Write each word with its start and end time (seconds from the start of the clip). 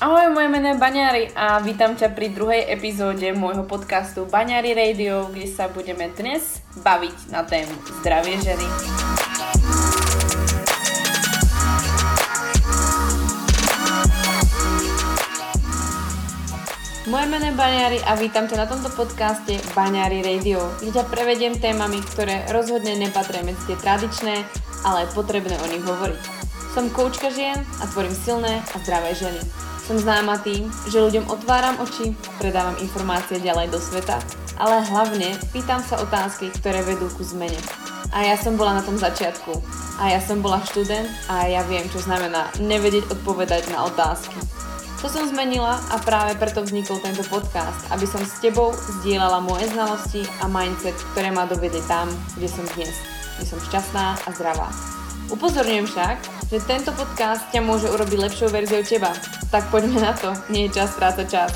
Ahoj, 0.00 0.32
moje 0.32 0.48
meno 0.48 0.72
je 0.72 0.80
Baňári 0.80 1.28
a 1.36 1.60
vítam 1.60 1.92
ťa 1.92 2.16
pri 2.16 2.32
druhej 2.32 2.72
epizóde 2.72 3.36
môjho 3.36 3.68
podcastu 3.68 4.24
Baňári 4.24 4.72
Radio, 4.72 5.28
kde 5.28 5.44
sa 5.44 5.68
budeme 5.68 6.08
dnes 6.16 6.64
baviť 6.80 7.28
na 7.28 7.44
tému 7.44 7.76
zdravie 8.00 8.40
ženy. 8.40 8.64
Moje 17.04 17.26
meno 17.28 17.44
je 17.44 17.60
Baňári 17.60 18.00
a 18.08 18.16
vítam 18.16 18.48
ťa 18.48 18.56
na 18.56 18.64
tomto 18.72 18.88
podcaste 18.96 19.60
Baňári 19.76 20.24
Radio, 20.24 20.64
kde 20.80 20.96
ťa 20.96 21.12
prevediem 21.12 21.60
témami, 21.60 22.00
ktoré 22.16 22.48
rozhodne 22.48 22.96
nepatria 22.96 23.44
medzi 23.44 23.68
tie 23.68 23.76
tradičné, 23.76 24.48
ale 24.80 25.04
je 25.04 25.12
potrebné 25.12 25.60
o 25.60 25.66
nich 25.68 25.84
hovoriť. 25.84 26.24
Som 26.72 26.88
koučka 26.88 27.28
žien 27.28 27.60
a 27.78 27.84
tvorím 27.84 28.16
silné 28.16 28.64
a 28.64 28.76
zdravé 28.80 29.12
ženy. 29.12 29.69
Som 29.90 30.06
známa 30.06 30.38
tým, 30.38 30.70
že 30.86 31.02
ľuďom 31.02 31.26
otváram 31.26 31.74
oči, 31.82 32.14
predávam 32.38 32.78
informácie 32.78 33.42
ďalej 33.42 33.74
do 33.74 33.82
sveta, 33.82 34.22
ale 34.54 34.86
hlavne 34.86 35.34
pýtam 35.50 35.82
sa 35.82 35.98
otázky, 35.98 36.46
ktoré 36.54 36.78
vedú 36.86 37.10
ku 37.10 37.26
zmene. 37.26 37.58
A 38.14 38.22
ja 38.22 38.38
som 38.38 38.54
bola 38.54 38.78
na 38.78 38.86
tom 38.86 38.94
začiatku. 38.94 39.50
A 39.98 40.14
ja 40.14 40.22
som 40.22 40.46
bola 40.46 40.62
študent 40.62 41.10
a 41.26 41.50
ja 41.50 41.66
viem, 41.66 41.82
čo 41.90 41.98
znamená 42.06 42.54
nevedieť 42.62 43.18
odpovedať 43.18 43.74
na 43.74 43.90
otázky. 43.90 44.38
To 45.02 45.10
som 45.10 45.26
zmenila 45.26 45.82
a 45.90 45.98
práve 45.98 46.38
preto 46.38 46.62
vznikol 46.62 47.02
tento 47.02 47.26
podcast, 47.26 47.82
aby 47.90 48.06
som 48.06 48.22
s 48.22 48.38
tebou 48.38 48.70
zdieľala 49.02 49.42
moje 49.42 49.74
znalosti 49.74 50.22
a 50.38 50.46
mindset, 50.46 50.94
ktoré 51.18 51.34
ma 51.34 51.50
dovedli 51.50 51.82
tam, 51.90 52.06
kde 52.38 52.46
som 52.46 52.62
dnes. 52.78 52.94
Kde 53.42 53.44
som 53.50 53.58
šťastná 53.58 54.22
a 54.22 54.28
zdravá. 54.38 54.70
Upozorňujem 55.34 55.90
však, 55.90 56.39
že 56.50 56.58
tento 56.66 56.90
podcast 56.90 57.46
ťa 57.54 57.62
môže 57.62 57.86
urobiť 57.86 58.26
lepšou 58.26 58.50
verziou 58.50 58.82
teba. 58.82 59.14
Tak 59.54 59.70
poďme 59.70 60.02
na 60.02 60.10
to, 60.18 60.34
nie 60.50 60.66
je 60.66 60.82
čas 60.82 60.90
strácať 60.98 61.26
čas. 61.30 61.54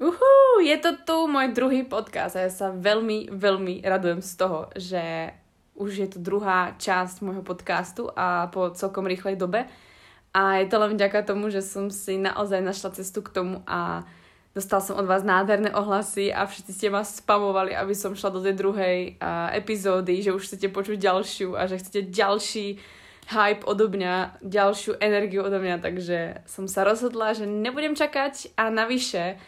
Uhú, 0.00 0.64
je 0.64 0.72
to 0.80 0.96
tu 1.04 1.28
môj 1.28 1.52
druhý 1.52 1.84
podcast 1.84 2.40
a 2.40 2.48
ja 2.48 2.50
sa 2.50 2.72
veľmi, 2.72 3.28
veľmi 3.28 3.84
radujem 3.84 4.24
z 4.24 4.32
toho, 4.40 4.72
že 4.72 5.36
už 5.76 5.90
je 6.00 6.08
to 6.08 6.24
druhá 6.24 6.72
časť 6.80 7.20
môjho 7.20 7.44
podcastu 7.44 8.08
a 8.08 8.48
po 8.48 8.72
celkom 8.72 9.04
rýchlej 9.04 9.36
dobe. 9.36 9.68
A 10.32 10.64
je 10.64 10.72
to 10.72 10.80
len 10.80 10.96
vďaka 10.96 11.20
tomu, 11.20 11.52
že 11.52 11.60
som 11.60 11.92
si 11.92 12.16
naozaj 12.16 12.64
našla 12.64 12.96
cestu 12.96 13.20
k 13.20 13.28
tomu 13.28 13.60
a 13.68 14.08
Dostal 14.58 14.82
som 14.82 14.98
od 14.98 15.06
vás 15.06 15.22
nádherné 15.22 15.70
ohlasy 15.70 16.34
a 16.34 16.42
všetci 16.42 16.72
ste 16.74 16.90
ma 16.90 17.06
spamovali, 17.06 17.78
aby 17.78 17.94
som 17.94 18.18
šla 18.18 18.34
do 18.34 18.42
tej 18.42 18.58
druhej 18.58 19.14
uh, 19.14 19.54
epizódy, 19.54 20.18
že 20.18 20.34
už 20.34 20.50
chcete 20.50 20.74
počuť 20.74 20.98
ďalšiu 20.98 21.54
a 21.54 21.70
že 21.70 21.78
chcete 21.78 22.10
ďalší 22.10 22.82
hype 23.30 23.62
odo 23.62 23.86
mňa, 23.86 24.42
ďalšiu 24.42 24.98
energiu 24.98 25.46
odo 25.46 25.62
mňa, 25.62 25.78
takže 25.78 26.42
som 26.50 26.66
sa 26.66 26.82
rozhodla, 26.82 27.38
že 27.38 27.46
nebudem 27.46 27.94
čakať. 27.94 28.58
A 28.58 28.66
navyše 28.66 29.38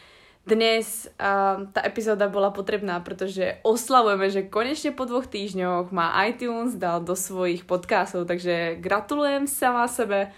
dnes 0.47 1.11
uh, 1.19 1.67
tá 1.75 1.83
epizóda 1.83 2.31
bola 2.31 2.55
potrebná, 2.55 3.03
pretože 3.03 3.59
oslavujeme, 3.67 4.31
že 4.31 4.47
konečne 4.47 4.95
po 4.95 5.11
dvoch 5.11 5.27
týždňoch 5.27 5.91
má 5.91 6.15
iTunes 6.31 6.79
dal 6.79 7.03
do 7.03 7.19
svojich 7.19 7.67
podcastov, 7.67 8.31
takže 8.31 8.79
gratulujem 8.79 9.51
sama 9.51 9.91
sebe 9.91 10.31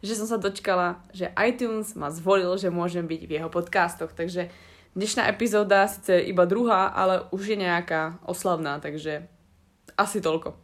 že 0.00 0.16
som 0.16 0.26
sa 0.26 0.40
dočkala, 0.40 1.00
že 1.12 1.32
iTunes 1.36 1.92
ma 1.94 2.08
zvolil, 2.12 2.56
že 2.56 2.72
môžem 2.72 3.04
byť 3.04 3.22
v 3.24 3.34
jeho 3.36 3.48
podcastoch. 3.52 4.12
Takže 4.16 4.48
dnešná 4.96 5.28
epizóda 5.28 5.86
síce 5.86 6.20
iba 6.24 6.48
druhá, 6.48 6.92
ale 6.92 7.28
už 7.30 7.54
je 7.54 7.58
nejaká 7.60 8.20
oslavná, 8.24 8.80
takže 8.80 9.28
asi 9.94 10.18
toľko. 10.24 10.56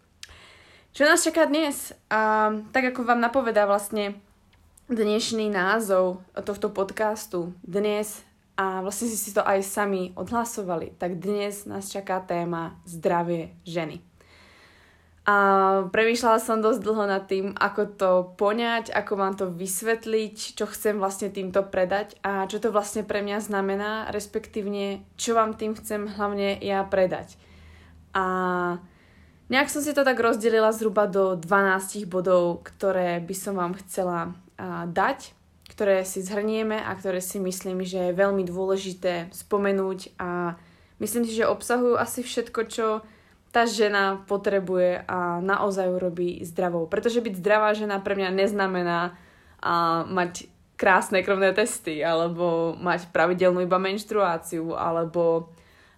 Čo 0.96 1.02
nás 1.04 1.20
čaká 1.20 1.44
dnes? 1.44 1.92
A, 2.08 2.52
tak 2.72 2.96
ako 2.96 3.04
vám 3.04 3.20
napovedá 3.20 3.68
vlastne 3.68 4.16
dnešný 4.88 5.52
názov 5.52 6.24
tohto 6.32 6.72
podcastu, 6.72 7.52
dnes, 7.60 8.24
a 8.56 8.80
vlastne 8.80 9.12
si 9.12 9.36
to 9.36 9.44
aj 9.44 9.60
sami 9.60 10.16
odhlasovali, 10.16 10.96
tak 10.96 11.20
dnes 11.20 11.68
nás 11.68 11.92
čaká 11.92 12.24
téma 12.24 12.80
zdravie 12.88 13.52
ženy. 13.68 14.00
A 15.26 15.36
premýšľala 15.90 16.38
som 16.38 16.62
dosť 16.62 16.86
dlho 16.86 17.04
nad 17.10 17.26
tým, 17.26 17.50
ako 17.58 17.82
to 17.98 18.10
poňať, 18.38 18.94
ako 18.94 19.12
vám 19.18 19.34
to 19.34 19.50
vysvetliť, 19.50 20.54
čo 20.54 20.70
chcem 20.70 21.02
vlastne 21.02 21.34
týmto 21.34 21.66
predať 21.66 22.14
a 22.22 22.46
čo 22.46 22.62
to 22.62 22.70
vlastne 22.70 23.02
pre 23.02 23.26
mňa 23.26 23.42
znamená, 23.42 24.06
respektívne 24.14 25.02
čo 25.18 25.34
vám 25.34 25.58
tým 25.58 25.74
chcem 25.74 26.06
hlavne 26.06 26.54
ja 26.62 26.86
predať. 26.86 27.34
A 28.14 28.24
nejak 29.50 29.66
som 29.66 29.82
si 29.82 29.90
to 29.90 30.06
tak 30.06 30.14
rozdelila 30.14 30.70
zhruba 30.70 31.10
do 31.10 31.34
12 31.34 32.06
bodov, 32.06 32.62
ktoré 32.62 33.18
by 33.18 33.34
som 33.34 33.58
vám 33.58 33.74
chcela 33.82 34.30
dať, 34.86 35.34
ktoré 35.74 36.06
si 36.06 36.22
zhrnieme 36.22 36.78
a 36.78 36.94
ktoré 36.94 37.18
si 37.18 37.42
myslím, 37.42 37.82
že 37.82 38.14
je 38.14 38.18
veľmi 38.18 38.46
dôležité 38.46 39.34
spomenúť 39.34 40.14
a 40.22 40.54
myslím 41.02 41.26
si, 41.26 41.34
že 41.34 41.50
obsahujú 41.50 41.98
asi 41.98 42.22
všetko, 42.22 42.60
čo 42.70 42.86
tá 43.56 43.64
žena 43.64 44.20
potrebuje 44.28 45.08
a 45.08 45.40
naozaj 45.40 45.88
ju 45.88 45.96
robí 45.96 46.30
zdravou. 46.44 46.84
Pretože 46.84 47.24
byť 47.24 47.40
zdravá 47.40 47.72
žena 47.72 47.96
pre 48.04 48.12
mňa 48.12 48.36
neznamená 48.36 49.16
a 49.64 50.04
mať 50.04 50.52
krásne 50.76 51.24
krvné 51.24 51.56
testy, 51.56 52.04
alebo 52.04 52.76
mať 52.76 53.08
pravidelnú 53.08 53.64
iba 53.64 53.80
menštruáciu, 53.80 54.76
alebo 54.76 55.48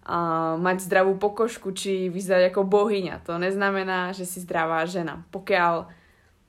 a 0.08 0.56
mať 0.56 0.88
zdravú 0.88 1.20
pokožku, 1.20 1.69
či 1.76 2.08
vyzerať 2.08 2.48
ako 2.48 2.64
bohyňa. 2.64 3.28
To 3.28 3.36
neznamená, 3.36 4.16
že 4.16 4.25
si 4.25 4.40
zdravá 4.40 4.80
žena. 4.88 5.20
Pokiaľ 5.28 5.84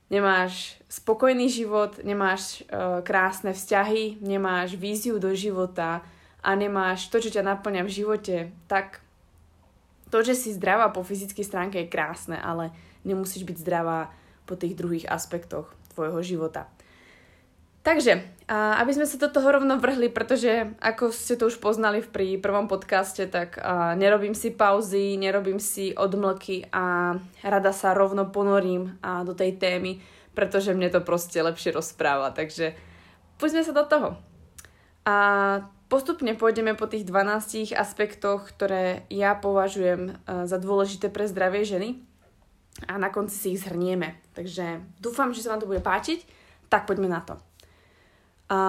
nemáš 0.08 0.80
spokojný 0.88 1.52
život, 1.52 2.00
nemáš 2.08 2.64
e, 2.64 3.04
krásne 3.04 3.52
vzťahy, 3.52 4.24
nemáš 4.24 4.80
víziu 4.80 5.20
do 5.20 5.36
života 5.36 6.08
a 6.40 6.56
nemáš 6.56 7.12
to, 7.12 7.20
čo 7.20 7.36
ťa 7.36 7.44
naplňa 7.44 7.84
v 7.84 7.92
živote, 7.92 8.36
tak 8.72 9.04
to, 10.10 10.26
že 10.26 10.34
si 10.36 10.58
zdravá 10.58 10.90
po 10.90 11.06
fyzickej 11.06 11.46
stránke 11.46 11.78
je 11.82 11.92
krásne, 11.94 12.36
ale 12.36 12.74
nemusíš 13.06 13.46
byť 13.46 13.58
zdravá 13.62 14.12
po 14.50 14.58
tých 14.58 14.74
druhých 14.74 15.06
aspektoch 15.08 15.72
tvojho 15.94 16.20
života. 16.26 16.66
Takže, 17.80 18.22
aby 18.52 18.92
sme 18.92 19.08
sa 19.08 19.16
do 19.16 19.32
toho 19.32 19.56
rovno 19.56 19.80
vrhli, 19.80 20.12
pretože 20.12 20.76
ako 20.84 21.16
ste 21.16 21.40
to 21.40 21.48
už 21.48 21.64
poznali 21.64 22.04
pri 22.04 22.36
prvom 22.36 22.68
podcaste, 22.68 23.24
tak 23.32 23.56
nerobím 23.96 24.36
si 24.36 24.52
pauzy, 24.52 25.16
nerobím 25.16 25.64
si 25.64 25.96
odmlky 25.96 26.68
a 26.76 27.16
rada 27.40 27.72
sa 27.72 27.96
rovno 27.96 28.28
ponorím 28.28 29.00
do 29.24 29.32
tej 29.32 29.56
témy, 29.56 30.04
pretože 30.36 30.76
mne 30.76 30.92
to 30.92 31.00
proste 31.00 31.40
lepšie 31.40 31.72
rozpráva. 31.72 32.36
Takže 32.36 32.76
poďme 33.40 33.64
sa 33.64 33.72
do 33.72 33.88
toho. 33.88 34.10
A 35.08 35.16
Postupne 35.90 36.38
pôjdeme 36.38 36.78
po 36.78 36.86
tých 36.86 37.02
12 37.02 37.74
aspektoch, 37.74 38.54
ktoré 38.54 39.10
ja 39.10 39.34
považujem 39.34 40.02
e, 40.06 40.46
za 40.46 40.62
dôležité 40.62 41.10
pre 41.10 41.26
zdravie 41.26 41.66
ženy 41.66 41.98
a 42.86 43.02
na 43.02 43.10
konci 43.10 43.34
si 43.34 43.48
ich 43.58 43.66
zhrnieme. 43.66 44.14
Takže 44.38 44.86
dúfam, 45.02 45.34
že 45.34 45.42
sa 45.42 45.58
vám 45.58 45.66
to 45.66 45.70
bude 45.70 45.82
páčiť, 45.82 46.22
tak 46.70 46.86
poďme 46.86 47.10
na 47.10 47.26
to. 47.26 47.42
A 48.54 48.60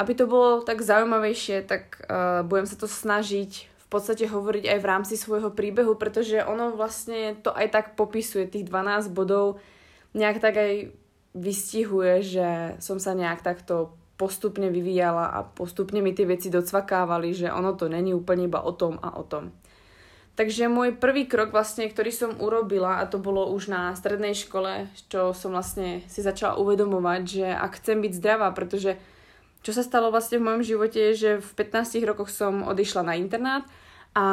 aby 0.00 0.16
to 0.16 0.24
bolo 0.24 0.64
tak 0.64 0.80
zaujímavejšie, 0.80 1.68
tak 1.68 2.00
uh, 2.08 2.40
budem 2.44 2.64
sa 2.64 2.80
to 2.80 2.88
snažiť 2.88 3.68
v 3.68 3.86
podstate 3.92 4.24
hovoriť 4.24 4.64
aj 4.68 4.78
v 4.80 4.88
rámci 4.88 5.14
svojho 5.20 5.52
príbehu, 5.52 5.96
pretože 6.00 6.40
ono 6.44 6.72
vlastne 6.72 7.36
to 7.40 7.52
aj 7.52 7.68
tak 7.72 7.86
popisuje, 7.96 8.48
tých 8.48 8.68
12 8.68 9.12
bodov 9.12 9.60
nejak 10.16 10.40
tak 10.40 10.56
aj 10.56 10.72
vystihuje, 11.36 12.24
že 12.24 12.48
som 12.80 12.96
sa 12.96 13.12
nejak 13.12 13.44
takto 13.44 13.96
postupne 14.14 14.70
vyvíjala 14.70 15.34
a 15.34 15.42
postupne 15.42 15.98
mi 15.98 16.14
tie 16.14 16.26
veci 16.26 16.50
docvakávali, 16.50 17.34
že 17.34 17.50
ono 17.50 17.74
to 17.74 17.90
není 17.90 18.14
úplne 18.14 18.46
iba 18.46 18.62
o 18.62 18.72
tom 18.72 18.98
a 19.02 19.18
o 19.18 19.26
tom. 19.26 19.50
Takže 20.34 20.66
môj 20.66 20.98
prvý 20.98 21.30
krok 21.30 21.54
vlastne, 21.54 21.86
ktorý 21.86 22.10
som 22.10 22.34
urobila, 22.42 22.98
a 22.98 23.06
to 23.06 23.22
bolo 23.22 23.54
už 23.54 23.70
na 23.70 23.94
strednej 23.94 24.34
škole, 24.34 24.90
čo 25.06 25.30
som 25.30 25.54
vlastne 25.54 26.02
si 26.10 26.26
začala 26.26 26.58
uvedomovať, 26.58 27.22
že 27.22 27.46
ak 27.54 27.78
chcem 27.78 28.02
byť 28.02 28.12
zdravá, 28.18 28.50
pretože 28.50 28.98
čo 29.62 29.70
sa 29.70 29.86
stalo 29.86 30.10
vlastne 30.10 30.42
v 30.42 30.46
mojom 30.50 30.62
živote 30.66 30.98
je, 30.98 31.12
že 31.14 31.30
v 31.38 31.50
15 31.54 32.02
rokoch 32.02 32.34
som 32.34 32.66
odišla 32.66 33.06
na 33.06 33.14
internát 33.14 33.62
a 34.18 34.26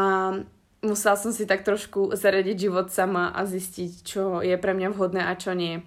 musela 0.81 1.15
som 1.15 1.29
si 1.29 1.45
tak 1.45 1.61
trošku 1.61 2.17
zaradiť 2.17 2.57
život 2.57 2.89
sama 2.89 3.29
a 3.29 3.45
zistiť, 3.45 3.91
čo 4.01 4.41
je 4.41 4.57
pre 4.57 4.73
mňa 4.73 4.89
vhodné 4.89 5.21
a 5.21 5.37
čo 5.37 5.53
nie. 5.53 5.85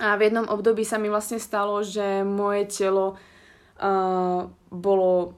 A 0.00 0.16
v 0.16 0.32
jednom 0.32 0.48
období 0.48 0.80
sa 0.88 0.96
mi 0.96 1.12
vlastne 1.12 1.36
stalo, 1.36 1.84
že 1.84 2.24
moje 2.24 2.64
telo 2.72 3.20
uh, 3.76 4.48
bolo 4.72 5.36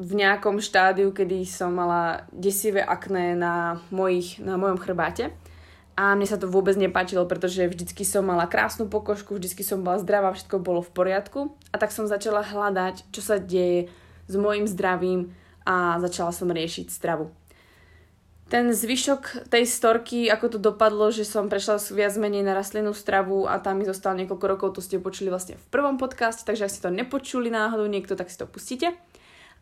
v 0.00 0.12
nejakom 0.16 0.60
štádiu, 0.60 1.12
kedy 1.12 1.44
som 1.44 1.76
mala 1.76 2.24
desivé 2.32 2.80
akné 2.80 3.36
na, 3.36 3.80
mojich, 3.92 4.40
na 4.40 4.56
mojom 4.56 4.80
chrbáte. 4.80 5.32
A 5.96 6.12
mne 6.12 6.28
sa 6.28 6.36
to 6.36 6.48
vôbec 6.48 6.76
nepáčilo, 6.76 7.24
pretože 7.24 7.64
vždycky 7.64 8.04
som 8.04 8.24
mala 8.24 8.44
krásnu 8.44 8.84
pokožku, 8.84 9.36
vždycky 9.36 9.64
som 9.64 9.80
bola 9.80 9.96
zdravá, 9.96 10.36
všetko 10.36 10.60
bolo 10.60 10.84
v 10.84 10.92
poriadku. 10.92 11.40
A 11.72 11.80
tak 11.80 11.92
som 11.92 12.04
začala 12.04 12.44
hľadať, 12.44 13.08
čo 13.12 13.24
sa 13.24 13.40
deje 13.40 13.88
s 14.28 14.34
mojim 14.36 14.68
zdravím 14.68 15.32
a 15.64 15.96
začala 16.04 16.36
som 16.36 16.52
riešiť 16.52 16.92
stravu. 16.92 17.32
Ten 18.46 18.70
zvyšok 18.70 19.50
tej 19.50 19.66
storky, 19.66 20.30
ako 20.30 20.54
to 20.54 20.58
dopadlo, 20.62 21.10
že 21.10 21.26
som 21.26 21.50
prešla 21.50 21.82
viac 21.90 22.14
menej 22.14 22.46
na 22.46 22.54
rastlinnú 22.54 22.94
stravu 22.94 23.50
a 23.50 23.58
tam 23.58 23.82
mi 23.82 23.84
zostalo 23.86 24.14
niekoľko 24.22 24.46
rokov, 24.46 24.68
to 24.78 24.84
ste 24.84 25.02
počuli 25.02 25.34
vlastne 25.34 25.58
v 25.58 25.66
prvom 25.74 25.98
podcaste, 25.98 26.46
takže 26.46 26.66
ak 26.66 26.72
ste 26.72 26.84
to 26.86 26.94
nepočuli 26.94 27.50
náhodou 27.50 27.90
niekto, 27.90 28.14
tak 28.14 28.30
si 28.30 28.38
to 28.38 28.46
pustíte. 28.46 28.94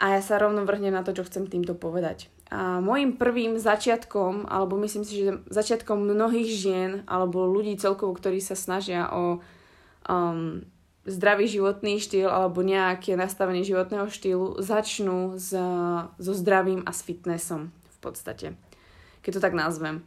A 0.02 0.18
ja 0.18 0.20
sa 0.20 0.42
rovno 0.42 0.66
vrhnem 0.66 0.90
na 0.90 1.06
to, 1.06 1.14
čo 1.14 1.22
chcem 1.22 1.46
týmto 1.46 1.72
povedať. 1.78 2.26
A 2.50 2.82
môjim 2.82 3.14
prvým 3.14 3.62
začiatkom, 3.62 4.50
alebo 4.50 4.74
myslím 4.82 5.06
si, 5.06 5.22
že 5.22 5.38
začiatkom 5.48 6.02
mnohých 6.02 6.50
žien, 6.50 6.90
alebo 7.06 7.46
ľudí 7.46 7.78
celkovo, 7.78 8.10
ktorí 8.12 8.42
sa 8.42 8.58
snažia 8.58 9.06
o 9.14 9.38
um, 10.10 10.66
zdravý 11.04 11.46
životný 11.46 12.00
štýl 12.00 12.28
alebo 12.28 12.64
nejaké 12.64 13.14
nastavenie 13.14 13.62
životného 13.62 14.08
štýlu, 14.08 14.58
začnú 14.60 15.36
s, 15.36 15.52
so 16.16 16.32
zdravím 16.32 16.80
a 16.84 16.90
s 16.92 17.04
fitnessom 17.04 17.70
v 17.70 17.98
podstate 18.00 18.46
keď 19.24 19.40
to 19.40 19.44
tak 19.48 19.56
nazvem. 19.56 20.04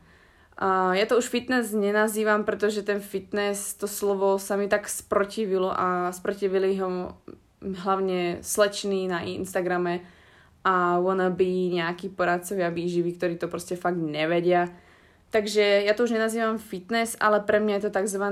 Uh, 0.57 0.93
ja 0.97 1.05
to 1.05 1.17
už 1.17 1.29
fitness 1.29 1.73
nenazývam, 1.73 2.45
pretože 2.45 2.85
ten 2.85 3.01
fitness, 3.01 3.77
to 3.77 3.85
slovo 3.85 4.37
sa 4.41 4.57
mi 4.57 4.65
tak 4.69 4.89
sprotivilo 4.89 5.69
a 5.69 6.09
sprotivili 6.13 6.77
ho 6.81 7.13
hlavne 7.61 8.41
slečný 8.41 9.09
na 9.09 9.25
Instagrame 9.25 10.05
a 10.65 10.97
wannabe 10.97 11.45
nejakí 11.73 12.09
poradcovia 12.09 12.73
výživy, 12.73 13.17
ktorí 13.17 13.33
to 13.37 13.49
proste 13.49 13.77
fakt 13.77 14.01
nevedia. 14.01 14.69
Takže 15.27 15.83
ja 15.83 15.91
to 15.91 16.07
už 16.07 16.15
nenazývam 16.15 16.57
fitness, 16.57 17.19
ale 17.19 17.43
pre 17.43 17.59
mňa 17.59 17.73
je 17.77 17.83
to 17.87 17.91
tzv. 17.91 18.25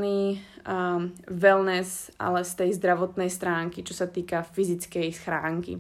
Um, 0.65 1.13
wellness, 1.29 2.09
ale 2.17 2.41
z 2.41 2.65
tej 2.65 2.69
zdravotnej 2.81 3.29
stránky, 3.29 3.85
čo 3.85 3.93
sa 3.93 4.09
týka 4.09 4.41
fyzickej 4.41 5.13
schránky. 5.13 5.77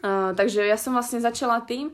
Uh, 0.00 0.32
takže 0.32 0.64
ja 0.64 0.80
som 0.80 0.96
vlastne 0.96 1.20
začala 1.20 1.60
tým, 1.60 1.92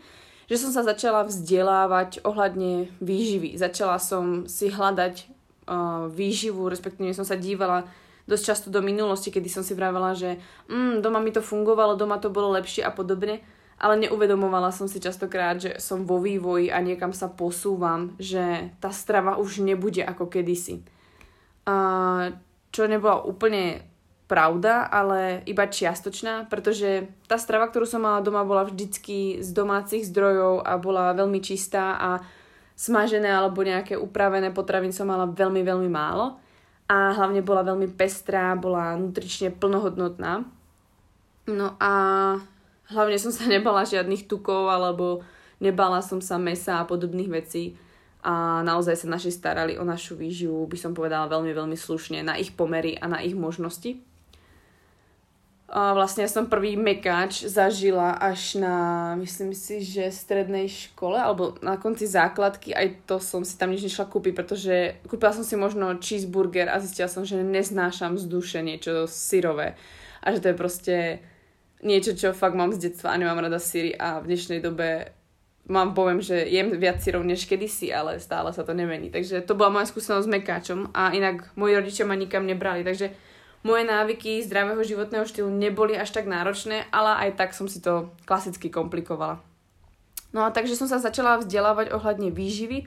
že 0.48 0.56
som 0.56 0.72
sa 0.72 0.80
začala 0.80 1.28
vzdelávať 1.28 2.24
ohľadne 2.24 2.88
výživy. 3.04 3.60
Začala 3.60 4.00
som 4.00 4.48
si 4.48 4.72
hľadať 4.72 5.28
uh, 5.68 6.08
výživu, 6.08 6.72
respektíve 6.72 7.12
som 7.12 7.28
sa 7.28 7.36
dívala 7.36 7.84
dosť 8.24 8.44
často 8.44 8.68
do 8.72 8.80
minulosti, 8.80 9.28
kedy 9.28 9.48
som 9.48 9.64
si 9.64 9.76
vravela, 9.76 10.16
že 10.16 10.40
mm, 10.68 11.04
doma 11.04 11.20
mi 11.20 11.32
to 11.32 11.44
fungovalo, 11.44 11.96
doma 11.96 12.16
to 12.20 12.32
bolo 12.32 12.52
lepšie 12.56 12.84
a 12.84 12.92
podobne, 12.92 13.40
ale 13.80 14.00
neuvedomovala 14.04 14.72
som 14.72 14.84
si 14.84 15.00
častokrát, 15.00 15.56
že 15.56 15.80
som 15.80 16.04
vo 16.04 16.20
vývoji 16.20 16.68
a 16.68 16.80
niekam 16.80 17.12
sa 17.16 17.28
posúvam, 17.32 18.16
že 18.20 18.72
tá 18.80 18.92
strava 18.92 19.40
už 19.40 19.64
nebude 19.64 20.04
ako 20.04 20.28
kedysi. 20.28 20.84
Uh, 21.68 22.36
čo 22.72 22.84
nebola 22.84 23.24
úplne 23.24 23.87
pravda, 24.28 24.84
ale 24.84 25.40
iba 25.48 25.64
čiastočná, 25.64 26.52
pretože 26.52 27.08
tá 27.24 27.40
strava, 27.40 27.66
ktorú 27.72 27.88
som 27.88 28.04
mala 28.04 28.20
doma, 28.20 28.44
bola 28.44 28.68
vždycky 28.68 29.40
z 29.40 29.48
domácich 29.56 30.04
zdrojov 30.04 30.68
a 30.68 30.76
bola 30.76 31.16
veľmi 31.16 31.40
čistá 31.40 31.96
a 31.96 32.10
smažené 32.76 33.32
alebo 33.32 33.64
nejaké 33.64 33.96
upravené 33.96 34.52
potraviny 34.52 34.92
som 34.92 35.08
mala 35.08 35.26
veľmi, 35.26 35.64
veľmi 35.64 35.88
málo 35.88 36.36
a 36.86 37.16
hlavne 37.16 37.40
bola 37.40 37.64
veľmi 37.64 37.88
pestrá, 37.96 38.52
bola 38.54 38.94
nutrične 39.00 39.50
plnohodnotná. 39.50 40.44
No 41.48 41.74
a 41.80 41.92
hlavne 42.92 43.16
som 43.16 43.32
sa 43.32 43.48
nebala 43.48 43.88
žiadnych 43.88 44.28
tukov 44.28 44.68
alebo 44.68 45.24
nebala 45.58 46.04
som 46.04 46.20
sa 46.20 46.36
mesa 46.36 46.84
a 46.84 46.86
podobných 46.86 47.32
vecí 47.32 47.74
a 48.20 48.60
naozaj 48.60 49.04
sa 49.04 49.08
naši 49.08 49.32
starali 49.32 49.80
o 49.80 49.86
našu 49.86 50.18
výživu, 50.18 50.68
by 50.68 50.76
som 50.76 50.92
povedala 50.92 51.30
veľmi, 51.30 51.54
veľmi 51.54 51.76
slušne 51.78 52.20
na 52.26 52.34
ich 52.36 52.52
pomery 52.52 52.98
a 52.98 53.08
na 53.08 53.24
ich 53.24 53.32
možnosti. 53.32 54.07
Vlastne 55.68 56.24
ja 56.24 56.32
som 56.32 56.48
prvý 56.48 56.80
mekáč 56.80 57.44
zažila 57.44 58.16
až 58.16 58.56
na, 58.56 58.76
myslím 59.20 59.52
si, 59.52 59.84
že 59.84 60.08
strednej 60.08 60.64
škole, 60.64 61.20
alebo 61.20 61.60
na 61.60 61.76
konci 61.76 62.08
základky, 62.08 62.72
aj 62.72 63.04
to 63.04 63.20
som 63.20 63.44
si 63.44 63.52
tam 63.60 63.68
nič 63.68 63.84
nešla 63.84 64.08
kúpiť, 64.08 64.32
pretože 64.32 64.96
kúpila 65.04 65.28
som 65.28 65.44
si 65.44 65.60
možno 65.60 65.92
cheeseburger 66.00 66.72
a 66.72 66.80
zistila 66.80 67.04
som, 67.04 67.20
že 67.28 67.44
neznášam 67.44 68.16
z 68.16 68.24
duše 68.24 68.64
niečo 68.64 69.04
syrové. 69.04 69.76
A 70.24 70.32
že 70.32 70.40
to 70.40 70.48
je 70.48 70.56
proste 70.56 70.96
niečo, 71.84 72.16
čo 72.16 72.32
fakt 72.32 72.56
mám 72.56 72.72
z 72.72 72.88
detstva 72.88 73.12
a 73.12 73.20
nemám 73.20 73.44
rada 73.44 73.60
syry 73.60 73.92
a 73.92 74.24
v 74.24 74.32
dnešnej 74.32 74.64
dobe 74.64 75.12
mám 75.68 75.92
poviem, 75.92 76.24
že 76.24 76.48
jem 76.48 76.80
viac 76.80 77.04
syrov 77.04 77.28
než 77.28 77.44
kedysi, 77.44 77.92
ale 77.92 78.24
stále 78.24 78.56
sa 78.56 78.64
to 78.64 78.72
nemení. 78.72 79.12
Takže 79.12 79.44
to 79.44 79.52
bola 79.52 79.76
moja 79.76 79.84
skúsenosť 79.84 80.24
s 80.24 80.32
mekáčom 80.32 80.96
a 80.96 81.12
inak 81.12 81.52
moji 81.60 81.76
rodičia 81.76 82.08
ma 82.08 82.16
nikam 82.16 82.48
nebrali, 82.48 82.88
takže 82.88 83.12
moje 83.66 83.82
návyky 83.84 84.42
zdravého 84.46 84.80
životného 84.84 85.26
štýlu 85.26 85.50
neboli 85.50 85.98
až 85.98 86.14
tak 86.14 86.30
náročné, 86.30 86.86
ale 86.94 87.28
aj 87.28 87.30
tak 87.38 87.50
som 87.54 87.66
si 87.66 87.82
to 87.82 88.12
klasicky 88.24 88.70
komplikovala. 88.70 89.42
No 90.30 90.44
a 90.44 90.52
takže 90.52 90.76
som 90.76 90.86
sa 90.86 91.00
začala 91.00 91.40
vzdelávať 91.40 91.90
ohľadne 91.90 92.28
výživy 92.28 92.84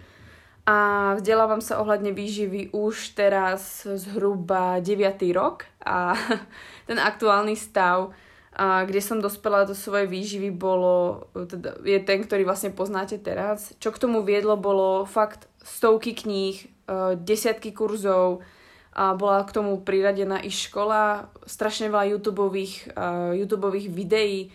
a 0.69 0.77
vzdelávam 1.17 1.59
sa 1.59 1.81
ohľadne 1.81 2.13
výživy 2.13 2.69
už 2.69 3.17
teraz 3.17 3.81
zhruba 3.83 4.77
9. 4.77 5.17
rok 5.33 5.65
a 5.81 6.13
ten 6.89 7.01
aktuálny 7.01 7.57
stav, 7.57 8.13
kde 8.61 9.01
som 9.01 9.23
dospela 9.23 9.65
do 9.65 9.73
svojej 9.73 10.05
výživy, 10.05 10.53
bolo, 10.53 11.25
teda 11.33 11.81
je 11.81 11.99
ten, 12.03 12.21
ktorý 12.21 12.45
vlastne 12.45 12.69
poznáte 12.69 13.17
teraz. 13.17 13.73
Čo 13.81 13.89
k 13.89 14.01
tomu 14.05 14.21
viedlo, 14.21 14.59
bolo 14.59 15.07
fakt 15.07 15.49
stovky 15.63 16.11
kníh, 16.13 16.59
e, 16.59 16.67
desiatky 17.15 17.71
kurzov, 17.71 18.43
a 18.91 19.15
bola 19.15 19.47
k 19.47 19.55
tomu 19.55 19.79
priradená 19.79 20.43
i 20.43 20.51
škola, 20.51 21.31
strašne 21.47 21.87
veľa 21.87 22.11
YouTubeových, 22.17 22.91
uh, 22.91 23.31
YouTubeových 23.39 23.87
videí 23.87 24.51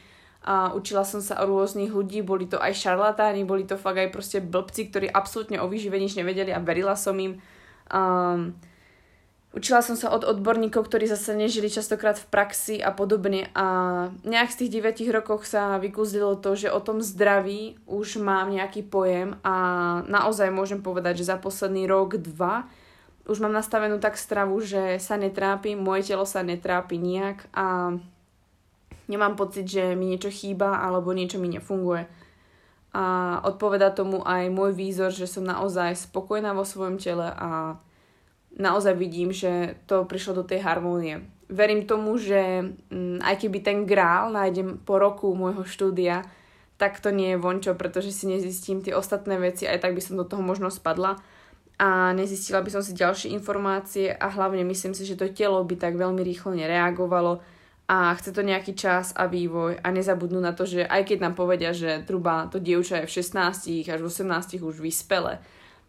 a 0.47 0.77
učila 0.77 1.03
som 1.03 1.19
sa 1.19 1.43
o 1.43 1.49
rôznych 1.49 1.91
ľudí, 1.91 2.23
boli 2.23 2.47
to 2.47 2.61
aj 2.61 2.77
šarlatáni, 2.77 3.43
boli 3.43 3.67
to 3.67 3.75
fakt 3.75 3.99
aj 3.99 4.15
proste 4.15 4.39
blbci, 4.39 4.93
ktorí 4.93 5.07
absolútne 5.11 5.59
o 5.59 5.67
výžive 5.67 5.99
nič 5.99 6.15
nevedeli 6.15 6.55
a 6.55 6.63
verila 6.63 6.95
som 6.95 7.19
im. 7.19 7.43
Um, 7.91 8.55
učila 9.57 9.83
som 9.83 9.99
sa 9.99 10.13
od 10.15 10.23
odborníkov, 10.23 10.87
ktorí 10.87 11.11
zase 11.11 11.35
nežili 11.35 11.67
častokrát 11.67 12.21
v 12.21 12.31
praxi 12.31 12.79
a 12.79 12.95
podobne 12.95 13.51
a 13.59 13.67
nejak 14.23 14.55
z 14.55 14.59
tých 14.63 14.85
9 14.85 15.17
rokoch 15.19 15.49
sa 15.49 15.83
vykúzlilo 15.83 16.39
to, 16.39 16.55
že 16.55 16.71
o 16.71 16.79
tom 16.79 17.03
zdraví 17.03 17.83
už 17.89 18.23
mám 18.23 18.55
nejaký 18.55 18.87
pojem 18.87 19.41
a 19.43 19.55
naozaj 20.07 20.55
môžem 20.55 20.79
povedať, 20.79 21.27
že 21.27 21.33
za 21.33 21.43
posledný 21.43 21.91
rok, 21.91 22.23
dva 22.23 22.71
už 23.27 23.43
mám 23.43 23.53
nastavenú 23.53 23.99
tak 23.99 24.15
stravu, 24.15 24.63
že 24.63 25.03
sa 25.03 25.19
netrápim, 25.19 25.75
moje 25.75 26.15
telo 26.15 26.23
sa 26.23 26.47
netrápi 26.47 26.95
nijak 26.95 27.51
a 27.51 27.99
nemám 29.11 29.35
pocit, 29.35 29.67
že 29.67 29.99
mi 29.99 30.15
niečo 30.15 30.31
chýba 30.31 30.79
alebo 30.79 31.11
niečo 31.11 31.43
mi 31.43 31.51
nefunguje. 31.51 32.07
A 32.97 33.05
odpoveda 33.45 33.93
tomu 33.93 34.25
aj 34.25 34.49
môj 34.49 34.73
výzor, 34.73 35.13
že 35.13 35.29
som 35.29 35.45
naozaj 35.45 35.99
spokojná 36.09 36.55
vo 36.57 36.65
svojom 36.65 36.97
tele 36.97 37.29
a 37.29 37.77
naozaj 38.57 38.95
vidím, 38.97 39.35
že 39.35 39.77
to 39.85 40.09
prišlo 40.09 40.41
do 40.41 40.45
tej 40.47 40.65
harmónie. 40.65 41.27
Verím 41.51 41.85
tomu, 41.85 42.17
že 42.17 42.73
mm, 42.89 43.21
aj 43.23 43.35
keby 43.43 43.59
ten 43.61 43.79
grál 43.85 44.33
nájdem 44.33 44.81
po 44.83 44.97
roku 44.97 45.35
môjho 45.37 45.63
štúdia, 45.67 46.25
tak 46.81 47.01
to 47.01 47.13
nie 47.13 47.37
je 47.37 47.43
vončo, 47.43 47.73
pretože 47.77 48.13
si 48.13 48.31
nezistím 48.31 48.81
tie 48.81 48.97
ostatné 48.97 49.37
veci, 49.41 49.69
aj 49.69 49.83
tak 49.83 49.93
by 49.97 50.03
som 50.03 50.17
do 50.17 50.25
toho 50.25 50.41
možno 50.41 50.73
spadla 50.73 51.21
a 51.77 52.17
nezistila 52.17 52.65
by 52.65 52.71
som 52.73 52.81
si 52.81 52.97
ďalšie 52.97 53.37
informácie 53.37 54.09
a 54.09 54.33
hlavne 54.33 54.65
myslím 54.65 54.97
si, 54.97 55.05
že 55.05 55.21
to 55.21 55.29
telo 55.29 55.61
by 55.61 55.77
tak 55.77 56.01
veľmi 56.01 56.25
rýchlo 56.25 56.57
nereagovalo 56.57 57.45
a 57.87 58.17
chce 58.19 58.33
to 58.33 58.43
nejaký 58.43 58.75
čas 58.75 59.15
a 59.15 59.31
vývoj 59.31 59.79
a 59.79 59.89
nezabudnú 59.95 60.43
na 60.43 60.57
to, 60.57 60.67
že 60.67 60.89
aj 60.89 61.07
keď 61.07 61.19
nám 61.23 61.35
povedia, 61.39 61.71
že 61.71 62.03
truba 62.03 62.51
to 62.51 62.59
dievča 62.59 63.05
je 63.05 63.07
v 63.07 63.15
16 63.23 63.93
až 63.93 64.01
v 64.03 64.09
18 64.09 64.59
už 64.59 64.83
vyspele, 64.83 65.39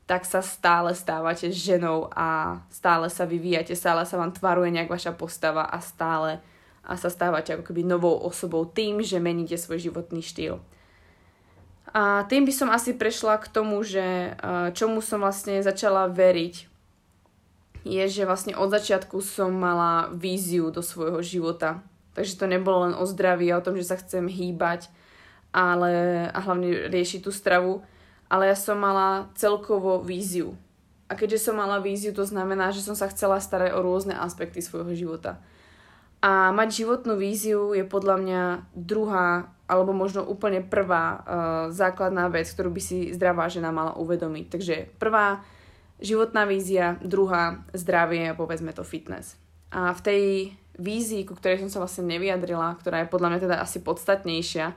tak 0.05 0.27
sa 0.27 0.45
stále 0.45 0.93
stávate 0.93 1.49
ženou 1.49 2.11
a 2.13 2.59
stále 2.69 3.09
sa 3.09 3.25
vyvíjate, 3.25 3.73
stále 3.73 4.05
sa 4.05 4.19
vám 4.19 4.35
tvaruje 4.35 4.69
nejak 4.69 4.91
vaša 4.91 5.15
postava 5.15 5.65
a 5.65 5.81
stále 5.81 6.43
a 6.87 6.95
sa 6.95 7.11
stávate 7.11 7.55
ako 7.55 7.63
keby 7.67 7.83
novou 7.83 8.15
osobou 8.15 8.63
tým, 8.63 9.03
že 9.03 9.19
meníte 9.19 9.59
svoj 9.59 9.91
životný 9.91 10.23
štýl. 10.23 10.61
A 11.95 12.27
tým 12.27 12.43
by 12.43 12.53
som 12.53 12.69
asi 12.71 12.91
prešla 12.91 13.39
k 13.39 13.47
tomu, 13.47 13.79
že 13.81 14.35
čomu 14.75 14.99
som 14.99 15.23
vlastne 15.23 15.63
začala 15.63 16.11
veriť, 16.11 16.67
je, 17.87 18.03
že 18.11 18.27
vlastne 18.27 18.51
od 18.59 18.67
začiatku 18.67 19.23
som 19.23 19.55
mala 19.55 20.11
víziu 20.11 20.67
do 20.75 20.83
svojho 20.83 21.23
života. 21.23 21.79
Takže 22.11 22.35
to 22.35 22.45
nebolo 22.49 22.89
len 22.89 22.93
o 22.97 23.07
zdraví 23.07 23.47
a 23.47 23.61
o 23.61 23.65
tom, 23.65 23.79
že 23.79 23.87
sa 23.87 23.95
chcem 23.95 24.27
hýbať 24.27 24.91
ale, 25.55 26.27
a 26.27 26.39
hlavne 26.43 26.91
riešiť 26.91 27.23
tú 27.23 27.31
stravu, 27.31 27.79
ale 28.27 28.51
ja 28.51 28.57
som 28.59 28.75
mala 28.75 29.31
celkovo 29.39 30.03
víziu. 30.03 30.59
A 31.07 31.15
keďže 31.15 31.47
som 31.47 31.55
mala 31.55 31.79
víziu, 31.79 32.11
to 32.11 32.27
znamená, 32.27 32.75
že 32.75 32.83
som 32.83 32.91
sa 32.91 33.07
chcela 33.07 33.39
starať 33.39 33.71
o 33.71 33.79
rôzne 33.79 34.11
aspekty 34.11 34.59
svojho 34.59 34.91
života. 34.91 35.39
A 36.19 36.51
mať 36.51 36.83
životnú 36.83 37.15
víziu 37.15 37.71
je 37.71 37.87
podľa 37.87 38.15
mňa 38.19 38.41
druhá 38.75 39.47
alebo 39.67 39.91
možno 39.91 40.23
úplne 40.23 40.63
prvá 40.63 41.05
uh, 41.11 41.21
základná 41.75 42.31
vec, 42.31 42.47
ktorú 42.47 42.71
by 42.71 42.81
si 42.81 43.11
zdravá 43.11 43.51
žena 43.51 43.75
mala 43.75 43.99
uvedomiť. 43.99 44.45
Takže 44.47 44.75
prvá 44.95 45.43
životná 45.99 46.47
vízia, 46.47 46.95
druhá 47.03 47.67
zdravie 47.75 48.31
a 48.31 48.37
povedzme 48.37 48.71
to 48.71 48.87
fitness. 48.87 49.35
A 49.75 49.91
v 49.91 50.01
tej 50.01 50.23
vízii, 50.79 51.27
ku 51.27 51.35
ktorej 51.35 51.59
som 51.59 51.69
sa 51.69 51.83
vlastne 51.83 52.07
nevyjadrila, 52.07 52.79
ktorá 52.79 53.03
je 53.03 53.11
podľa 53.11 53.29
mňa 53.35 53.39
teda 53.43 53.55
asi 53.59 53.83
podstatnejšia, 53.83 54.71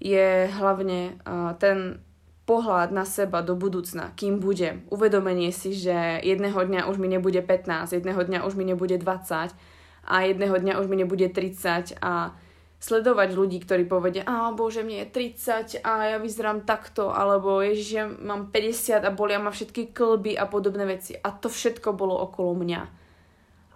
je 0.00 0.48
hlavne 0.48 1.20
uh, 1.28 1.52
ten 1.60 2.00
pohľad 2.42 2.90
na 2.90 3.06
seba 3.06 3.38
do 3.44 3.54
budúcna, 3.54 4.10
kým 4.18 4.42
budem. 4.42 4.82
Uvedomenie 4.90 5.54
si, 5.54 5.76
že 5.76 6.18
jedného 6.26 6.58
dňa 6.58 6.90
už 6.90 6.98
mi 6.98 7.06
nebude 7.06 7.38
15, 7.38 7.94
jedného 7.94 8.18
dňa 8.18 8.42
už 8.42 8.58
mi 8.58 8.64
nebude 8.66 8.98
20 8.98 9.54
a 10.02 10.16
jedného 10.26 10.56
dňa 10.58 10.82
už 10.82 10.86
mi 10.90 10.96
nebude 10.98 11.30
30 11.30 12.02
a 12.02 12.34
sledovať 12.82 13.38
ľudí, 13.38 13.62
ktorí 13.62 13.86
povedia, 13.86 14.26
a 14.26 14.50
bože, 14.50 14.82
mne 14.82 15.06
je 15.06 15.30
30 15.38 15.86
a 15.86 15.92
ja 16.10 16.18
vyzerám 16.18 16.66
takto, 16.66 17.14
alebo 17.14 17.62
ježiš, 17.62 17.88
ja 17.94 18.04
mám 18.10 18.50
50 18.50 19.06
a 19.06 19.10
bolia 19.14 19.38
ma 19.38 19.54
všetky 19.54 19.94
klby 19.94 20.34
a 20.34 20.50
podobné 20.50 20.82
veci. 20.82 21.14
A 21.14 21.30
to 21.30 21.46
všetko 21.46 21.94
bolo 21.94 22.18
okolo 22.18 22.58
mňa. 22.58 22.82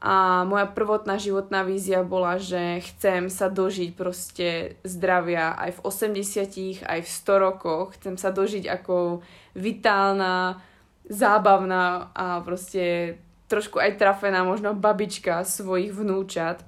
A 0.02 0.44
moja 0.44 0.66
prvotná 0.66 1.16
životná 1.22 1.62
vízia 1.62 2.02
bola, 2.02 2.36
že 2.36 2.82
chcem 2.82 3.30
sa 3.32 3.46
dožiť 3.48 3.96
proste 3.96 4.76
zdravia 4.82 5.56
aj 5.56 5.78
v 5.78 5.82
80 5.86 6.84
aj 6.84 7.00
v 7.00 7.08
100 7.08 7.46
rokoch. 7.46 7.96
Chcem 7.96 8.20
sa 8.20 8.34
dožiť 8.34 8.68
ako 8.68 9.22
vitálna, 9.56 10.60
zábavná 11.06 12.10
a 12.12 12.42
proste 12.42 13.16
trošku 13.46 13.78
aj 13.78 13.96
trafená 13.96 14.42
možno 14.42 14.74
babička 14.74 15.46
svojich 15.46 15.94
vnúčat 15.94 16.66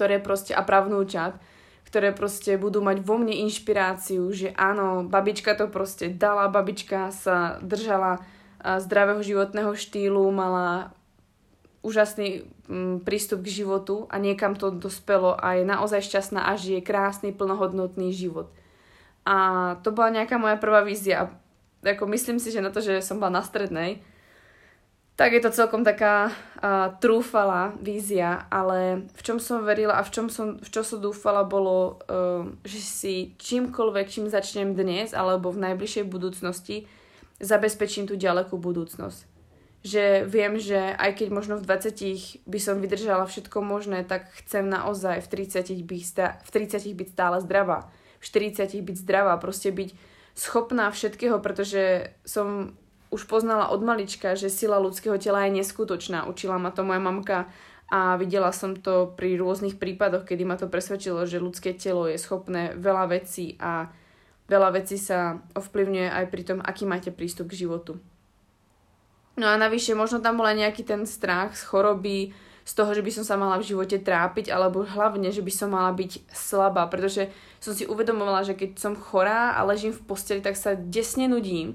ktoré 0.00 0.16
proste, 0.16 0.56
a 0.56 0.64
pravnúčat, 0.64 1.36
ktoré 1.84 2.16
proste 2.16 2.56
budú 2.56 2.80
mať 2.80 3.04
vo 3.04 3.20
mne 3.20 3.36
inšpiráciu, 3.44 4.32
že 4.32 4.56
áno, 4.56 5.04
babička 5.04 5.52
to 5.52 5.68
proste 5.68 6.16
dala, 6.16 6.48
babička 6.48 7.12
sa 7.12 7.60
držala 7.60 8.24
zdravého 8.64 9.20
životného 9.20 9.76
štýlu, 9.76 10.24
mala 10.32 10.96
úžasný 11.84 12.48
mm, 12.64 13.04
prístup 13.04 13.44
k 13.44 13.60
životu 13.60 14.08
a 14.08 14.16
niekam 14.16 14.56
to 14.56 14.72
dospelo 14.72 15.36
a 15.36 15.60
je 15.60 15.68
naozaj 15.68 16.00
šťastná 16.00 16.48
a 16.48 16.56
žije 16.56 16.80
krásny, 16.80 17.36
plnohodnotný 17.36 18.16
život. 18.16 18.48
A 19.28 19.76
to 19.84 19.92
bola 19.92 20.16
nejaká 20.16 20.40
moja 20.40 20.56
prvá 20.56 20.80
vízia. 20.80 21.28
Ako 21.84 22.08
myslím 22.08 22.40
si, 22.40 22.48
že 22.48 22.64
na 22.64 22.72
to, 22.72 22.80
že 22.80 23.04
som 23.04 23.20
bola 23.20 23.40
na 23.40 23.44
strednej, 23.44 24.00
tak 25.20 25.36
je 25.36 25.44
to 25.44 25.52
celkom 25.52 25.84
taká 25.84 26.32
uh, 26.32 26.96
trúfala 26.96 27.76
vízia, 27.76 28.48
ale 28.48 29.04
v 29.12 29.20
čom 29.20 29.36
som 29.36 29.60
verila 29.68 30.00
a 30.00 30.06
v 30.06 30.08
čom 30.16 30.32
som, 30.32 30.56
v 30.56 30.68
čo 30.72 30.80
som 30.80 30.96
dúfala 30.96 31.44
bolo, 31.44 32.00
uh, 32.08 32.48
že 32.64 32.80
si 32.80 33.14
čímkoľvek, 33.36 34.08
čím 34.08 34.32
začnem 34.32 34.72
dnes 34.72 35.12
alebo 35.12 35.52
v 35.52 35.60
najbližšej 35.60 36.08
budúcnosti, 36.08 36.88
zabezpečím 37.36 38.08
tú 38.08 38.16
ďalekú 38.16 38.56
budúcnosť. 38.56 39.28
Že 39.84 40.24
viem, 40.24 40.56
že 40.56 40.96
aj 40.96 41.20
keď 41.20 41.28
možno 41.36 41.60
v 41.60 41.68
20 41.68 42.48
by 42.48 42.56
som 42.60 42.80
vydržala 42.80 43.28
všetko 43.28 43.60
možné, 43.60 44.08
tak 44.08 44.24
chcem 44.40 44.64
naozaj 44.72 45.20
v 45.20 45.28
30 45.36 45.84
byť, 45.84 46.00
stá- 46.00 46.40
v 46.48 46.64
30 46.64 46.96
byť 46.96 47.08
stále 47.12 47.44
zdravá. 47.44 47.92
V 48.20 48.24
40 48.24 48.72
byť 48.72 48.96
zdravá, 48.96 49.36
proste 49.36 49.68
byť 49.68 49.92
schopná 50.32 50.88
všetkého, 50.88 51.44
pretože 51.44 52.08
som 52.24 52.72
už 53.10 53.26
poznala 53.26 53.74
od 53.74 53.82
malička, 53.82 54.38
že 54.38 54.46
sila 54.46 54.78
ľudského 54.78 55.18
tela 55.18 55.46
je 55.46 55.58
neskutočná. 55.58 56.30
Učila 56.30 56.62
ma 56.62 56.70
to 56.70 56.86
moja 56.86 57.02
mamka 57.02 57.50
a 57.90 58.14
videla 58.14 58.54
som 58.54 58.78
to 58.78 59.10
pri 59.18 59.34
rôznych 59.34 59.74
prípadoch, 59.74 60.22
kedy 60.22 60.46
ma 60.46 60.54
to 60.54 60.70
presvedčilo, 60.70 61.26
že 61.26 61.42
ľudské 61.42 61.74
telo 61.74 62.06
je 62.06 62.14
schopné 62.22 62.78
veľa 62.78 63.10
vecí 63.10 63.58
a 63.58 63.90
veľa 64.46 64.78
vecí 64.78 64.94
sa 64.94 65.42
ovplyvňuje 65.58 66.06
aj 66.06 66.24
pri 66.30 66.42
tom, 66.46 66.58
aký 66.62 66.86
máte 66.86 67.10
prístup 67.10 67.50
k 67.50 67.66
životu. 67.66 67.98
No 69.34 69.50
a 69.50 69.58
navyše, 69.58 69.98
možno 69.98 70.22
tam 70.22 70.38
bol 70.38 70.46
aj 70.46 70.58
nejaký 70.62 70.86
ten 70.86 71.02
strach 71.02 71.58
z 71.58 71.66
choroby, 71.66 72.30
z 72.62 72.72
toho, 72.78 72.94
že 72.94 73.02
by 73.02 73.10
som 73.10 73.24
sa 73.26 73.34
mala 73.34 73.58
v 73.58 73.66
živote 73.74 73.98
trápiť, 73.98 74.54
alebo 74.54 74.86
hlavne, 74.86 75.34
že 75.34 75.42
by 75.42 75.50
som 75.50 75.74
mala 75.74 75.90
byť 75.90 76.30
slabá, 76.30 76.86
pretože 76.86 77.26
som 77.58 77.74
si 77.74 77.90
uvedomovala, 77.90 78.46
že 78.46 78.54
keď 78.54 78.78
som 78.78 78.94
chorá 78.94 79.58
a 79.58 79.66
ležím 79.66 79.90
v 79.90 80.04
posteli, 80.06 80.38
tak 80.38 80.54
sa 80.54 80.78
desne 80.78 81.26
nudím 81.26 81.74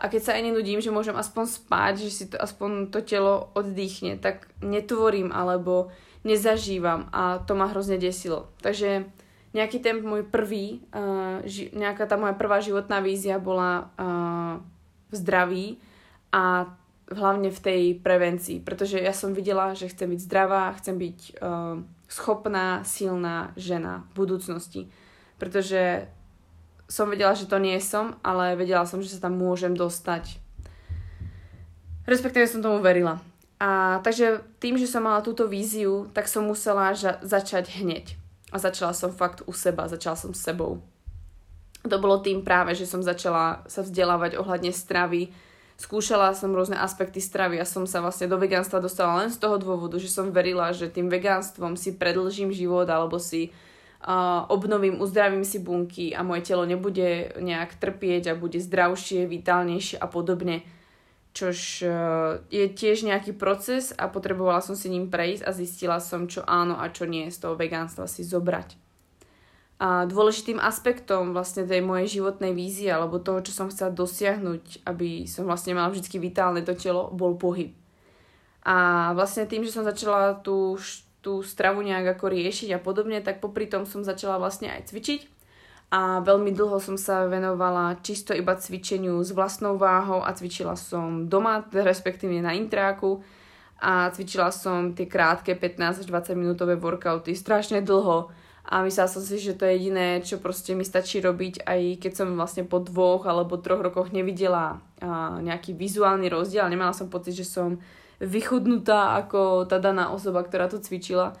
a 0.00 0.08
keď 0.08 0.20
sa 0.24 0.32
aj 0.32 0.48
nenudím, 0.48 0.80
že 0.80 0.88
môžem 0.88 1.12
aspoň 1.12 1.44
spať, 1.44 1.94
že 2.08 2.10
si 2.10 2.24
to, 2.32 2.40
aspoň 2.40 2.88
to 2.88 3.04
telo 3.04 3.52
oddychne, 3.52 4.16
tak 4.16 4.48
netvorím 4.64 5.28
alebo 5.28 5.92
nezažívam 6.24 7.12
a 7.12 7.44
to 7.44 7.52
ma 7.52 7.68
hrozne 7.68 8.00
desilo. 8.00 8.48
Takže 8.64 9.04
nejaký 9.52 9.76
ten 9.84 10.00
môj 10.00 10.24
prvý, 10.24 10.80
uh, 10.96 11.44
ži, 11.44 11.68
nejaká 11.76 12.08
tá 12.08 12.16
moja 12.16 12.32
prvá 12.32 12.64
životná 12.64 13.04
vízia 13.04 13.36
bola 13.36 13.92
uh, 14.00 14.56
v 15.12 15.14
zdraví 15.14 15.66
a 16.32 16.72
hlavne 17.10 17.50
v 17.52 17.60
tej 17.60 17.82
prevencii, 18.00 18.62
pretože 18.62 18.96
ja 18.96 19.12
som 19.12 19.34
videla, 19.34 19.76
že 19.76 19.90
chcem 19.90 20.16
byť 20.16 20.20
zdravá, 20.22 20.72
chcem 20.78 20.96
byť 20.96 21.18
uh, 21.42 21.82
schopná, 22.06 22.86
silná 22.86 23.52
žena 23.58 24.06
v 24.14 24.24
budúcnosti. 24.24 24.82
Pretože 25.36 26.06
som 26.90 27.06
vedela, 27.06 27.38
že 27.38 27.46
to 27.46 27.62
nie 27.62 27.78
som, 27.78 28.18
ale 28.26 28.58
vedela 28.58 28.82
som, 28.82 28.98
že 28.98 29.14
sa 29.14 29.30
tam 29.30 29.38
môžem 29.38 29.78
dostať. 29.78 30.42
Respektíve 32.02 32.50
som 32.50 32.58
tomu 32.58 32.82
verila. 32.82 33.22
A 33.62 34.02
takže 34.02 34.42
tým, 34.58 34.74
že 34.74 34.90
som 34.90 35.06
mala 35.06 35.22
túto 35.22 35.46
víziu, 35.46 36.10
tak 36.10 36.26
som 36.26 36.42
musela 36.42 36.90
ža- 36.90 37.22
začať 37.22 37.78
hneď. 37.78 38.18
A 38.50 38.58
začala 38.58 38.90
som 38.90 39.14
fakt 39.14 39.46
u 39.46 39.54
seba, 39.54 39.86
začala 39.86 40.18
som 40.18 40.34
s 40.34 40.42
sebou. 40.42 40.82
To 41.86 41.96
bolo 42.02 42.18
tým 42.18 42.42
práve, 42.42 42.74
že 42.74 42.90
som 42.90 42.98
začala 43.00 43.62
sa 43.70 43.86
vzdelávať 43.86 44.34
ohľadne 44.36 44.74
stravy. 44.74 45.30
Skúšala 45.78 46.34
som 46.34 46.52
rôzne 46.52 46.76
aspekty 46.76 47.22
stravy 47.22 47.62
a 47.62 47.68
som 47.68 47.86
sa 47.86 48.02
vlastne 48.04 48.28
do 48.28 48.36
vegánstva 48.36 48.82
dostala 48.84 49.22
len 49.24 49.30
z 49.32 49.38
toho 49.38 49.56
dôvodu, 49.56 49.96
že 49.96 50.12
som 50.12 50.34
verila, 50.34 50.74
že 50.76 50.92
tým 50.92 51.08
vegánstvom 51.08 51.78
si 51.78 51.94
predlžím 51.96 52.52
život 52.52 52.84
alebo 52.90 53.16
si 53.16 53.54
obnovím, 54.48 55.00
uzdravím 55.00 55.44
si 55.44 55.60
bunky 55.60 56.16
a 56.16 56.24
moje 56.24 56.48
telo 56.48 56.64
nebude 56.64 57.36
nejak 57.36 57.76
trpieť 57.76 58.32
a 58.32 58.38
bude 58.38 58.56
zdravšie, 58.56 59.28
vitálnejšie 59.28 60.00
a 60.00 60.06
podobne. 60.08 60.64
Čož 61.30 61.86
uh, 61.86 62.42
je 62.50 62.66
tiež 62.66 63.06
nejaký 63.06 63.38
proces 63.38 63.94
a 63.94 64.10
potrebovala 64.10 64.58
som 64.58 64.74
si 64.74 64.90
ním 64.90 65.06
prejsť 65.06 65.46
a 65.46 65.54
zistila 65.54 65.98
som, 66.02 66.26
čo 66.26 66.42
áno 66.42 66.74
a 66.74 66.90
čo 66.90 67.06
nie 67.06 67.30
z 67.30 67.38
toho 67.38 67.54
vegánstva 67.54 68.10
si 68.10 68.26
zobrať. 68.26 68.74
A 69.80 70.04
dôležitým 70.10 70.60
aspektom 70.60 71.32
vlastne 71.32 71.64
tej 71.64 71.80
mojej 71.80 72.20
životnej 72.20 72.52
vízie 72.52 72.90
alebo 72.90 73.22
toho, 73.22 73.40
čo 73.40 73.54
som 73.54 73.70
chcela 73.70 73.94
dosiahnuť, 73.94 74.84
aby 74.84 75.24
som 75.24 75.48
vlastne 75.48 75.72
mala 75.72 75.88
vždy 75.88 76.20
vitálne 76.20 76.60
to 76.66 76.76
telo, 76.76 77.08
bol 77.14 77.38
pohyb. 77.38 77.72
A 78.60 79.10
vlastne 79.16 79.48
tým, 79.48 79.64
že 79.64 79.72
som 79.72 79.86
začala 79.86 80.36
tú 80.36 80.76
tú 81.20 81.44
stravu 81.44 81.84
nejak 81.84 82.16
ako 82.16 82.32
riešiť 82.32 82.76
a 82.76 82.80
podobne, 82.80 83.20
tak 83.20 83.44
popri 83.44 83.68
tom 83.68 83.84
som 83.84 84.00
začala 84.04 84.40
vlastne 84.40 84.72
aj 84.72 84.88
cvičiť. 84.88 85.20
A 85.90 86.22
veľmi 86.22 86.54
dlho 86.54 86.78
som 86.78 86.94
sa 86.94 87.26
venovala 87.26 87.98
čisto 88.00 88.30
iba 88.30 88.54
cvičeniu 88.54 89.18
s 89.26 89.34
vlastnou 89.34 89.74
váhou 89.74 90.22
a 90.22 90.30
cvičila 90.30 90.78
som 90.78 91.26
doma, 91.26 91.66
respektíve 91.74 92.38
na 92.38 92.54
intráku. 92.54 93.26
A 93.82 94.12
cvičila 94.14 94.54
som 94.54 94.94
tie 94.94 95.10
krátke 95.10 95.58
15 95.58 96.04
až 96.04 96.06
20 96.06 96.38
minútové 96.38 96.78
workouty 96.78 97.34
strašne 97.34 97.82
dlho. 97.82 98.30
A 98.70 98.86
myslela 98.86 99.10
som 99.10 99.18
si, 99.18 99.40
že 99.42 99.58
to 99.58 99.66
je 99.66 99.82
jediné, 99.82 100.22
čo 100.22 100.38
proste 100.38 100.78
mi 100.78 100.86
stačí 100.86 101.18
robiť, 101.18 101.66
aj 101.66 101.80
keď 101.98 102.12
som 102.14 102.38
vlastne 102.38 102.62
po 102.62 102.78
dvoch 102.78 103.26
alebo 103.26 103.58
troch 103.58 103.82
rokoch 103.82 104.14
nevidela 104.14 104.78
nejaký 105.42 105.74
vizuálny 105.74 106.30
rozdiel, 106.30 106.70
nemala 106.70 106.94
som 106.94 107.10
pocit, 107.10 107.34
že 107.34 107.48
som 107.48 107.82
vychudnutá 108.20 109.16
ako 109.16 109.64
tá 109.64 109.80
daná 109.80 110.12
osoba, 110.12 110.44
ktorá 110.44 110.68
to 110.68 110.78
cvičila. 110.78 111.34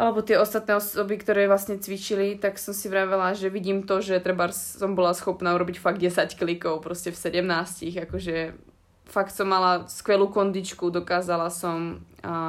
Alebo 0.00 0.24
tie 0.24 0.40
ostatné 0.40 0.80
osoby, 0.80 1.20
ktoré 1.20 1.44
vlastne 1.44 1.76
cvičili, 1.76 2.40
tak 2.40 2.56
som 2.56 2.72
si 2.72 2.88
vravela, 2.88 3.36
že 3.36 3.52
vidím 3.52 3.84
to, 3.84 4.00
že 4.00 4.18
treba 4.18 4.48
som 4.50 4.96
bola 4.96 5.12
schopná 5.12 5.52
urobiť 5.54 5.76
fakt 5.76 6.00
10 6.00 6.40
klikov, 6.40 6.80
proste 6.80 7.12
v 7.12 7.20
17, 7.20 8.08
akože 8.08 8.56
fakt 9.04 9.36
som 9.36 9.50
mala 9.50 9.84
skvelú 9.90 10.32
kondičku, 10.32 10.88
dokázala 10.88 11.52
som 11.52 12.00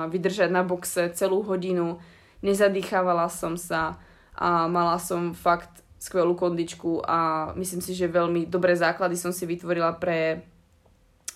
vydržať 0.07 0.47
na 0.47 0.63
boxe 0.63 1.11
celú 1.11 1.43
hodinu, 1.43 1.99
nezadýchávala 2.39 3.27
som 3.27 3.59
sa 3.59 3.99
a 4.31 4.71
mala 4.71 4.95
som 4.95 5.35
fakt 5.35 5.83
skvelú 5.99 6.33
kondičku 6.33 7.03
a 7.03 7.51
myslím 7.59 7.81
si, 7.83 7.93
že 7.93 8.09
veľmi 8.09 8.49
dobré 8.49 8.73
základy 8.79 9.19
som 9.19 9.35
si 9.35 9.45
vytvorila 9.45 9.99
pre 9.99 10.47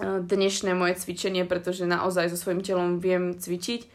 dnešné 0.04 0.76
moje 0.76 1.00
cvičenie, 1.00 1.48
pretože 1.48 1.88
naozaj 1.88 2.32
so 2.32 2.38
svojím 2.40 2.62
telom 2.66 3.00
viem 3.00 3.36
cvičiť. 3.36 3.88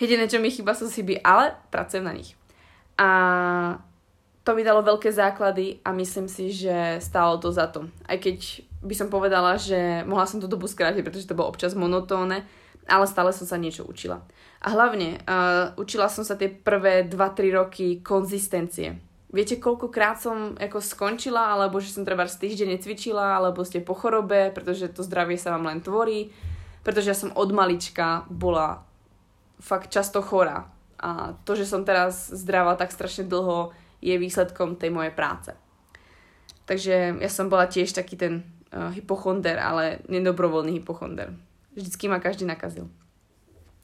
Jediné, 0.00 0.28
čo 0.28 0.40
mi 0.40 0.52
chýba, 0.52 0.72
sú 0.72 0.88
by, 0.88 1.20
ale 1.20 1.56
pracujem 1.68 2.04
na 2.04 2.16
nich. 2.16 2.32
A 2.96 3.08
to 4.44 4.56
mi 4.56 4.64
dalo 4.64 4.80
veľké 4.80 5.12
základy 5.12 5.80
a 5.84 5.92
myslím 5.92 6.28
si, 6.28 6.52
že 6.52 7.00
stálo 7.04 7.36
to 7.36 7.52
za 7.52 7.68
to. 7.68 7.88
Aj 8.08 8.16
keď 8.16 8.64
by 8.80 8.94
som 8.96 9.12
povedala, 9.12 9.60
že 9.60 10.04
mohla 10.08 10.24
som 10.24 10.40
tú 10.40 10.48
dobu 10.48 10.64
skrátiť, 10.64 11.04
pretože 11.04 11.28
to 11.28 11.36
bolo 11.36 11.52
občas 11.52 11.76
monotónne, 11.76 12.44
ale 12.88 13.04
stále 13.04 13.32
som 13.36 13.44
sa 13.44 13.60
niečo 13.60 13.84
učila. 13.84 14.24
A 14.60 14.72
hlavne 14.72 15.20
uh, 15.24 15.76
učila 15.76 16.08
som 16.08 16.24
sa 16.24 16.36
tie 16.36 16.48
prvé 16.48 17.04
2-3 17.04 17.56
roky 17.60 17.86
konzistencie 18.00 19.09
Viete, 19.30 19.62
koľkokrát 19.62 20.18
som 20.18 20.58
ako 20.58 20.82
skončila, 20.82 21.54
alebo 21.54 21.78
že 21.78 21.94
som 21.94 22.02
treba 22.02 22.26
z 22.26 22.42
týždeň 22.42 22.74
necvičila, 22.74 23.38
alebo 23.38 23.62
ste 23.62 23.78
po 23.78 23.94
chorobe, 23.94 24.50
pretože 24.50 24.90
to 24.90 25.06
zdravie 25.06 25.38
sa 25.38 25.54
vám 25.54 25.70
len 25.70 25.78
tvorí, 25.78 26.34
pretože 26.82 27.14
ja 27.14 27.16
som 27.16 27.30
od 27.38 27.54
malička 27.54 28.26
bola 28.26 28.82
fakt 29.62 29.94
často 29.94 30.18
chorá. 30.18 30.66
A 30.98 31.38
to, 31.46 31.54
že 31.54 31.64
som 31.64 31.86
teraz 31.86 32.26
zdravá 32.34 32.74
tak 32.74 32.90
strašne 32.90 33.22
dlho, 33.22 33.70
je 34.00 34.16
výsledkom 34.16 34.80
tej 34.80 34.90
mojej 34.90 35.12
práce. 35.12 35.52
Takže 36.64 37.20
ja 37.20 37.30
som 37.30 37.52
bola 37.52 37.68
tiež 37.68 37.92
taký 37.92 38.16
ten 38.16 38.42
uh, 38.72 38.90
hypochonder, 38.96 39.60
ale 39.60 40.00
nedobrovoľný 40.08 40.80
hypochonder. 40.80 41.36
Vždycky 41.76 42.08
ma 42.08 42.18
každý 42.18 42.48
nakazil. 42.48 42.88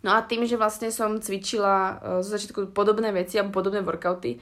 No 0.02 0.10
a 0.16 0.24
tým, 0.24 0.48
že 0.48 0.58
vlastne 0.58 0.88
som 0.88 1.20
cvičila 1.20 1.76
uh, 1.76 1.94
zo 2.24 2.34
začiatku 2.34 2.72
podobné 2.72 3.12
veci 3.12 3.36
alebo 3.36 3.54
podobné 3.54 3.84
workouty, 3.84 4.40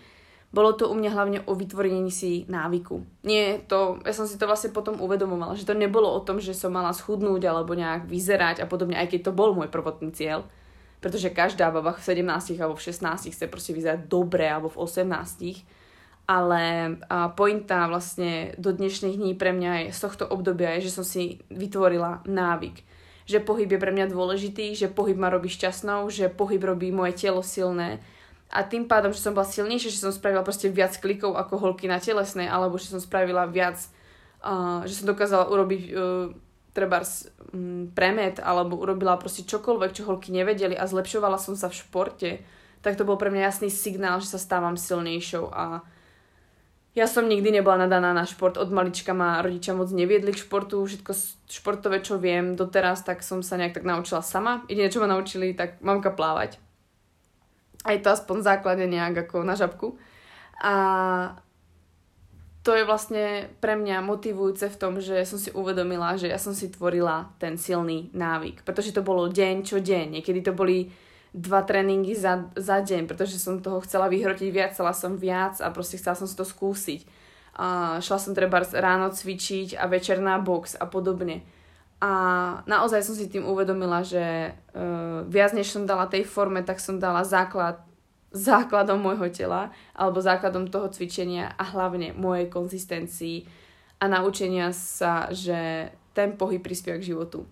bolo 0.54 0.70
to 0.78 0.86
u 0.86 0.94
mňa 0.94 1.10
hlavne 1.10 1.38
o 1.50 1.52
vytvorení 1.58 2.14
si 2.14 2.46
návyku. 2.46 3.02
Nie 3.26 3.58
to, 3.66 3.98
ja 4.06 4.14
som 4.14 4.30
si 4.30 4.38
to 4.38 4.46
vlastne 4.46 4.70
potom 4.70 5.02
uvedomovala, 5.02 5.58
že 5.58 5.66
to 5.66 5.74
nebolo 5.74 6.06
o 6.06 6.22
tom, 6.22 6.38
že 6.38 6.54
som 6.54 6.70
mala 6.70 6.94
schudnúť 6.94 7.42
alebo 7.42 7.74
nejak 7.74 8.06
vyzerať 8.06 8.62
a 8.62 8.70
podobne, 8.70 8.94
aj 8.94 9.10
keď 9.10 9.20
to 9.28 9.32
bol 9.34 9.50
môj 9.50 9.66
prvotný 9.66 10.14
cieľ. 10.14 10.46
Pretože 11.02 11.34
každá 11.34 11.74
baba 11.74 11.92
v 11.92 12.00
17 12.00 12.62
alebo 12.62 12.78
v 12.78 12.86
16 12.86 13.34
chce 13.34 13.44
proste 13.50 13.74
vyzerať 13.74 14.06
dobre 14.06 14.46
alebo 14.46 14.70
v 14.70 14.78
18 14.78 15.84
ale 16.24 16.96
pointa 17.36 17.84
vlastne 17.84 18.56
do 18.56 18.72
dnešných 18.72 19.20
dní 19.20 19.32
pre 19.36 19.52
mňa 19.52 19.72
je, 19.88 19.88
z 19.92 20.00
tohto 20.00 20.24
obdobia 20.24 20.72
je, 20.76 20.88
že 20.88 20.94
som 20.96 21.04
si 21.04 21.44
vytvorila 21.52 22.24
návyk. 22.24 22.80
Že 23.28 23.44
pohyb 23.44 23.68
je 23.68 23.80
pre 23.80 23.92
mňa 23.92 24.08
dôležitý, 24.08 24.72
že 24.72 24.88
pohyb 24.88 25.16
ma 25.16 25.28
robí 25.28 25.52
šťastnou, 25.52 26.08
že 26.08 26.32
pohyb 26.32 26.60
robí 26.64 26.92
moje 26.92 27.20
telo 27.20 27.44
silné, 27.44 28.00
a 28.54 28.62
tým 28.62 28.86
pádom, 28.86 29.10
že 29.10 29.18
som 29.18 29.34
bola 29.34 29.42
silnejšia, 29.42 29.90
že 29.90 30.02
som 30.06 30.14
spravila 30.14 30.46
proste 30.46 30.70
viac 30.70 30.94
klikov 31.02 31.34
ako 31.34 31.58
holky 31.58 31.90
na 31.90 31.98
telesnej, 31.98 32.46
alebo 32.46 32.78
že 32.78 32.94
som 32.94 33.02
spravila 33.02 33.50
viac, 33.50 33.82
uh, 34.46 34.86
že 34.86 35.02
som 35.02 35.10
dokázala 35.10 35.50
urobiť 35.50 35.82
uh, 35.90 36.30
trebárs 36.70 37.26
um, 37.50 37.90
premet, 37.90 38.38
alebo 38.38 38.78
urobila 38.78 39.18
proste 39.18 39.42
čokoľvek, 39.42 39.90
čo 39.90 40.06
holky 40.06 40.30
nevedeli 40.30 40.78
a 40.78 40.86
zlepšovala 40.86 41.34
som 41.42 41.58
sa 41.58 41.66
v 41.66 41.82
športe, 41.82 42.30
tak 42.78 42.94
to 42.94 43.02
bol 43.02 43.18
pre 43.18 43.34
mňa 43.34 43.50
jasný 43.50 43.74
signál, 43.74 44.22
že 44.22 44.30
sa 44.30 44.38
stávam 44.38 44.78
silnejšou 44.78 45.50
a 45.50 45.82
ja 46.94 47.10
som 47.10 47.26
nikdy 47.26 47.58
nebola 47.58 47.90
nadaná 47.90 48.14
na 48.14 48.22
šport. 48.22 48.54
Od 48.54 48.70
malička 48.70 49.10
ma 49.10 49.42
rodičia 49.42 49.74
moc 49.74 49.90
neviedli 49.90 50.30
k 50.30 50.46
športu. 50.46 50.78
Všetko 50.78 51.10
športové, 51.50 51.98
čo 51.98 52.22
viem 52.22 52.54
doteraz, 52.54 53.02
tak 53.02 53.26
som 53.26 53.42
sa 53.42 53.58
nejak 53.58 53.74
tak 53.74 53.82
naučila 53.82 54.22
sama. 54.22 54.62
Jediné, 54.70 54.94
čo 54.94 55.02
ma 55.02 55.10
naučili, 55.10 55.58
tak 55.58 55.82
mamka 55.82 56.14
plávať 56.14 56.62
aj 57.84 57.96
to 58.00 58.08
aspoň 58.10 58.36
základe 58.40 58.84
nejak 58.88 59.28
ako 59.28 59.44
na 59.44 59.54
žabku. 59.54 60.00
A 60.64 60.74
to 62.64 62.72
je 62.72 62.88
vlastne 62.88 63.52
pre 63.60 63.76
mňa 63.76 64.00
motivujúce 64.00 64.72
v 64.72 64.80
tom, 64.80 64.96
že 64.96 65.20
som 65.28 65.36
si 65.36 65.52
uvedomila, 65.52 66.16
že 66.16 66.32
ja 66.32 66.40
som 66.40 66.56
si 66.56 66.72
tvorila 66.72 67.28
ten 67.36 67.60
silný 67.60 68.08
návyk. 68.16 68.64
Pretože 68.64 68.96
to 68.96 69.04
bolo 69.04 69.28
deň 69.28 69.68
čo 69.68 69.84
deň. 69.84 70.18
Niekedy 70.18 70.40
to 70.40 70.56
boli 70.56 70.88
dva 71.36 71.60
tréningy 71.60 72.16
za, 72.16 72.48
za 72.56 72.80
deň, 72.80 73.04
pretože 73.04 73.36
som 73.36 73.60
toho 73.60 73.84
chcela 73.84 74.08
vyhrotiť 74.08 74.48
viac, 74.48 74.72
chcela 74.72 74.96
som 74.96 75.20
viac 75.20 75.60
a 75.60 75.68
proste 75.68 76.00
chcela 76.00 76.16
som 76.16 76.24
si 76.24 76.32
to 76.32 76.46
skúsiť. 76.48 77.04
A 77.60 78.00
šla 78.00 78.18
som 78.18 78.32
treba 78.32 78.64
ráno 78.64 79.12
cvičiť 79.12 79.76
a 79.76 79.84
večer 79.84 80.24
na 80.24 80.40
box 80.40 80.72
a 80.72 80.88
podobne. 80.88 81.44
A 82.04 82.10
naozaj 82.68 83.00
som 83.00 83.16
si 83.16 83.32
tým 83.32 83.48
uvedomila, 83.48 84.04
že 84.04 84.52
uh, 84.52 85.24
viac 85.24 85.56
než 85.56 85.72
som 85.72 85.88
dala 85.88 86.04
tej 86.04 86.28
forme, 86.28 86.60
tak 86.60 86.76
som 86.76 87.00
dala 87.00 87.24
základ 87.24 87.80
základom 88.34 88.98
môjho 88.98 89.30
tela 89.30 89.70
alebo 89.94 90.18
základom 90.18 90.66
toho 90.66 90.90
cvičenia 90.90 91.54
a 91.54 91.64
hlavne 91.70 92.12
mojej 92.18 92.50
konzistencii 92.50 93.46
a 94.02 94.10
naučenia 94.10 94.74
sa, 94.74 95.30
že 95.30 95.88
ten 96.12 96.34
pohyb 96.34 96.58
prispieva 96.58 96.98
k 96.98 97.14
životu. 97.14 97.46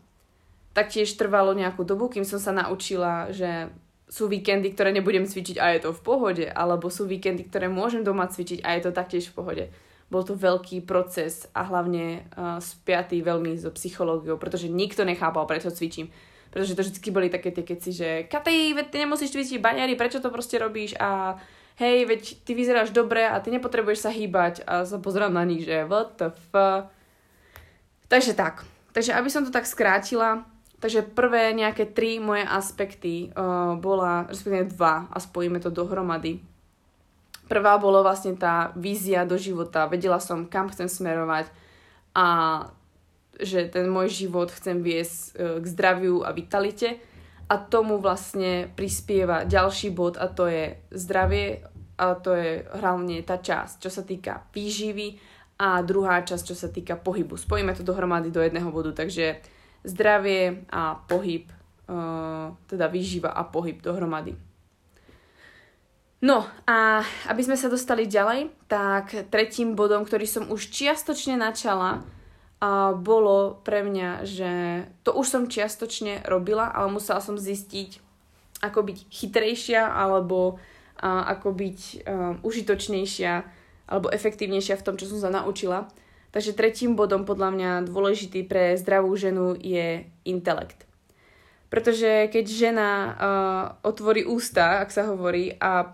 Taktiež 0.74 1.14
trvalo 1.14 1.54
nejakú 1.54 1.86
dobu, 1.86 2.10
kým 2.10 2.26
som 2.26 2.42
sa 2.42 2.50
naučila, 2.50 3.30
že 3.30 3.70
sú 4.10 4.26
víkendy, 4.26 4.74
ktoré 4.74 4.90
nebudem 4.90 5.24
cvičiť 5.24 5.56
a 5.62 5.72
je 5.72 5.88
to 5.88 5.90
v 5.94 6.04
pohode, 6.04 6.44
alebo 6.50 6.90
sú 6.90 7.06
víkendy, 7.08 7.46
ktoré 7.48 7.70
môžem 7.70 8.04
doma 8.04 8.26
cvičiť 8.26 8.60
a 8.66 8.76
je 8.76 8.82
to 8.82 8.90
taktiež 8.92 9.30
v 9.30 9.36
pohode 9.38 9.64
bol 10.12 10.28
to 10.28 10.36
veľký 10.36 10.84
proces 10.84 11.48
a 11.56 11.64
hlavne 11.64 12.28
uh, 12.36 12.60
spiatý 12.60 13.24
veľmi 13.24 13.56
so 13.56 13.72
psychológiou, 13.72 14.36
pretože 14.36 14.68
nikto 14.68 15.08
nechápal, 15.08 15.48
prečo 15.48 15.72
cvičím. 15.72 16.12
Pretože 16.52 16.76
to 16.76 16.84
vždy 16.84 17.08
boli 17.08 17.32
také 17.32 17.48
tie 17.48 17.64
keci, 17.64 17.96
že 17.96 18.08
Katej, 18.28 18.76
veď 18.76 18.86
ty 18.92 18.96
nemusíš 19.00 19.32
cvičiť 19.32 19.64
baňary, 19.64 19.96
prečo 19.96 20.20
to 20.20 20.28
proste 20.28 20.60
robíš 20.60 20.92
a 21.00 21.40
hej, 21.80 22.04
veď 22.04 22.44
ty 22.44 22.52
vyzeráš 22.52 22.92
dobre 22.92 23.24
a 23.24 23.40
ty 23.40 23.48
nepotrebuješ 23.48 24.04
sa 24.04 24.12
hýbať 24.12 24.60
a 24.68 24.84
sa 24.84 25.00
pozerám 25.00 25.32
na 25.32 25.48
nich, 25.48 25.64
že 25.64 25.88
what 25.88 26.20
the 26.20 26.28
f... 26.28 26.52
Takže 28.12 28.36
tak. 28.36 28.68
Takže 28.92 29.16
aby 29.16 29.32
som 29.32 29.48
to 29.48 29.48
tak 29.48 29.64
skrátila, 29.64 30.44
takže 30.76 31.00
prvé 31.00 31.56
nejaké 31.56 31.88
tri 31.88 32.20
moje 32.20 32.44
aspekty 32.44 33.32
uh, 33.32 33.72
bola, 33.80 34.28
respektíve 34.28 34.76
dva 34.76 35.08
a 35.08 35.16
spojíme 35.16 35.56
to 35.56 35.72
dohromady 35.72 36.51
Prvá 37.52 37.76
bolo 37.76 38.00
vlastne 38.00 38.32
tá 38.32 38.72
vízia 38.80 39.28
do 39.28 39.36
života. 39.36 39.84
Vedela 39.84 40.16
som, 40.16 40.48
kam 40.48 40.72
chcem 40.72 40.88
smerovať 40.88 41.52
a 42.16 42.26
že 43.36 43.68
ten 43.68 43.92
môj 43.92 44.08
život 44.08 44.48
chcem 44.48 44.80
viesť 44.80 45.16
e, 45.36 45.60
k 45.60 45.64
zdraviu 45.68 46.24
a 46.24 46.32
vitalite. 46.32 46.96
A 47.52 47.60
tomu 47.60 48.00
vlastne 48.00 48.72
prispieva 48.72 49.44
ďalší 49.44 49.92
bod 49.92 50.16
a 50.16 50.32
to 50.32 50.48
je 50.48 50.80
zdravie 50.96 51.60
a 52.00 52.16
to 52.16 52.32
je 52.32 52.64
hlavne 52.80 53.20
tá 53.20 53.36
časť, 53.36 53.84
čo 53.84 53.90
sa 53.92 54.00
týka 54.00 54.48
výživy 54.56 55.20
a 55.60 55.84
druhá 55.84 56.24
časť, 56.24 56.44
čo 56.48 56.56
sa 56.56 56.72
týka 56.72 56.96
pohybu. 56.96 57.36
Spojíme 57.36 57.76
to 57.76 57.84
dohromady 57.84 58.32
do 58.32 58.40
jedného 58.40 58.72
bodu, 58.72 58.96
takže 58.96 59.44
zdravie 59.84 60.64
a 60.72 60.96
pohyb, 60.96 61.52
e, 61.52 61.54
teda 62.64 62.88
výživa 62.88 63.36
a 63.36 63.44
pohyb 63.44 63.76
dohromady. 63.84 64.51
No 66.22 66.46
a 66.70 67.02
aby 67.26 67.42
sme 67.42 67.58
sa 67.58 67.66
dostali 67.66 68.06
ďalej, 68.06 68.54
tak 68.70 69.26
tretím 69.34 69.74
bodom, 69.74 70.06
ktorý 70.06 70.22
som 70.30 70.46
už 70.46 70.70
čiastočne 70.70 71.34
načala, 71.34 72.06
a 72.62 72.94
bolo 72.94 73.58
pre 73.66 73.82
mňa, 73.82 74.22
že 74.22 74.50
to 75.02 75.10
už 75.10 75.26
som 75.26 75.50
čiastočne 75.50 76.22
robila, 76.30 76.70
ale 76.70 76.94
musela 76.94 77.18
som 77.18 77.34
zistiť, 77.34 77.98
ako 78.62 78.86
byť 78.86 78.98
chytrejšia 79.10 79.82
alebo 79.82 80.62
a, 81.02 81.26
ako 81.26 81.58
byť 81.58 81.80
a, 81.82 82.38
užitočnejšia 82.46 83.32
alebo 83.90 84.14
efektívnejšia 84.14 84.78
v 84.78 84.84
tom, 84.86 84.94
čo 84.94 85.10
som 85.10 85.18
sa 85.18 85.34
naučila. 85.34 85.90
Takže 86.30 86.54
tretím 86.54 86.94
bodom 86.94 87.26
podľa 87.26 87.50
mňa 87.50 87.70
dôležitý 87.90 88.46
pre 88.46 88.78
zdravú 88.78 89.10
ženu 89.18 89.58
je 89.58 90.06
intelekt. 90.22 90.86
Pretože 91.66 92.30
keď 92.30 92.44
žena 92.46 92.90
uh, 92.92 93.14
otvorí 93.84 94.24
ústa, 94.28 94.80
ak 94.84 94.92
sa 94.92 95.08
hovorí, 95.08 95.56
a 95.56 95.92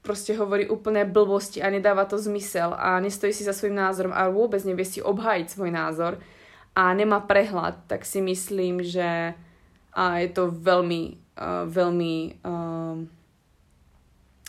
proste 0.00 0.32
hovorí 0.36 0.64
úplné 0.64 1.04
blbosti 1.04 1.60
a 1.60 1.68
nedáva 1.68 2.08
to 2.08 2.16
zmysel 2.16 2.72
a 2.72 2.96
nestojí 3.00 3.36
si 3.36 3.44
za 3.44 3.52
svojím 3.52 3.76
názorom 3.76 4.12
a 4.16 4.32
vôbec 4.32 4.64
nevie 4.64 4.84
si 4.88 5.04
obhájiť 5.04 5.46
svoj 5.52 5.70
názor 5.70 6.12
a 6.72 6.94
nemá 6.96 7.20
prehľad, 7.20 7.84
tak 7.90 8.08
si 8.08 8.24
myslím, 8.24 8.80
že 8.80 9.36
a 9.90 10.22
je 10.22 10.30
to 10.30 10.48
veľmi, 10.48 11.18
uh, 11.34 11.66
veľmi 11.66 12.14
uh, 12.46 12.96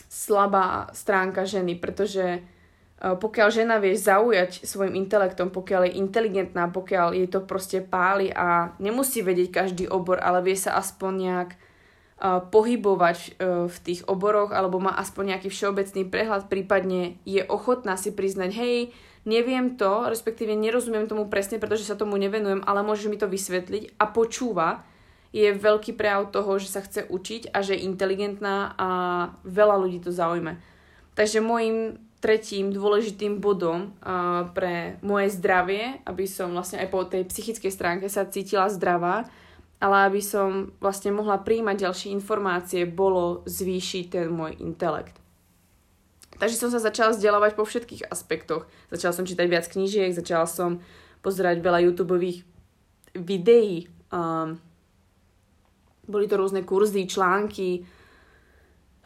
slabá 0.05 0.93
stránka 0.93 1.49
ženy, 1.49 1.81
pretože 1.81 2.39
uh, 2.39 3.17
pokiaľ 3.17 3.47
žena 3.49 3.81
vie 3.81 3.97
zaujať 3.97 4.61
svojim 4.69 4.93
intelektom, 5.01 5.49
pokiaľ 5.49 5.89
je 5.89 5.97
inteligentná, 5.97 6.69
pokiaľ 6.69 7.17
jej 7.17 7.27
to 7.27 7.41
proste 7.41 7.81
páli 7.81 8.29
a 8.29 8.77
nemusí 8.77 9.25
vedieť 9.25 9.49
každý 9.49 9.89
obor, 9.89 10.21
ale 10.21 10.45
vie 10.45 10.55
sa 10.55 10.77
aspoň 10.77 11.11
nejak 11.17 11.49
pohybovať 12.21 13.17
e, 13.17 13.29
v 13.65 13.77
tých 13.81 14.05
oboroch 14.05 14.53
alebo 14.53 14.77
má 14.77 14.93
aspoň 14.93 15.35
nejaký 15.35 15.49
všeobecný 15.49 16.05
prehľad, 16.05 16.53
prípadne 16.53 17.17
je 17.25 17.41
ochotná 17.49 17.97
si 17.97 18.13
priznať, 18.13 18.53
hej, 18.53 18.77
neviem 19.25 19.73
to, 19.73 20.05
respektíve 20.05 20.53
nerozumiem 20.53 21.09
tomu 21.09 21.25
presne, 21.25 21.57
pretože 21.57 21.89
sa 21.89 21.97
tomu 21.97 22.21
nevenujem, 22.21 22.61
ale 22.69 22.85
môžeš 22.85 23.09
mi 23.09 23.17
to 23.17 23.25
vysvetliť 23.25 23.97
a 23.97 24.05
počúva, 24.05 24.85
je 25.33 25.49
veľký 25.49 25.97
prejav 25.97 26.29
toho, 26.29 26.61
že 26.61 26.69
sa 26.69 26.85
chce 26.85 27.07
učiť 27.09 27.49
a 27.55 27.65
že 27.65 27.73
je 27.73 27.87
inteligentná 27.87 28.75
a 28.77 28.89
veľa 29.47 29.79
ľudí 29.81 30.03
to 30.03 30.11
zaujme. 30.11 30.59
Takže 31.15 31.39
môjim 31.39 31.97
tretím 32.21 32.69
dôležitým 32.69 33.41
bodom 33.41 33.97
pre 34.53 35.01
moje 35.01 35.33
zdravie, 35.33 36.05
aby 36.05 36.29
som 36.29 36.53
vlastne 36.53 36.83
aj 36.83 36.89
po 36.93 37.01
tej 37.07 37.25
psychickej 37.25 37.71
stránke 37.73 38.05
sa 38.11 38.29
cítila 38.29 38.69
zdravá, 38.69 39.25
ale 39.81 40.05
aby 40.05 40.21
som 40.21 40.69
vlastne 40.77 41.09
mohla 41.09 41.41
príjmať 41.41 41.89
ďalšie 41.89 42.13
informácie, 42.13 42.85
bolo 42.85 43.41
zvýšiť 43.49 44.05
ten 44.13 44.29
môj 44.29 44.61
intelekt. 44.61 45.17
Takže 46.37 46.57
som 46.57 46.69
sa 46.69 46.77
začala 46.77 47.17
vzdelávať 47.17 47.57
po 47.57 47.65
všetkých 47.65 48.09
aspektoch. 48.09 48.69
Začala 48.93 49.13
som 49.13 49.25
čítať 49.25 49.45
viac 49.49 49.65
knížiek, 49.65 50.13
začala 50.13 50.45
som 50.45 50.85
pozerať 51.25 51.65
veľa 51.65 51.85
youtube 51.85 52.13
videí. 53.17 53.89
Um, 54.13 54.61
boli 56.05 56.25
to 56.29 56.37
rôzne 56.37 56.61
kurzy, 56.61 57.09
články. 57.09 57.85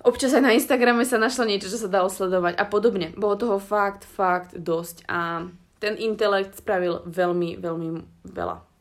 Občas 0.04 0.36
aj 0.36 0.44
na 0.44 0.56
Instagrame 0.56 1.08
sa 1.08 1.20
našlo 1.20 1.48
niečo, 1.48 1.72
čo 1.72 1.80
sa 1.80 1.92
dalo 1.92 2.12
sledovať 2.12 2.60
a 2.60 2.66
podobne. 2.68 3.16
Bolo 3.16 3.40
toho 3.40 3.58
fakt, 3.64 4.04
fakt 4.04 4.56
dosť 4.56 5.08
a 5.08 5.48
ten 5.80 5.96
intelekt 6.00 6.60
spravil 6.60 7.04
veľmi, 7.08 7.60
veľmi 7.60 7.90
veľa 8.28 8.75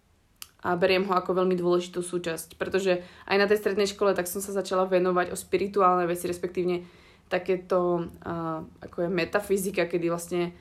a 0.64 0.72
beriem 0.80 1.04
ho 1.04 1.12
ako 1.12 1.44
veľmi 1.44 1.60
dôležitú 1.60 2.00
súčasť, 2.00 2.56
pretože 2.56 3.04
aj 3.28 3.36
na 3.36 3.44
tej 3.44 3.60
strednej 3.60 3.84
škole 3.84 4.16
tak 4.16 4.24
som 4.24 4.40
sa 4.40 4.56
začala 4.56 4.88
venovať 4.88 5.30
o 5.30 5.36
spirituálne 5.36 6.08
veci, 6.08 6.24
respektívne 6.24 6.88
takéto 7.28 8.08
uh, 8.08 8.64
ako 8.80 9.04
je 9.04 9.08
metafyzika, 9.12 9.84
kedy 9.84 10.08
vlastne 10.08 10.56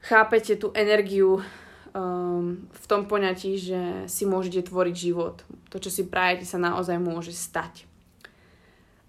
chápete 0.00 0.56
tú 0.56 0.72
energiu 0.72 1.44
um, 1.92 2.64
v 2.72 2.84
tom 2.88 3.04
poňatí, 3.04 3.60
že 3.60 3.80
si 4.08 4.24
môžete 4.24 4.72
tvoriť 4.72 4.96
život. 4.96 5.44
To, 5.68 5.76
čo 5.76 5.92
si 5.92 6.08
prajete, 6.08 6.48
sa 6.48 6.56
naozaj 6.56 6.96
môže 6.96 7.36
stať. 7.36 7.84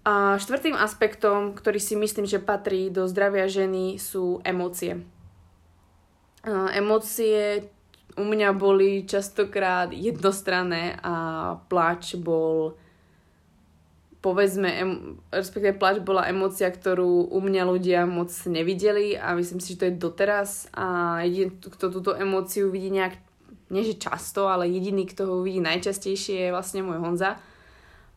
A 0.04 0.36
štvrtým 0.36 0.76
aspektom, 0.76 1.56
ktorý 1.56 1.80
si 1.80 1.96
myslím, 1.96 2.28
že 2.28 2.36
patrí 2.36 2.92
do 2.92 3.08
zdravia 3.08 3.48
ženy, 3.48 3.96
sú 3.96 4.44
emócie. 4.44 5.00
Emócie 6.76 7.72
u 8.14 8.24
mňa 8.24 8.54
boli 8.54 9.02
častokrát 9.06 9.90
jednostranné 9.90 10.98
a 11.02 11.14
pláč 11.66 12.14
bol 12.14 12.78
povedzme, 14.24 14.68
em, 14.72 15.20
respektíve 15.28 15.76
plač 15.76 16.00
bola 16.00 16.24
emocia, 16.24 16.72
ktorú 16.72 17.28
u 17.28 17.38
mňa 17.44 17.62
ľudia 17.68 18.00
moc 18.08 18.32
nevideli 18.48 19.20
a 19.20 19.36
myslím 19.36 19.60
si, 19.60 19.76
že 19.76 19.84
to 19.84 19.88
je 19.92 20.00
doteraz 20.00 20.72
a 20.72 21.20
jediný, 21.28 21.60
kto 21.60 21.92
túto 21.92 22.16
emóciu 22.16 22.72
vidí 22.72 22.88
nejak, 22.88 23.20
nie 23.68 23.84
že 23.84 24.00
často, 24.00 24.48
ale 24.48 24.64
jediný, 24.72 25.04
kto 25.04 25.28
ho 25.28 25.36
vidí 25.44 25.60
najčastejšie 25.60 26.48
je 26.48 26.54
vlastne 26.56 26.80
môj 26.80 27.04
Honza. 27.04 27.36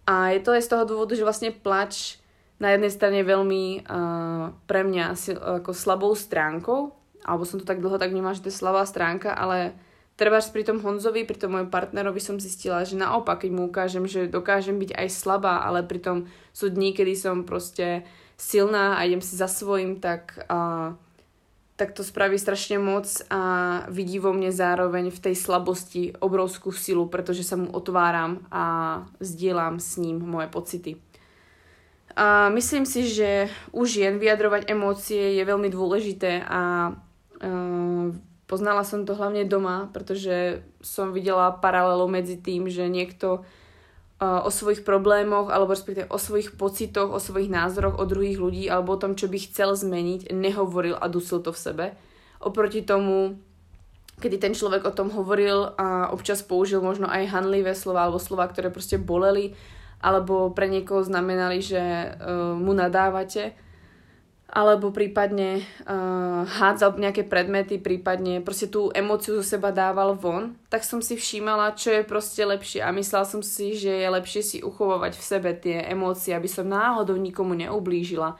A 0.08 0.32
je 0.32 0.40
to 0.40 0.56
aj 0.56 0.64
z 0.64 0.72
toho 0.72 0.88
dôvodu, 0.88 1.12
že 1.12 1.28
vlastne 1.28 1.52
plač 1.52 2.24
na 2.64 2.72
jednej 2.72 2.90
strane 2.90 3.20
veľmi 3.28 3.84
uh, 3.84 4.56
pre 4.64 4.88
mňa 4.88 5.04
asi 5.12 5.36
ako 5.36 5.76
slabou 5.76 6.16
stránkou, 6.16 6.96
alebo 7.28 7.44
som 7.44 7.60
to 7.60 7.68
tak 7.68 7.84
dlho 7.84 8.00
tak 8.00 8.16
vnímala, 8.16 8.32
že 8.32 8.48
to 8.48 8.50
je 8.50 8.56
slabá 8.56 8.88
stránka, 8.88 9.36
ale 9.36 9.76
Treba 10.18 10.42
pri 10.42 10.66
tom 10.66 10.82
Honzovi, 10.82 11.30
pri 11.30 11.38
tom 11.38 11.54
mojom 11.54 11.70
partnerovi 11.70 12.18
som 12.18 12.42
zistila, 12.42 12.82
že 12.82 12.98
naopak, 12.98 13.46
keď 13.46 13.52
mu 13.54 13.70
ukážem, 13.70 14.10
že 14.10 14.26
dokážem 14.26 14.82
byť 14.82 14.98
aj 14.98 15.08
slabá, 15.14 15.62
ale 15.62 15.86
pritom 15.86 16.26
sú 16.50 16.74
dní, 16.74 16.98
kedy 16.98 17.14
som 17.14 17.46
proste 17.46 18.02
silná 18.34 18.98
a 18.98 19.06
idem 19.06 19.22
si 19.22 19.38
za 19.38 19.46
svojím, 19.46 20.02
tak, 20.02 20.42
a, 20.50 20.98
tak 21.78 21.94
to 21.94 22.02
spraví 22.02 22.34
strašne 22.42 22.82
moc 22.82 23.06
a 23.30 23.42
vidí 23.94 24.18
vo 24.18 24.34
mne 24.34 24.50
zároveň 24.50 25.14
v 25.14 25.22
tej 25.22 25.38
slabosti 25.38 26.18
obrovskú 26.18 26.74
silu, 26.74 27.06
pretože 27.06 27.46
sa 27.46 27.54
mu 27.54 27.70
otváram 27.70 28.42
a 28.50 29.06
zdieľam 29.22 29.78
s 29.78 30.02
ním 30.02 30.18
moje 30.18 30.50
pocity. 30.50 30.92
A 32.18 32.50
myslím 32.58 32.90
si, 32.90 33.06
že 33.06 33.54
u 33.70 33.86
žien 33.86 34.18
vyjadrovať 34.18 34.66
emócie 34.66 35.38
je 35.38 35.44
veľmi 35.46 35.70
dôležité 35.70 36.42
a 36.42 36.90
Poznala 38.48 38.88
som 38.88 39.04
to 39.04 39.12
hlavne 39.12 39.44
doma, 39.44 39.92
pretože 39.92 40.64
som 40.80 41.12
videla 41.12 41.52
paralelu 41.52 42.08
medzi 42.08 42.40
tým, 42.40 42.72
že 42.72 42.88
niekto 42.88 43.44
uh, 43.44 44.48
o 44.48 44.50
svojich 44.50 44.88
problémoch, 44.88 45.52
alebo 45.52 45.76
respektíve 45.76 46.08
o 46.08 46.16
svojich 46.16 46.56
pocitoch, 46.56 47.12
o 47.12 47.20
svojich 47.20 47.52
názoroch 47.52 48.00
o 48.00 48.08
druhých 48.08 48.40
ľudí, 48.40 48.72
alebo 48.72 48.96
o 48.96 49.02
tom, 49.04 49.20
čo 49.20 49.28
by 49.28 49.38
chcel 49.52 49.76
zmeniť, 49.76 50.32
nehovoril 50.32 50.96
a 50.96 51.12
dusil 51.12 51.44
to 51.44 51.52
v 51.52 51.60
sebe. 51.60 51.86
Oproti 52.40 52.88
tomu, 52.88 53.36
kedy 54.24 54.40
ten 54.40 54.56
človek 54.56 54.88
o 54.88 54.96
tom 54.96 55.12
hovoril 55.12 55.76
a 55.76 56.08
občas 56.16 56.40
použil 56.40 56.80
možno 56.80 57.12
aj 57.12 57.28
hanlivé 57.28 57.76
slova 57.76 58.08
alebo 58.08 58.16
slova, 58.16 58.48
ktoré 58.48 58.72
proste 58.72 58.96
boleli, 58.96 59.60
alebo 60.00 60.56
pre 60.56 60.72
niekoho 60.72 61.04
znamenali, 61.04 61.60
že 61.60 61.84
uh, 62.16 62.56
mu 62.56 62.72
nadávate, 62.72 63.67
alebo 64.48 64.96
prípadne 64.96 65.60
uh, 65.84 66.48
hádzal 66.48 66.96
nejaké 66.96 67.28
predmety, 67.28 67.84
prípadne 67.84 68.40
proste 68.40 68.72
tú 68.72 68.88
emóciu 68.96 69.36
zo 69.40 69.44
seba 69.44 69.76
dával 69.76 70.16
von, 70.16 70.56
tak 70.72 70.88
som 70.88 71.04
si 71.04 71.20
všímala, 71.20 71.76
čo 71.76 71.92
je 71.92 72.08
proste 72.08 72.48
lepšie 72.48 72.80
a 72.80 72.96
myslela 72.96 73.28
som 73.28 73.44
si, 73.44 73.76
že 73.76 73.92
je 73.92 74.08
lepšie 74.08 74.42
si 74.42 74.58
uchovovať 74.64 75.20
v 75.20 75.24
sebe 75.24 75.52
tie 75.52 75.84
emócie, 75.92 76.32
aby 76.32 76.48
som 76.48 76.64
náhodou 76.64 77.20
nikomu 77.20 77.60
neublížila. 77.60 78.40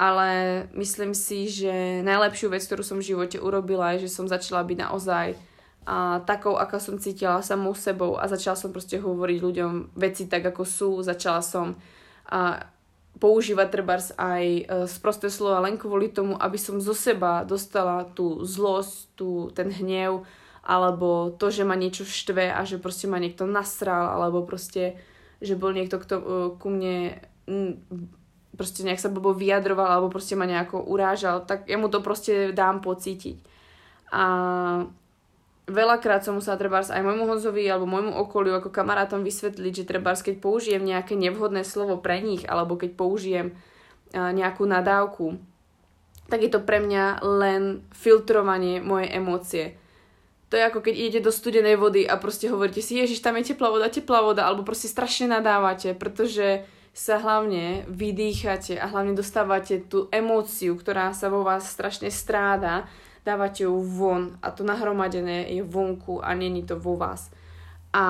Ale 0.00 0.28
myslím 0.76 1.12
si, 1.12 1.48
že 1.48 2.00
najlepšiu 2.04 2.52
vec, 2.52 2.64
ktorú 2.64 2.80
som 2.84 3.00
v 3.00 3.08
živote 3.12 3.36
urobila, 3.36 3.96
je, 3.96 4.08
že 4.08 4.16
som 4.16 4.28
začala 4.28 4.64
byť 4.64 4.78
naozaj 4.80 5.36
a 5.88 6.20
takou, 6.28 6.60
ako 6.60 6.76
som 6.76 6.96
cítila 7.00 7.40
samou 7.40 7.72
sebou 7.72 8.20
a 8.20 8.28
začala 8.28 8.54
som 8.54 8.68
proste 8.68 9.00
hovoriť 9.00 9.38
ľuďom 9.40 9.72
veci 9.96 10.28
tak, 10.28 10.44
ako 10.44 10.62
sú. 10.68 10.90
Začala 11.00 11.40
som 11.40 11.80
a 12.28 12.62
používať 13.20 13.68
trebárs 13.68 14.08
aj 14.16 14.44
e, 14.44 14.62
sprosté 14.88 15.28
slova 15.28 15.60
len 15.60 15.76
kvôli 15.76 16.08
tomu, 16.08 16.34
aby 16.40 16.56
som 16.56 16.80
zo 16.80 16.96
seba 16.96 17.44
dostala 17.44 18.08
tú 18.16 18.42
zlosť, 18.42 18.96
tú, 19.14 19.52
ten 19.52 19.68
hnev, 19.68 20.24
alebo 20.64 21.28
to, 21.36 21.52
že 21.52 21.68
ma 21.68 21.76
niečo 21.76 22.08
štve 22.08 22.48
a 22.48 22.64
že 22.64 22.80
proste 22.80 23.04
ma 23.06 23.20
niekto 23.20 23.44
nasral, 23.44 24.16
alebo 24.16 24.48
proste, 24.48 24.96
že 25.44 25.52
bol 25.54 25.76
niekto, 25.76 26.00
kto 26.00 26.14
uh, 26.16 26.24
ku 26.56 26.72
mne 26.72 27.20
m, 27.44 27.80
proste 28.56 28.84
nejak 28.84 29.00
sa 29.00 29.12
blbo 29.12 29.36
vyjadroval, 29.36 29.88
alebo 29.88 30.12
proste 30.12 30.36
ma 30.36 30.48
nejako 30.48 30.84
urážal, 30.84 31.44
tak 31.44 31.68
ja 31.68 31.76
mu 31.76 31.92
to 31.92 32.04
proste 32.04 32.52
dám 32.52 32.80
pocítiť. 32.84 33.40
A 34.12 34.24
veľakrát 35.68 36.24
som 36.24 36.38
musela 36.38 36.56
trebárs 36.56 36.88
aj 36.88 37.02
môjmu 37.04 37.28
Honzovi 37.28 37.66
alebo 37.68 37.90
môjmu 37.90 38.16
okoliu 38.16 38.56
ako 38.56 38.72
kamarátom 38.72 39.26
vysvetliť, 39.26 39.72
že 39.84 39.88
trebárs 39.88 40.24
keď 40.24 40.40
použijem 40.40 40.82
nejaké 40.86 41.18
nevhodné 41.18 41.66
slovo 41.66 42.00
pre 42.00 42.22
nich 42.22 42.46
alebo 42.48 42.80
keď 42.80 42.96
použijem 42.96 43.58
nejakú 44.10 44.66
nadávku, 44.66 45.38
tak 46.30 46.46
je 46.46 46.50
to 46.50 46.62
pre 46.62 46.78
mňa 46.82 47.22
len 47.22 47.84
filtrovanie 47.90 48.78
mojej 48.82 49.10
emócie. 49.18 49.66
To 50.50 50.58
je 50.58 50.66
ako 50.66 50.82
keď 50.82 50.94
idete 50.98 51.20
do 51.22 51.30
studenej 51.30 51.78
vody 51.78 52.02
a 52.02 52.18
proste 52.18 52.50
hovoríte 52.50 52.82
si, 52.82 52.98
ježiš, 52.98 53.22
tam 53.22 53.38
je 53.38 53.54
teplá 53.54 53.70
voda, 53.70 53.86
teplá 53.86 54.18
voda, 54.18 54.50
alebo 54.50 54.66
proste 54.66 54.90
strašne 54.90 55.30
nadávate, 55.30 55.94
pretože 55.94 56.66
sa 56.90 57.22
hlavne 57.22 57.86
vydýchate 57.86 58.74
a 58.74 58.90
hlavne 58.90 59.14
dostávate 59.14 59.78
tú 59.86 60.10
emóciu, 60.10 60.74
ktorá 60.74 61.14
sa 61.14 61.30
vo 61.30 61.46
vás 61.46 61.70
strašne 61.70 62.10
stráda 62.10 62.90
dávate 63.24 63.64
ju 63.64 63.80
von 63.82 64.38
a 64.42 64.50
to 64.50 64.64
nahromadené 64.64 65.48
je 65.52 65.62
vonku 65.62 66.24
a 66.24 66.34
není 66.34 66.62
to 66.62 66.76
vo 66.76 66.96
vás. 66.96 67.30
A 67.90 68.04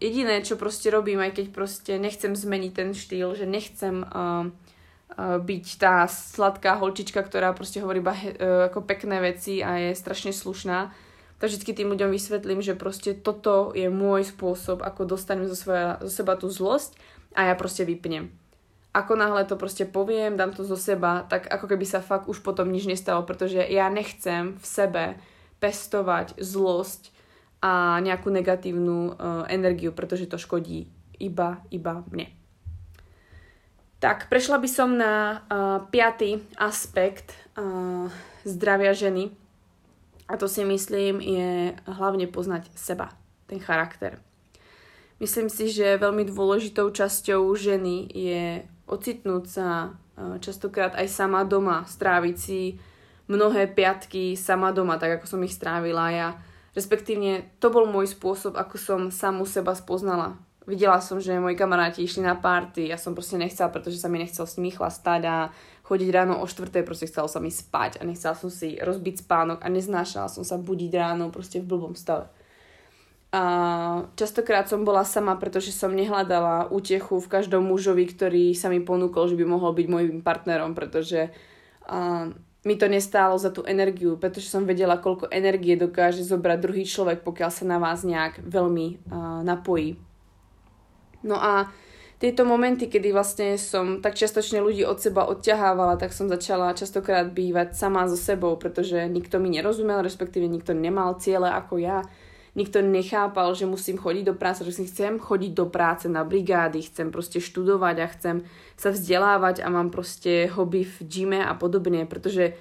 jediné, 0.00 0.44
čo 0.44 0.60
proste 0.60 0.92
robím, 0.92 1.16
aj 1.24 1.32
keď 1.32 1.46
proste 1.48 1.92
nechcem 1.96 2.36
zmeniť 2.36 2.72
ten 2.76 2.90
štýl, 2.92 3.32
že 3.32 3.48
nechcem 3.48 4.04
uh, 4.04 4.44
uh, 4.44 5.40
byť 5.40 5.66
tá 5.80 6.04
sladká 6.04 6.76
holčička, 6.76 7.24
ktorá 7.24 7.56
proste 7.56 7.80
hovorí 7.80 8.04
iba 8.04 8.12
uh, 8.12 8.68
ako 8.68 8.84
pekné 8.84 9.24
veci 9.24 9.64
a 9.64 9.80
je 9.80 9.96
strašne 9.96 10.28
slušná, 10.28 10.92
tak 11.40 11.48
vždy 11.48 11.72
tým 11.72 11.88
ľuďom 11.88 12.12
vysvetlím, 12.12 12.60
že 12.60 12.76
proste 12.76 13.16
toto 13.16 13.72
je 13.72 13.88
môj 13.88 14.28
spôsob, 14.28 14.84
ako 14.84 15.16
dostanem 15.16 15.48
zo, 15.48 15.56
svoja, 15.56 15.96
zo 16.04 16.12
seba 16.12 16.36
tú 16.36 16.52
zlosť 16.52 16.92
a 17.32 17.48
ja 17.48 17.54
proste 17.56 17.88
vypnem 17.88 18.43
ako 18.94 19.18
náhle 19.18 19.42
to 19.44 19.58
proste 19.58 19.90
poviem, 19.90 20.38
dám 20.38 20.54
to 20.54 20.62
zo 20.62 20.78
seba, 20.78 21.26
tak 21.26 21.50
ako 21.50 21.66
keby 21.66 21.82
sa 21.82 21.98
fakt 21.98 22.30
už 22.30 22.46
potom 22.46 22.70
nič 22.70 22.86
nestalo, 22.86 23.26
pretože 23.26 23.58
ja 23.58 23.90
nechcem 23.90 24.54
v 24.54 24.64
sebe 24.64 25.04
pestovať 25.58 26.38
zlosť 26.38 27.10
a 27.58 27.98
nejakú 27.98 28.30
negatívnu 28.30 28.98
uh, 29.10 29.42
energiu, 29.50 29.90
pretože 29.90 30.30
to 30.30 30.38
škodí 30.38 30.86
iba, 31.18 31.58
iba 31.74 32.06
mne. 32.06 32.30
Tak, 33.98 34.30
prešla 34.30 34.62
by 34.62 34.68
som 34.70 34.94
na 34.94 35.42
uh, 35.48 35.82
piatý 35.90 36.38
aspekt 36.54 37.34
uh, 37.58 38.06
zdravia 38.46 38.94
ženy 38.94 39.34
a 40.30 40.38
to 40.38 40.46
si 40.46 40.62
myslím 40.62 41.18
je 41.18 41.74
hlavne 41.88 42.30
poznať 42.30 42.70
seba, 42.78 43.10
ten 43.50 43.58
charakter. 43.58 44.22
Myslím 45.18 45.48
si, 45.48 45.72
že 45.72 45.96
veľmi 45.96 46.28
dôležitou 46.28 46.92
časťou 46.92 47.48
ženy 47.56 48.12
je 48.12 48.66
ocitnúť 48.88 49.44
sa 49.48 49.68
e, 49.88 49.88
častokrát 50.40 50.92
aj 50.96 51.08
sama 51.08 51.44
doma, 51.44 51.84
stráviť 51.88 52.36
si 52.36 52.76
mnohé 53.28 53.72
piatky 53.72 54.36
sama 54.36 54.72
doma, 54.72 55.00
tak 55.00 55.20
ako 55.20 55.36
som 55.36 55.40
ich 55.44 55.56
strávila 55.56 56.12
ja. 56.12 56.28
Respektívne 56.74 57.54
to 57.62 57.70
bol 57.70 57.86
môj 57.86 58.12
spôsob, 58.12 58.58
ako 58.58 58.76
som 58.76 59.00
samu 59.08 59.46
seba 59.46 59.72
spoznala. 59.72 60.36
Videla 60.64 60.96
som, 61.04 61.20
že 61.20 61.36
moji 61.36 61.60
kamaráti 61.60 62.00
išli 62.00 62.24
na 62.24 62.40
party, 62.40 62.88
ja 62.88 62.96
som 62.96 63.12
proste 63.12 63.36
nechcela, 63.36 63.68
pretože 63.68 64.00
sa 64.00 64.08
mi 64.08 64.16
nechcel 64.16 64.48
s 64.48 64.56
nimi 64.56 64.72
chlastať 64.72 65.22
a 65.28 65.52
chodiť 65.84 66.08
ráno 66.08 66.40
o 66.40 66.48
štvrtej, 66.48 66.88
proste 66.88 67.04
chcela 67.04 67.28
sa 67.28 67.36
mi 67.36 67.52
spať 67.52 68.00
a 68.00 68.02
nechcela 68.08 68.32
som 68.32 68.48
si 68.48 68.80
rozbiť 68.80 69.28
spánok 69.28 69.60
a 69.60 69.68
neznášala 69.68 70.32
som 70.32 70.40
sa 70.40 70.56
budiť 70.56 70.92
ráno 70.96 71.28
proste 71.28 71.60
v 71.60 71.68
blbom 71.68 71.92
stave. 71.92 72.32
A 73.28 73.44
častokrát 74.14 74.66
som 74.70 74.86
bola 74.86 75.02
sama, 75.02 75.34
pretože 75.36 75.74
som 75.74 75.92
nehľadala 75.92 76.70
útechu 76.70 77.18
v 77.18 77.30
každom 77.30 77.66
mužovi, 77.66 78.06
ktorý 78.08 78.54
sa 78.54 78.70
mi 78.70 78.80
ponúkol, 78.80 79.30
že 79.30 79.38
by 79.38 79.44
mohol 79.46 79.74
byť 79.74 79.86
môjim 79.86 80.18
partnerom, 80.22 80.72
pretože 80.72 81.30
a, 81.84 82.30
mi 82.64 82.74
to 82.80 82.88
nestálo 82.88 83.36
za 83.36 83.52
tú 83.52 83.60
energiu, 83.66 84.16
pretože 84.16 84.48
som 84.48 84.64
vedela, 84.64 84.96
koľko 84.96 85.28
energie 85.28 85.76
dokáže 85.76 86.24
zobrať 86.24 86.58
druhý 86.62 86.88
človek, 86.88 87.20
pokiaľ 87.26 87.50
sa 87.52 87.64
na 87.68 87.76
vás 87.82 88.06
nejak 88.06 88.40
veľmi 88.40 88.86
a, 88.86 89.42
napojí. 89.42 90.00
No 91.26 91.36
a 91.36 91.68
tieto 92.22 92.46
momenty, 92.46 92.88
kedy 92.88 93.12
vlastne 93.12 93.60
som 93.60 94.00
tak 94.00 94.16
častočne 94.16 94.62
ľudí 94.62 94.86
od 94.86 94.96
seba 94.96 95.28
odťahávala, 95.28 96.00
tak 96.00 96.14
som 96.16 96.30
začala 96.30 96.72
častokrát 96.72 97.28
bývať 97.28 97.76
sama 97.76 98.08
so 98.08 98.16
sebou, 98.16 98.56
pretože 98.56 98.96
nikto 99.10 99.36
mi 99.42 99.52
nerozumel, 99.52 100.00
respektíve 100.00 100.48
nikto 100.48 100.72
nemal 100.72 101.20
ciele 101.20 101.52
ako 101.52 101.82
ja 101.82 102.00
nikto 102.54 102.82
nechápal, 102.82 103.54
že 103.54 103.66
musím 103.66 103.98
chodiť 103.98 104.24
do 104.30 104.34
práce, 104.34 104.62
že 104.62 104.72
si 104.72 104.86
chcem 104.86 105.18
chodiť 105.18 105.52
do 105.54 105.66
práce 105.66 106.06
na 106.06 106.22
brigády, 106.22 106.86
chcem 106.86 107.10
proste 107.10 107.42
študovať 107.42 107.96
a 107.98 108.06
chcem 108.14 108.36
sa 108.78 108.94
vzdelávať 108.94 109.62
a 109.62 109.68
mám 109.70 109.90
proste 109.90 110.46
hobby 110.54 110.86
v 110.86 110.96
gyme 111.06 111.40
a 111.42 111.54
podobne, 111.58 112.06
pretože 112.06 112.54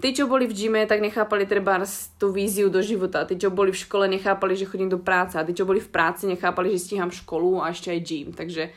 tí, 0.00 0.16
čo 0.16 0.26
boli 0.26 0.48
v 0.48 0.56
gyme, 0.56 0.80
tak 0.88 1.04
nechápali 1.04 1.44
treba 1.44 1.84
tú 2.16 2.32
víziu 2.32 2.72
do 2.72 2.80
života. 2.80 3.28
Tí, 3.28 3.36
čo 3.36 3.52
boli 3.52 3.70
v 3.70 3.82
škole, 3.84 4.08
nechápali, 4.08 4.56
že 4.56 4.68
chodím 4.68 4.88
do 4.88 4.98
práce. 4.98 5.36
A 5.36 5.44
tí, 5.44 5.52
čo 5.52 5.68
boli 5.68 5.78
v 5.78 5.92
práci, 5.92 6.26
nechápali, 6.26 6.72
že 6.72 6.88
stíham 6.88 7.12
školu 7.12 7.62
a 7.62 7.70
ešte 7.70 7.92
aj 7.92 8.00
gym. 8.00 8.28
Takže 8.32 8.72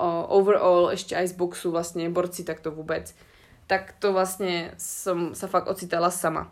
uh, 0.00 0.24
overall, 0.32 0.90
ešte 0.90 1.14
aj 1.14 1.30
z 1.30 1.34
boxu 1.36 1.68
vlastne, 1.70 2.08
borci, 2.08 2.42
tak 2.42 2.64
to 2.64 2.72
vôbec. 2.72 3.12
Tak 3.68 4.00
to 4.00 4.16
vlastne 4.16 4.72
som 4.80 5.36
sa 5.36 5.44
fakt 5.44 5.68
ocitala 5.68 6.08
sama. 6.08 6.48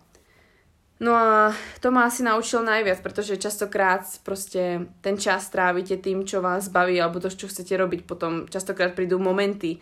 No 0.96 1.12
a 1.12 1.52
to 1.84 1.92
ma 1.92 2.08
asi 2.08 2.24
naučil 2.24 2.64
najviac, 2.64 3.04
pretože 3.04 3.36
častokrát 3.36 4.08
proste 4.24 4.88
ten 5.04 5.20
čas 5.20 5.52
trávite 5.52 6.00
tým, 6.00 6.24
čo 6.24 6.40
vás 6.40 6.72
baví, 6.72 6.96
alebo 6.96 7.20
to, 7.20 7.28
čo 7.28 7.52
chcete 7.52 7.76
robiť. 7.76 8.08
Potom 8.08 8.48
častokrát 8.48 8.96
prídu 8.96 9.20
momenty, 9.20 9.76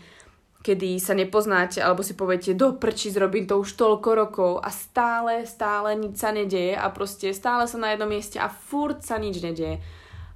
kedy 0.67 0.99
sa 0.99 1.15
nepoznáte, 1.15 1.79
alebo 1.79 2.03
si 2.03 2.19
poviete, 2.19 2.59
do 2.59 2.75
prči, 2.75 3.15
zrobím 3.15 3.47
to 3.47 3.63
už 3.63 3.79
toľko 3.79 4.11
rokov 4.11 4.53
a 4.59 4.75
stále, 4.75 5.47
stále 5.47 5.95
nič 5.95 6.19
sa 6.19 6.35
nedeje 6.35 6.75
a 6.75 6.91
proste 6.91 7.31
stále 7.31 7.71
som 7.71 7.79
na 7.79 7.95
jednom 7.95 8.11
mieste 8.11 8.43
a 8.43 8.51
furt 8.51 9.07
sa 9.07 9.15
nič 9.15 9.39
nedeje. 9.39 9.79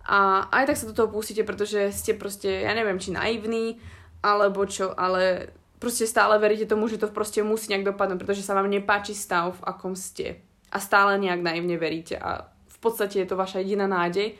A 0.06 0.46
aj 0.46 0.70
tak 0.70 0.78
sa 0.78 0.86
do 0.86 0.94
toho 0.94 1.10
pustíte, 1.10 1.42
pretože 1.42 1.90
ste 1.90 2.14
proste, 2.14 2.62
ja 2.62 2.70
neviem, 2.70 3.02
či 3.02 3.10
naivní, 3.10 3.82
alebo 4.22 4.62
čo, 4.62 4.94
ale 4.94 5.50
proste 5.82 6.06
stále 6.06 6.38
veríte 6.38 6.70
tomu, 6.70 6.86
že 6.86 7.02
to 7.02 7.10
proste 7.10 7.42
musí 7.42 7.74
nejak 7.74 7.90
dopadnúť, 7.96 8.18
pretože 8.22 8.46
sa 8.46 8.54
vám 8.54 8.70
nepáči 8.70 9.18
stav, 9.18 9.58
v 9.58 9.66
akom 9.66 9.98
ste 9.98 10.47
a 10.68 10.76
stále 10.78 11.16
nejak 11.18 11.40
naivne 11.40 11.76
veríte 11.80 12.16
a 12.20 12.48
v 12.68 12.78
podstate 12.78 13.18
je 13.18 13.28
to 13.28 13.34
vaša 13.34 13.64
jediná 13.64 13.90
nádej 13.90 14.38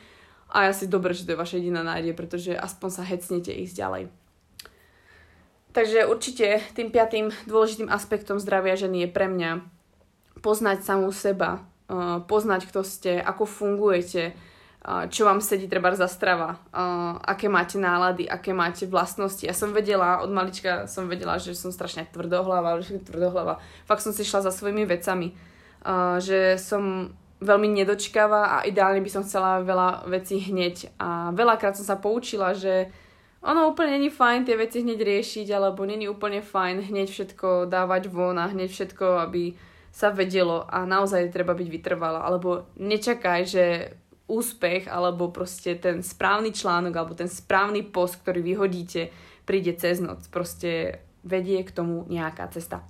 a 0.48 0.70
ja 0.70 0.72
si 0.72 0.88
dobre, 0.88 1.12
že 1.12 1.28
to 1.28 1.36
je 1.36 1.42
vaša 1.42 1.58
jediná 1.60 1.84
nádej, 1.84 2.16
pretože 2.16 2.56
aspoň 2.56 2.88
sa 2.88 3.02
hecnete 3.04 3.52
ísť 3.52 3.74
ďalej. 3.76 4.04
Takže 5.76 6.08
určite 6.08 6.64
tým 6.72 6.88
piatým 6.88 7.28
dôležitým 7.44 7.92
aspektom 7.92 8.40
zdravia 8.40 8.74
ženy 8.74 9.04
je 9.04 9.08
pre 9.12 9.28
mňa 9.28 9.60
poznať 10.40 10.80
samú 10.80 11.12
seba, 11.12 11.60
uh, 11.92 12.24
poznať, 12.24 12.64
kto 12.72 12.80
ste, 12.80 13.20
ako 13.20 13.44
fungujete, 13.44 14.32
uh, 14.32 15.04
čo 15.12 15.28
vám 15.28 15.44
sedí 15.44 15.68
treba 15.68 15.92
za 15.92 16.08
strava, 16.08 16.56
uh, 16.72 17.20
aké 17.20 17.52
máte 17.52 17.76
nálady, 17.76 18.24
aké 18.24 18.56
máte 18.56 18.88
vlastnosti. 18.88 19.44
Ja 19.44 19.52
som 19.52 19.76
vedela, 19.76 20.24
od 20.24 20.32
malička 20.32 20.88
som 20.88 21.04
vedela, 21.04 21.36
že 21.36 21.52
som 21.52 21.68
strašne 21.68 22.08
tvrdohlava, 22.08 22.80
že 22.80 23.04
tvrdohlava. 23.04 23.60
Fakt 23.84 24.00
som 24.00 24.16
si 24.16 24.24
šla 24.24 24.48
za 24.48 24.52
svojimi 24.54 24.88
vecami 24.88 25.36
že 26.18 26.58
som 26.58 27.14
veľmi 27.38 27.70
nedočkáva 27.70 28.58
a 28.58 28.66
ideálne 28.66 28.98
by 28.98 29.10
som 29.10 29.22
chcela 29.22 29.62
veľa 29.62 30.10
vecí 30.10 30.42
hneď. 30.42 30.90
A 30.98 31.30
veľakrát 31.30 31.78
som 31.78 31.86
sa 31.86 31.96
poučila, 31.98 32.50
že 32.54 32.90
ono 33.38 33.70
úplne 33.70 33.94
není 33.94 34.10
fajn 34.10 34.50
tie 34.50 34.58
veci 34.58 34.82
hneď 34.82 34.98
riešiť, 34.98 35.46
alebo 35.54 35.86
není 35.86 36.10
úplne 36.10 36.42
fajn 36.42 36.90
hneď 36.90 37.08
všetko 37.08 37.70
dávať 37.70 38.10
von 38.10 38.34
a 38.42 38.50
hneď 38.50 38.70
všetko, 38.74 39.22
aby 39.30 39.54
sa 39.94 40.10
vedelo 40.10 40.66
a 40.66 40.82
naozaj 40.82 41.30
treba 41.30 41.54
byť 41.54 41.68
vytrvalá. 41.70 42.26
Alebo 42.26 42.66
nečakaj, 42.78 43.40
že 43.46 43.64
úspech 44.28 44.86
alebo 44.92 45.32
proste 45.32 45.74
ten 45.80 46.04
správny 46.04 46.52
článok 46.52 46.92
alebo 46.92 47.14
ten 47.16 47.30
správny 47.30 47.82
post, 47.88 48.20
ktorý 48.20 48.44
vyhodíte, 48.44 49.08
príde 49.48 49.72
cez 49.78 50.04
noc. 50.04 50.28
Proste 50.28 51.00
vedie 51.24 51.64
k 51.64 51.72
tomu 51.72 52.04
nejaká 52.10 52.50
cesta. 52.52 52.84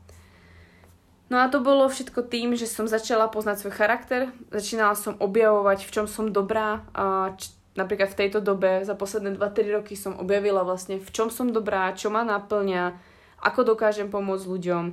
No 1.29 1.45
a 1.45 1.53
to 1.53 1.61
bolo 1.61 1.85
všetko 1.93 2.25
tým, 2.25 2.57
že 2.57 2.65
som 2.65 2.89
začala 2.89 3.29
poznať 3.29 3.61
svoj 3.61 3.75
charakter, 3.77 4.33
začínala 4.49 4.97
som 4.97 5.13
objavovať, 5.21 5.85
v 5.85 5.93
čom 5.93 6.07
som 6.09 6.33
dobrá. 6.33 6.89
A 6.97 7.37
č- 7.37 7.53
napríklad 7.77 8.17
v 8.17 8.19
tejto 8.25 8.41
dobe 8.41 8.81
za 8.81 8.97
posledné 8.97 9.37
2-3 9.37 9.77
roky 9.77 9.93
som 9.93 10.17
objavila 10.17 10.65
vlastne, 10.65 10.97
v 10.97 11.11
čom 11.13 11.29
som 11.29 11.53
dobrá, 11.53 11.93
čo 11.93 12.09
ma 12.09 12.25
naplňa, 12.25 12.97
ako 13.45 13.77
dokážem 13.77 14.09
pomôcť 14.09 14.49
ľuďom, 14.49 14.85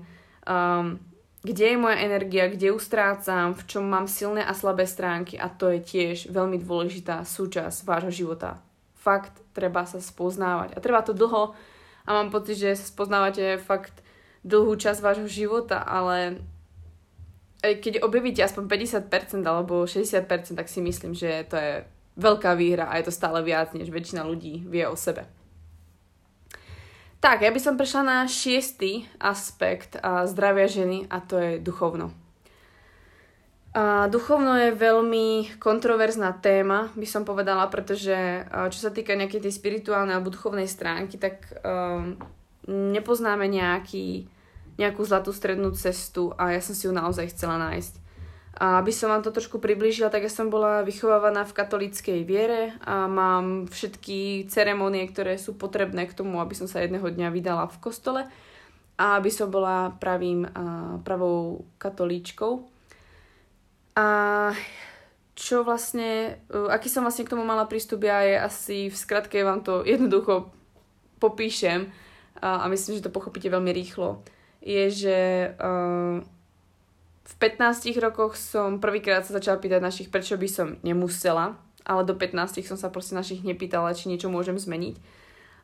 um, 0.46 1.00
kde 1.46 1.66
je 1.72 1.78
moja 1.80 1.98
energia, 2.04 2.52
kde 2.52 2.74
ju 2.74 2.78
strácam, 2.84 3.56
v 3.56 3.64
čom 3.66 3.88
mám 3.88 4.12
silné 4.12 4.44
a 4.44 4.52
slabé 4.52 4.84
stránky 4.86 5.40
a 5.40 5.48
to 5.48 5.72
je 5.72 5.80
tiež 5.82 6.18
veľmi 6.36 6.60
dôležitá 6.62 7.24
súčasť 7.24 7.88
vášho 7.88 8.12
života. 8.12 8.60
Fakt, 9.00 9.34
treba 9.56 9.86
sa 9.88 10.02
spoznávať. 10.02 10.74
A 10.76 10.84
treba 10.84 11.00
to 11.06 11.14
dlho 11.14 11.56
a 12.06 12.10
mám 12.12 12.30
pocit, 12.30 12.60
že 12.60 12.78
sa 12.78 12.86
spoznávate 12.86 13.62
fakt 13.62 14.05
dlhú 14.46 14.78
časť 14.78 15.02
vášho 15.02 15.26
života, 15.26 15.82
ale 15.82 16.38
keď 17.66 18.06
objavíte 18.06 18.46
aspoň 18.46 18.70
50% 19.10 19.42
alebo 19.42 19.90
60%, 19.90 20.54
tak 20.54 20.70
si 20.70 20.86
myslím, 20.86 21.18
že 21.18 21.50
to 21.50 21.58
je 21.58 21.74
veľká 22.16 22.54
výhra 22.54 22.86
a 22.86 23.02
je 23.02 23.10
to 23.10 23.18
stále 23.18 23.42
viac, 23.42 23.74
než 23.74 23.90
väčšina 23.90 24.22
ľudí 24.22 24.62
vie 24.70 24.86
o 24.86 24.94
sebe. 24.94 25.26
Tak, 27.20 27.42
ja 27.42 27.50
by 27.50 27.58
som 27.58 27.74
prešla 27.74 28.06
na 28.06 28.18
šiestý 28.30 29.10
aspekt 29.18 29.98
zdravia 30.30 30.70
ženy 30.70 31.10
a 31.10 31.18
to 31.26 31.42
je 31.42 31.52
duchovno. 31.58 32.14
A 33.76 34.08
duchovno 34.08 34.56
je 34.56 34.78
veľmi 34.78 35.58
kontroverzná 35.60 36.38
téma, 36.38 36.94
by 36.94 37.08
som 37.10 37.26
povedala, 37.26 37.66
pretože 37.68 38.46
čo 38.48 38.80
sa 38.80 38.94
týka 38.94 39.18
nejakej 39.18 39.42
tej 39.42 39.54
spirituálnej 39.58 40.16
alebo 40.16 40.32
duchovnej 40.32 40.70
stránky, 40.70 41.20
tak 41.20 41.44
um, 41.66 42.16
nepoznáme 42.70 43.50
nejaký 43.52 44.32
nejakú 44.76 45.04
zlatú 45.08 45.32
strednú 45.32 45.72
cestu 45.72 46.36
a 46.36 46.52
ja 46.52 46.60
som 46.60 46.76
si 46.76 46.88
ju 46.88 46.94
naozaj 46.96 47.32
chcela 47.32 47.56
nájsť. 47.60 48.04
A 48.56 48.80
aby 48.80 48.92
som 48.96 49.12
vám 49.12 49.20
to 49.20 49.36
trošku 49.36 49.60
priblížila, 49.60 50.08
tak 50.08 50.24
ja 50.24 50.32
som 50.32 50.48
bola 50.48 50.80
vychovávaná 50.88 51.44
v 51.44 51.56
katolíckej 51.60 52.24
viere 52.24 52.72
a 52.88 53.04
mám 53.04 53.68
všetky 53.68 54.48
ceremonie, 54.48 55.04
ktoré 55.12 55.36
sú 55.36 55.60
potrebné 55.60 56.08
k 56.08 56.16
tomu, 56.16 56.40
aby 56.40 56.56
som 56.56 56.64
sa 56.64 56.80
jedného 56.80 57.04
dňa 57.04 57.36
vydala 57.36 57.68
v 57.68 57.82
kostole 57.84 58.22
a 58.96 59.20
aby 59.20 59.28
som 59.28 59.52
bola 59.52 59.92
pravým, 60.00 60.48
pravou 61.04 61.68
katolíčkou. 61.76 62.64
A 64.00 64.08
čo 65.36 65.68
vlastne, 65.68 66.40
e, 66.48 66.56
aký 66.72 66.88
som 66.88 67.04
vlastne 67.04 67.28
k 67.28 67.36
tomu 67.36 67.44
mala 67.44 67.68
prístup, 67.68 68.08
ja 68.08 68.24
je 68.24 68.36
asi 68.40 68.78
v 68.88 68.96
skratke 68.96 69.36
vám 69.44 69.68
to 69.68 69.84
jednoducho 69.84 70.48
popíšem 71.20 71.92
a 72.40 72.68
myslím, 72.72 73.00
že 73.00 73.08
to 73.08 73.16
pochopíte 73.16 73.48
veľmi 73.48 73.72
rýchlo 73.72 74.24
je, 74.66 74.86
že 74.90 75.18
uh, 75.62 76.26
v 77.26 77.34
15 77.38 77.94
rokoch 78.02 78.34
som 78.34 78.82
prvýkrát 78.82 79.22
sa 79.22 79.38
začala 79.38 79.62
pýtať 79.62 79.80
našich, 79.80 80.10
prečo 80.10 80.34
by 80.36 80.50
som 80.50 80.68
nemusela, 80.82 81.54
ale 81.86 82.02
do 82.02 82.18
15 82.18 82.66
som 82.66 82.78
sa 82.78 82.90
proste 82.90 83.14
našich 83.14 83.46
nepýtala, 83.46 83.94
či 83.94 84.10
niečo 84.10 84.34
môžem 84.34 84.58
zmeniť. 84.58 84.98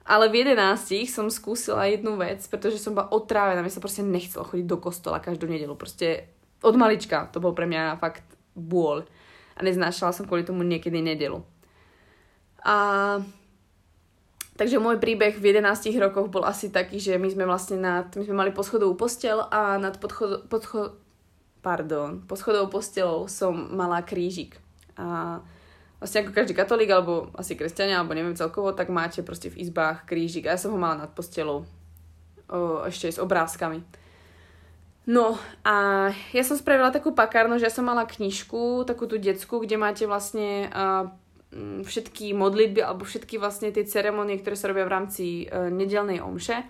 Ale 0.06 0.30
v 0.30 0.46
11 0.46 1.06
som 1.10 1.30
skúsila 1.30 1.86
jednu 1.90 2.18
vec, 2.18 2.42
pretože 2.50 2.82
som 2.82 2.94
bola 2.94 3.10
otrávená, 3.14 3.62
mne 3.62 3.74
sa 3.74 3.82
proste 3.82 4.06
nechcelo 4.06 4.46
chodiť 4.46 4.66
do 4.66 4.78
kostola 4.82 5.22
každú 5.22 5.46
nedelu. 5.46 5.74
Proste 5.78 6.30
od 6.62 6.78
malička 6.78 7.30
to 7.30 7.42
bol 7.42 7.54
pre 7.54 7.70
mňa 7.70 8.02
fakt 8.02 8.26
bôľ. 8.58 9.06
A 9.58 9.60
neznášala 9.62 10.14
som 10.14 10.26
kvôli 10.26 10.42
tomu 10.42 10.66
niekedy 10.66 11.02
nedelu. 11.02 11.46
A 12.66 12.78
Takže 14.62 14.78
môj 14.78 15.02
príbeh 15.02 15.41
v 15.41 15.58
11 15.58 15.89
rokoch 15.97 16.30
bol 16.30 16.45
asi 16.45 16.69
taký, 16.69 17.02
že 17.02 17.17
my 17.17 17.34
sme 17.34 17.50
vlastne 17.50 17.82
nad, 17.82 18.13
my 18.13 18.21
sme 18.21 18.45
mali 18.45 18.52
poschodovú 18.54 18.93
postel 18.93 19.41
a 19.50 19.82
nad 19.82 19.97
podchod, 19.97 20.45
podchod, 20.54 21.02
pardon, 21.65 22.21
poschodovou 22.30 22.69
postelou 22.69 23.26
som 23.26 23.58
mala 23.74 24.06
krížik. 24.06 24.62
A 25.02 25.41
vlastne 25.97 26.21
ako 26.21 26.38
každý 26.38 26.54
katolík, 26.54 26.93
alebo 26.93 27.34
asi 27.34 27.58
kresťania, 27.58 28.06
alebo 28.06 28.13
neviem 28.13 28.38
celkovo, 28.38 28.69
tak 28.69 28.93
máte 28.93 29.26
proste 29.26 29.50
v 29.50 29.65
izbách 29.65 30.06
krížik. 30.06 30.45
A 30.45 30.54
ja 30.54 30.62
som 30.62 30.69
ho 30.69 30.78
mala 30.78 31.10
nad 31.10 31.12
postelou. 31.17 31.65
O, 32.45 32.86
ešte 32.86 33.10
s 33.10 33.17
obrázkami. 33.17 33.82
No 35.10 35.41
a 35.65 36.10
ja 36.38 36.43
som 36.45 36.54
spravila 36.54 36.93
takú 36.93 37.17
pakárnu, 37.17 37.58
že 37.58 37.65
ja 37.65 37.74
som 37.74 37.89
mala 37.89 38.06
knižku, 38.06 38.86
takú 38.86 39.10
tú 39.10 39.17
detskú, 39.17 39.58
kde 39.58 39.82
máte 39.82 40.06
vlastne 40.06 40.69
uh, 40.69 41.10
všetky 41.84 42.32
modlitby 42.32 42.80
alebo 42.80 43.04
všetky 43.04 43.36
vlastne 43.36 43.76
tie 43.76 43.84
ceremonie, 43.84 44.40
ktoré 44.40 44.56
sa 44.56 44.72
robia 44.72 44.88
v 44.88 44.94
rámci 44.96 45.26
uh, 45.48 45.68
nedelnej 45.68 46.24
omše. 46.24 46.64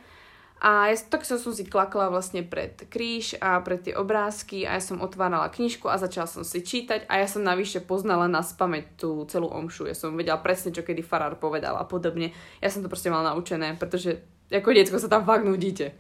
A 0.62 0.94
ja 0.94 0.98
tak 1.10 1.26
som 1.26 1.42
si 1.42 1.66
klakla 1.66 2.14
vlastne 2.14 2.46
pred 2.46 2.86
kríž 2.86 3.34
a 3.42 3.58
pred 3.66 3.82
tie 3.82 3.98
obrázky 3.98 4.62
a 4.62 4.78
ja 4.78 4.82
som 4.82 5.02
otvárala 5.02 5.50
knižku 5.50 5.90
a 5.90 5.98
začala 5.98 6.30
som 6.30 6.46
si 6.46 6.62
čítať 6.62 7.10
a 7.10 7.18
ja 7.18 7.26
som 7.26 7.42
navyše 7.42 7.82
poznala 7.82 8.30
na 8.30 8.46
spameť 8.46 8.86
tú 8.94 9.26
celú 9.26 9.50
omšu. 9.50 9.90
Ja 9.90 9.98
som 9.98 10.14
vedela 10.14 10.38
presne, 10.38 10.70
čo 10.70 10.86
kedy 10.86 11.02
farár 11.02 11.42
povedal 11.42 11.82
a 11.82 11.86
podobne. 11.90 12.30
Ja 12.62 12.70
som 12.70 12.86
to 12.86 12.94
proste 12.94 13.10
mala 13.10 13.34
naučené, 13.34 13.74
pretože 13.74 14.22
ako 14.54 14.70
diecko 14.70 15.02
sa 15.02 15.10
tam 15.10 15.26
fakt 15.26 15.50
nudíte. 15.50 15.98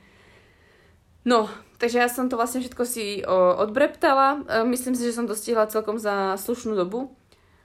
No, 1.26 1.50
takže 1.82 1.98
ja 1.98 2.10
som 2.10 2.30
to 2.30 2.38
vlastne 2.38 2.62
všetko 2.62 2.84
si 2.86 3.26
o, 3.26 3.58
odbreptala. 3.66 4.46
E, 4.46 4.66
myslím 4.70 4.94
si, 4.94 5.06
že 5.06 5.18
som 5.18 5.26
to 5.26 5.38
stihla 5.38 5.70
celkom 5.70 5.98
za 5.98 6.38
slušnú 6.38 6.78
dobu. 6.78 7.14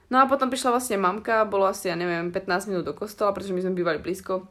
No 0.07 0.23
a 0.23 0.29
potom 0.29 0.47
prišla 0.47 0.71
vlastne 0.71 0.95
mamka, 0.95 1.43
bolo 1.43 1.67
asi, 1.67 1.91
ja 1.91 1.95
neviem, 1.99 2.31
15 2.31 2.71
minút 2.71 2.87
do 2.87 2.95
kostola, 2.95 3.35
pretože 3.35 3.51
my 3.51 3.59
sme 3.59 3.75
bývali 3.75 3.99
blízko. 3.99 4.47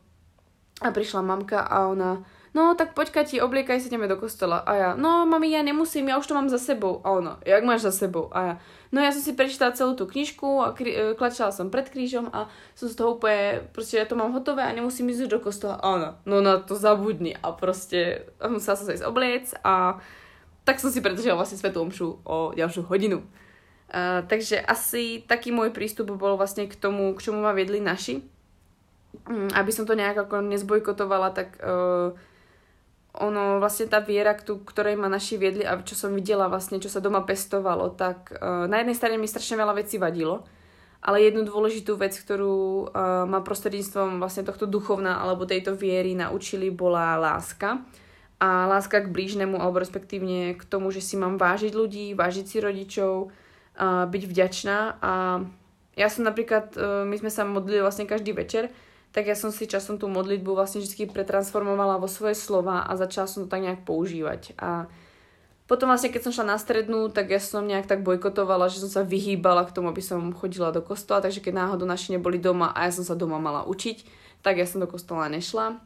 A 0.84 0.92
prišla 0.92 1.24
mamka 1.24 1.64
a 1.64 1.88
ona, 1.88 2.20
no 2.52 2.76
tak 2.76 2.92
poď 2.92 3.08
Kati, 3.08 3.40
obliekaj 3.40 3.80
sa 3.80 3.88
ideme 3.88 4.04
do 4.04 4.20
kostola. 4.20 4.60
A 4.60 4.72
ja, 4.76 4.90
no 4.92 5.24
mami, 5.24 5.48
ja 5.48 5.64
nemusím, 5.64 6.12
ja 6.12 6.20
už 6.20 6.28
to 6.28 6.36
mám 6.36 6.52
za 6.52 6.60
sebou. 6.60 7.00
A 7.00 7.16
ona, 7.16 7.40
jak 7.40 7.64
máš 7.64 7.88
za 7.88 7.92
sebou? 8.04 8.28
A 8.36 8.38
ja, 8.44 8.54
no 8.92 9.00
ja 9.00 9.08
som 9.16 9.24
si 9.24 9.32
prečítala 9.32 9.72
celú 9.72 9.96
tú 9.96 10.04
knižku 10.04 10.60
a 10.60 10.76
kri- 10.76 10.92
e, 10.92 11.04
klačala 11.16 11.48
som 11.48 11.72
pred 11.72 11.88
krížom 11.88 12.28
a 12.28 12.52
som 12.76 12.92
z 12.92 12.96
toho 13.00 13.16
úplne, 13.16 13.64
proste 13.72 13.96
ja 13.96 14.04
to 14.04 14.20
mám 14.20 14.36
hotové 14.36 14.68
a 14.68 14.76
nemusím 14.76 15.08
ísť 15.08 15.32
do 15.32 15.40
kostola. 15.40 15.80
A 15.80 15.86
ona, 15.88 16.10
no 16.28 16.44
na 16.44 16.60
to 16.60 16.76
zabudni. 16.76 17.32
A 17.40 17.56
proste 17.56 18.28
musela 18.44 18.76
som 18.76 18.84
sa 18.84 18.92
ísť 18.92 19.08
obliec 19.08 19.56
a 19.64 19.96
tak 20.68 20.76
som 20.76 20.92
si 20.92 21.00
predržala 21.00 21.40
vlastne 21.40 21.56
svetú 21.56 21.80
omšu 21.80 22.20
o 22.20 22.52
ďalšiu 22.52 22.84
hodinu. 22.84 23.24
Takže 23.92 24.58
asi 24.58 25.22
taký 25.24 25.54
môj 25.54 25.70
prístup 25.70 26.10
bol 26.10 26.34
vlastne 26.34 26.66
k 26.66 26.74
tomu, 26.74 27.14
k 27.14 27.22
čomu 27.22 27.46
ma 27.46 27.54
viedli 27.54 27.78
naši. 27.78 28.18
Um, 29.24 29.48
aby 29.54 29.72
som 29.72 29.88
to 29.88 29.96
nejak 29.96 30.28
ako 30.28 30.44
nezbojkotovala, 30.44 31.32
tak 31.32 31.56
uh, 31.64 32.12
ono 33.16 33.56
vlastne 33.58 33.88
tá 33.88 34.04
viera, 34.04 34.36
k 34.36 34.44
ktorej 34.44 34.94
ma 35.00 35.08
naši 35.08 35.40
viedli 35.40 35.64
a 35.64 35.80
čo 35.80 35.96
som 35.96 36.12
videla 36.12 36.52
vlastne, 36.52 36.76
čo 36.76 36.92
sa 36.92 37.00
doma 37.00 37.24
pestovalo, 37.24 37.96
tak 37.96 38.36
uh, 38.36 38.68
na 38.68 38.84
jednej 38.84 38.98
strane 38.98 39.16
mi 39.16 39.24
strašne 39.24 39.56
veľa 39.56 39.74
vecí 39.80 39.96
vadilo, 39.96 40.44
ale 41.00 41.24
jednu 41.24 41.48
dôležitú 41.48 41.96
vec, 41.96 42.12
ktorú 42.12 42.92
uh, 42.92 43.24
ma 43.24 43.40
prostredníctvom 43.40 44.20
vlastne 44.20 44.44
tohto 44.44 44.68
duchovna 44.68 45.16
alebo 45.22 45.48
tejto 45.48 45.72
viery 45.72 46.12
naučili, 46.12 46.68
bola 46.68 47.16
láska. 47.16 47.80
A 48.36 48.68
láska 48.68 49.00
k 49.00 49.08
blížnemu, 49.08 49.56
alebo 49.56 49.80
respektívne 49.80 50.52
k 50.60 50.62
tomu, 50.68 50.92
že 50.92 51.00
si 51.00 51.16
mám 51.16 51.40
vážiť 51.40 51.72
ľudí, 51.72 52.12
vážiť 52.12 52.44
si 52.44 52.60
rodičov, 52.60 53.32
byť 53.84 54.22
vďačná. 54.24 54.98
A 54.98 55.12
ja 55.96 56.08
som 56.12 56.24
napríklad, 56.24 56.76
uh, 56.76 57.04
my 57.08 57.16
sme 57.16 57.32
sa 57.32 57.44
modlili 57.44 57.80
vlastne 57.80 58.08
každý 58.08 58.36
večer, 58.36 58.68
tak 59.16 59.32
ja 59.32 59.36
som 59.36 59.48
si 59.48 59.64
časom 59.64 59.96
tú 59.96 60.12
modlitbu 60.12 60.52
vlastne 60.52 60.84
vždy 60.84 61.08
pretransformovala 61.08 61.96
vo 61.96 62.04
svoje 62.04 62.36
slova 62.36 62.84
a 62.84 62.92
začala 63.00 63.24
som 63.24 63.48
to 63.48 63.48
tak 63.48 63.64
nejak 63.64 63.88
používať. 63.88 64.52
A 64.60 64.84
potom 65.66 65.88
vlastne, 65.88 66.12
keď 66.12 66.28
som 66.28 66.36
šla 66.36 66.52
na 66.52 66.58
strednú, 66.60 67.08
tak 67.08 67.32
ja 67.32 67.40
som 67.40 67.64
nejak 67.64 67.88
tak 67.88 68.04
bojkotovala, 68.04 68.68
že 68.68 68.84
som 68.84 68.92
sa 68.92 69.02
vyhýbala 69.02 69.64
k 69.64 69.72
tomu, 69.72 69.88
aby 69.88 70.04
som 70.04 70.36
chodila 70.36 70.68
do 70.70 70.84
kostola, 70.84 71.24
takže 71.24 71.40
keď 71.40 71.64
náhodou 71.64 71.88
naši 71.88 72.14
neboli 72.14 72.36
doma 72.36 72.76
a 72.76 72.86
ja 72.86 72.92
som 72.92 73.08
sa 73.08 73.16
doma 73.16 73.40
mala 73.40 73.64
učiť, 73.64 74.04
tak 74.44 74.60
ja 74.60 74.68
som 74.68 74.84
do 74.84 74.86
kostola 74.86 75.32
nešla. 75.32 75.80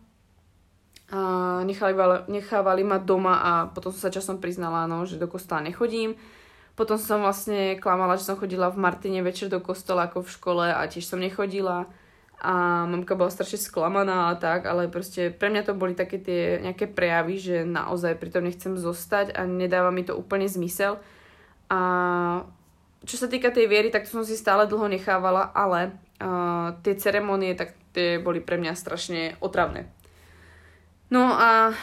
A 1.11 1.19
nechali, 1.65 1.95
nechávali 2.29 2.83
ma 2.83 2.99
doma 2.99 3.35
a 3.41 3.51
potom 3.71 3.95
som 3.95 4.11
sa 4.11 4.15
časom 4.15 4.43
priznala, 4.43 4.85
no, 4.85 5.07
že 5.07 5.17
do 5.17 5.31
kostola 5.31 5.65
nechodím. 5.65 6.19
Potom 6.81 6.97
som 6.97 7.21
vlastne 7.21 7.77
klamala, 7.77 8.17
že 8.17 8.25
som 8.25 8.41
chodila 8.41 8.73
v 8.73 8.81
Martine 8.81 9.21
večer 9.21 9.53
do 9.53 9.61
kostola 9.61 10.09
ako 10.09 10.25
v 10.25 10.33
škole 10.33 10.67
a 10.73 10.81
tiež 10.89 11.05
som 11.05 11.21
nechodila 11.21 11.85
a 12.41 12.89
mamka 12.89 13.13
bola 13.13 13.29
strašne 13.29 13.61
sklamaná 13.61 14.33
a 14.33 14.39
tak, 14.41 14.65
ale 14.65 14.89
proste 14.89 15.29
pre 15.29 15.53
mňa 15.53 15.69
to 15.69 15.77
boli 15.77 15.93
také 15.93 16.17
tie 16.17 16.57
nejaké 16.57 16.89
prejavy, 16.89 17.37
že 17.37 17.57
naozaj 17.69 18.17
pri 18.17 18.33
tom 18.33 18.49
nechcem 18.49 18.81
zostať 18.81 19.37
a 19.37 19.45
nedáva 19.45 19.93
mi 19.93 20.09
to 20.09 20.17
úplne 20.17 20.49
zmysel. 20.49 20.97
A 21.69 21.81
čo 23.05 23.21
sa 23.21 23.29
týka 23.29 23.53
tej 23.53 23.69
viery, 23.69 23.93
tak 23.93 24.09
to 24.09 24.17
som 24.17 24.25
si 24.25 24.33
stále 24.41 24.65
dlho 24.65 24.89
nechávala, 24.89 25.53
ale 25.53 25.93
uh, 26.17 26.81
tie 26.81 26.97
ceremonie, 26.97 27.53
tak 27.61 27.77
tie 27.93 28.17
boli 28.17 28.41
pre 28.41 28.57
mňa 28.57 28.73
strašne 28.73 29.37
otravné. 29.45 29.85
No 31.11 31.27
a 31.35 31.75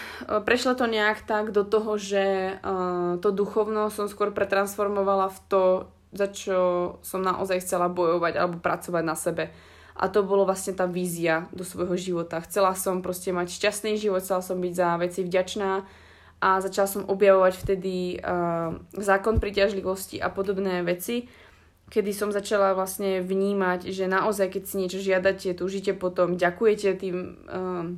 prešlo 0.47 0.79
to 0.79 0.87
nejak 0.87 1.27
tak 1.27 1.51
do 1.51 1.67
toho, 1.67 1.99
že 1.99 2.55
uh, 2.63 3.19
to 3.19 3.35
duchovno 3.35 3.91
som 3.91 4.07
skôr 4.07 4.31
pretransformovala 4.31 5.27
v 5.27 5.39
to, 5.51 5.63
za 6.15 6.27
čo 6.31 6.59
som 7.03 7.19
naozaj 7.19 7.59
chcela 7.59 7.91
bojovať 7.91 8.39
alebo 8.39 8.63
pracovať 8.63 9.03
na 9.03 9.15
sebe 9.19 9.51
a 9.97 10.05
to 10.13 10.21
bolo 10.21 10.45
vlastne 10.45 10.77
tá 10.77 10.85
vízia 10.85 11.49
do 11.49 11.65
svojho 11.65 11.97
života. 11.97 12.37
Chcela 12.45 12.77
som 12.77 13.01
proste 13.01 13.33
mať 13.33 13.49
šťastný 13.49 13.97
život, 13.97 14.21
chcela 14.21 14.45
som 14.45 14.61
byť 14.61 14.73
za 14.77 14.89
veci 15.01 15.25
vďačná 15.25 15.71
a 16.37 16.49
začala 16.61 16.85
som 16.85 17.09
objavovať 17.09 17.53
vtedy 17.57 18.21
uh, 18.21 18.77
zákon 18.93 19.41
priťažlivosti 19.41 20.21
a 20.21 20.29
podobné 20.29 20.85
veci, 20.85 21.25
kedy 21.89 22.13
som 22.13 22.29
začala 22.29 22.77
vlastne 22.77 23.25
vnímať, 23.25 23.89
že 23.89 24.05
naozaj, 24.05 24.53
keď 24.53 24.63
si 24.69 24.75
niečo 24.77 24.99
žiadate, 25.01 25.57
túžite 25.57 25.97
potom, 25.97 26.37
ďakujete 26.37 26.89
tým 26.93 27.17
uh, 27.49 27.89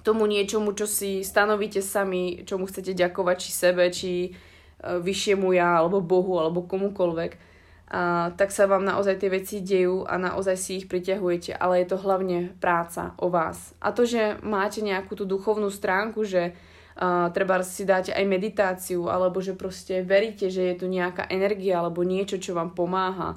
tomu 0.00 0.24
niečomu, 0.26 0.72
čo 0.72 0.88
si 0.88 1.20
stanovíte 1.24 1.84
sami, 1.84 2.42
čomu 2.48 2.66
chcete 2.66 2.96
ďakovať, 2.96 3.36
či 3.40 3.50
sebe, 3.50 3.84
či 3.92 4.12
uh, 4.30 5.00
vyššiemu 5.00 5.52
ja, 5.54 5.80
alebo 5.80 6.00
Bohu, 6.00 6.40
alebo 6.40 6.64
komukolvek 6.64 7.50
a, 7.90 8.30
tak 8.38 8.54
sa 8.54 8.70
vám 8.70 8.86
naozaj 8.86 9.18
tie 9.18 9.30
veci 9.34 9.58
dejú 9.66 10.06
a 10.06 10.14
naozaj 10.14 10.54
si 10.54 10.70
ich 10.78 10.86
priťahujete, 10.86 11.58
ale 11.58 11.82
je 11.82 11.90
to 11.90 11.98
hlavne 11.98 12.54
práca 12.62 13.18
o 13.18 13.26
vás. 13.26 13.74
A 13.82 13.90
to, 13.90 14.06
že 14.06 14.38
máte 14.46 14.78
nejakú 14.78 15.18
tú 15.18 15.26
duchovnú 15.26 15.66
stránku, 15.74 16.22
že 16.22 16.54
uh, 16.54 17.34
treba 17.34 17.58
si 17.66 17.82
dáte 17.82 18.14
aj 18.14 18.30
meditáciu, 18.30 19.10
alebo 19.10 19.42
že 19.42 19.58
proste 19.58 20.06
veríte, 20.06 20.54
že 20.54 20.70
je 20.70 20.74
tu 20.78 20.86
nejaká 20.86 21.26
energia 21.34 21.82
alebo 21.82 22.06
niečo, 22.06 22.38
čo 22.38 22.54
vám 22.54 22.78
pomáha. 22.78 23.34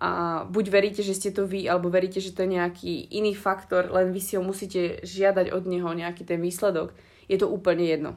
A 0.00 0.42
buď 0.48 0.64
veríte, 0.72 1.02
že 1.04 1.12
ste 1.12 1.28
to 1.28 1.44
vy, 1.44 1.68
alebo 1.68 1.92
veríte, 1.92 2.24
že 2.24 2.32
to 2.32 2.48
je 2.48 2.56
nejaký 2.56 3.12
iný 3.12 3.36
faktor, 3.36 3.92
len 3.92 4.16
vy 4.16 4.20
si 4.24 4.32
ho 4.40 4.42
musíte 4.42 5.04
žiadať 5.04 5.52
od 5.52 5.68
neho 5.68 5.92
nejaký 5.92 6.24
ten 6.24 6.40
výsledok. 6.40 6.96
Je 7.28 7.36
to 7.36 7.52
úplne 7.52 7.84
jedno. 7.84 8.16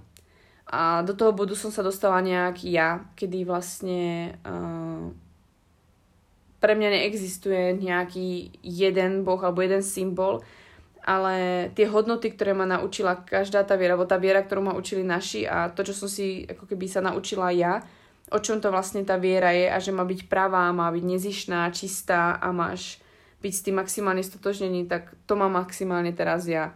A 0.63 1.03
do 1.03 1.11
toho 1.11 1.35
bodu 1.35 1.59
som 1.59 1.75
sa 1.75 1.83
dostala 1.83 2.23
nejak 2.23 2.63
ja, 2.63 3.03
kedy 3.19 3.43
vlastne 3.43 4.31
uh, 4.47 5.11
pre 6.63 6.79
mňa 6.79 6.89
neexistuje 6.95 7.75
nejaký 7.75 8.55
jeden 8.63 9.27
boh 9.27 9.43
alebo 9.43 9.59
jeden 9.59 9.83
symbol, 9.83 10.39
ale 11.03 11.67
tie 11.75 11.83
hodnoty, 11.83 12.31
ktoré 12.31 12.55
ma 12.55 12.63
naučila 12.63 13.19
každá 13.19 13.67
tá 13.67 13.75
viera, 13.75 13.99
alebo 13.99 14.07
tá 14.07 14.15
viera, 14.15 14.39
ktorú 14.39 14.71
ma 14.71 14.79
učili 14.79 15.03
naši 15.03 15.43
a 15.43 15.67
to, 15.67 15.83
čo 15.83 15.91
som 15.91 16.07
si 16.07 16.47
ako 16.47 16.63
keby 16.63 16.87
sa 16.87 17.03
naučila 17.03 17.51
ja, 17.51 17.83
o 18.33 18.37
čom 18.41 18.57
to 18.57 18.73
vlastne 18.73 19.05
tá 19.05 19.21
viera 19.21 19.53
je 19.53 19.69
a 19.69 19.77
že 19.77 19.93
má 19.93 20.01
byť 20.01 20.25
pravá, 20.25 20.73
má 20.73 20.89
byť 20.89 21.03
nezišná, 21.05 21.69
čistá 21.69 22.35
a 22.41 22.49
máš 22.49 22.97
byť 23.45 23.53
s 23.53 23.63
tým 23.63 23.75
maximálne 23.77 24.25
stotožnený, 24.25 24.89
tak 24.89 25.13
to 25.29 25.37
mám 25.37 25.53
maximálne 25.53 26.09
teraz 26.11 26.49
ja. 26.49 26.73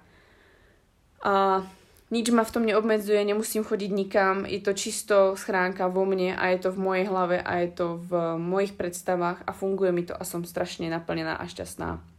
A 1.26 1.66
nič 2.14 2.30
ma 2.32 2.46
v 2.46 2.54
tom 2.54 2.64
neobmedzuje, 2.64 3.20
nemusím 3.26 3.66
chodiť 3.66 3.92
nikam, 3.92 4.46
je 4.46 4.62
to 4.64 4.72
čisto 4.78 5.16
schránka 5.36 5.90
vo 5.92 6.08
mne 6.08 6.38
a 6.38 6.54
je 6.54 6.64
to 6.64 6.70
v 6.72 6.80
mojej 6.80 7.06
hlave 7.10 7.42
a 7.42 7.52
je 7.66 7.70
to 7.74 8.00
v 8.00 8.40
mojich 8.40 8.78
predstavách 8.78 9.44
a 9.44 9.52
funguje 9.52 9.92
mi 9.92 10.08
to 10.08 10.16
a 10.16 10.24
som 10.24 10.46
strašne 10.48 10.88
naplnená 10.88 11.36
a 11.36 11.44
šťastná 11.44 12.18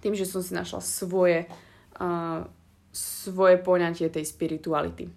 tým, 0.00 0.16
že 0.16 0.24
som 0.26 0.40
si 0.40 0.56
našla 0.56 0.80
svoje, 0.80 1.44
uh, 2.00 2.42
svoje 2.90 3.60
poňatie 3.60 4.08
tej 4.08 4.24
spirituality. 4.24 5.12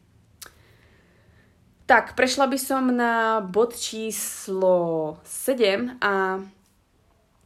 Tak, 1.84 2.16
prešla 2.16 2.48
by 2.48 2.58
som 2.58 2.96
na 2.96 3.44
bod 3.44 3.76
číslo 3.76 5.20
7 5.28 6.00
a 6.00 6.40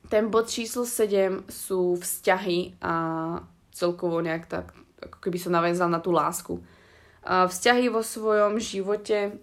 ten 0.07 0.29
bod 0.29 0.45
číslo 0.45 0.85
7 0.85 1.49
sú 1.49 1.97
vzťahy 1.97 2.77
a 2.77 2.93
celkovo 3.73 4.21
nejak 4.21 4.45
tak 4.45 4.77
ako 5.01 5.17
keby 5.21 5.37
som 5.41 5.57
navezal 5.57 5.89
na 5.89 5.97
tú 5.97 6.13
lásku. 6.13 6.61
Vzťahy 7.25 7.89
vo 7.89 8.05
svojom 8.05 8.61
živote, 8.61 9.41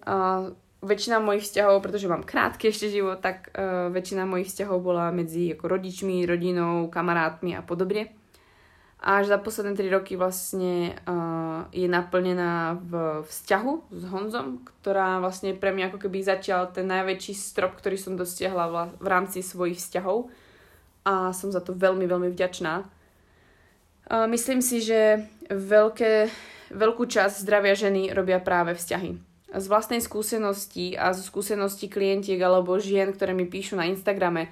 väčšina 0.79 1.19
mojich 1.19 1.43
vzťahov, 1.43 1.83
pretože 1.83 2.07
mám 2.07 2.23
krátky 2.23 2.71
ešte 2.71 2.87
život, 2.87 3.19
tak 3.19 3.51
väčšina 3.91 4.23
mojich 4.23 4.47
vzťahov 4.47 4.79
bola 4.79 5.11
medzi 5.11 5.53
ako 5.53 5.75
rodičmi, 5.75 6.23
rodinou, 6.23 6.87
kamarátmi 6.87 7.51
a 7.51 7.61
podobne. 7.61 8.15
Až 9.03 9.27
za 9.27 9.37
posledné 9.37 9.75
3 9.75 9.91
roky 9.91 10.15
vlastne 10.15 10.95
uh, 11.03 11.67
je 11.75 11.85
naplnená 11.85 12.79
v 12.79 13.21
vzťahu 13.27 13.73
s 13.91 14.01
Honzom, 14.07 14.63
ktorá 14.81 15.19
vlastne 15.19 15.51
pre 15.51 15.75
mňa 15.75 15.91
ako 15.91 16.07
keby 16.07 16.23
začal 16.23 16.71
ten 16.71 16.87
najväčší 16.87 17.35
strop, 17.35 17.75
ktorý 17.75 17.99
som 17.99 18.15
dosiahla 18.15 18.65
v, 18.71 18.75
v 18.97 19.07
rámci 19.07 19.43
svojich 19.43 19.77
vzťahov. 19.77 20.31
A 21.05 21.35
som 21.35 21.51
za 21.51 21.61
to 21.61 21.75
veľmi, 21.75 22.07
veľmi 22.07 22.33
vďačná. 22.33 22.87
Uh, 24.07 24.25
myslím 24.31 24.63
si, 24.63 24.79
že 24.81 25.27
veľké, 25.51 26.31
veľkú 26.73 27.03
časť 27.05 27.45
zdravia 27.45 27.75
ženy 27.77 28.15
robia 28.15 28.39
práve 28.41 28.73
vzťahy. 28.73 29.19
Z 29.55 29.65
vlastnej 29.69 30.01
skúsenosti 30.01 30.97
a 30.97 31.13
zo 31.13 31.21
skúsenosti 31.21 31.91
klientiek 31.91 32.39
alebo 32.41 32.79
žien, 32.81 33.13
ktoré 33.13 33.35
mi 33.35 33.45
píšu 33.45 33.77
na 33.77 33.85
Instagrame, 33.85 34.49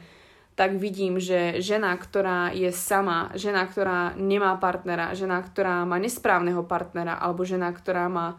tak 0.54 0.78
vidím, 0.78 1.18
že 1.18 1.60
žena, 1.62 1.98
ktorá 1.98 2.54
je 2.54 2.70
sama, 2.70 3.34
žena, 3.34 3.66
ktorá 3.66 4.14
nemá 4.14 4.54
partnera, 4.62 5.18
žena, 5.18 5.42
ktorá 5.42 5.82
má 5.84 5.98
nesprávneho 5.98 6.62
partnera 6.66 7.18
alebo 7.18 7.42
žena, 7.42 7.74
ktorá 7.74 8.06
má 8.06 8.38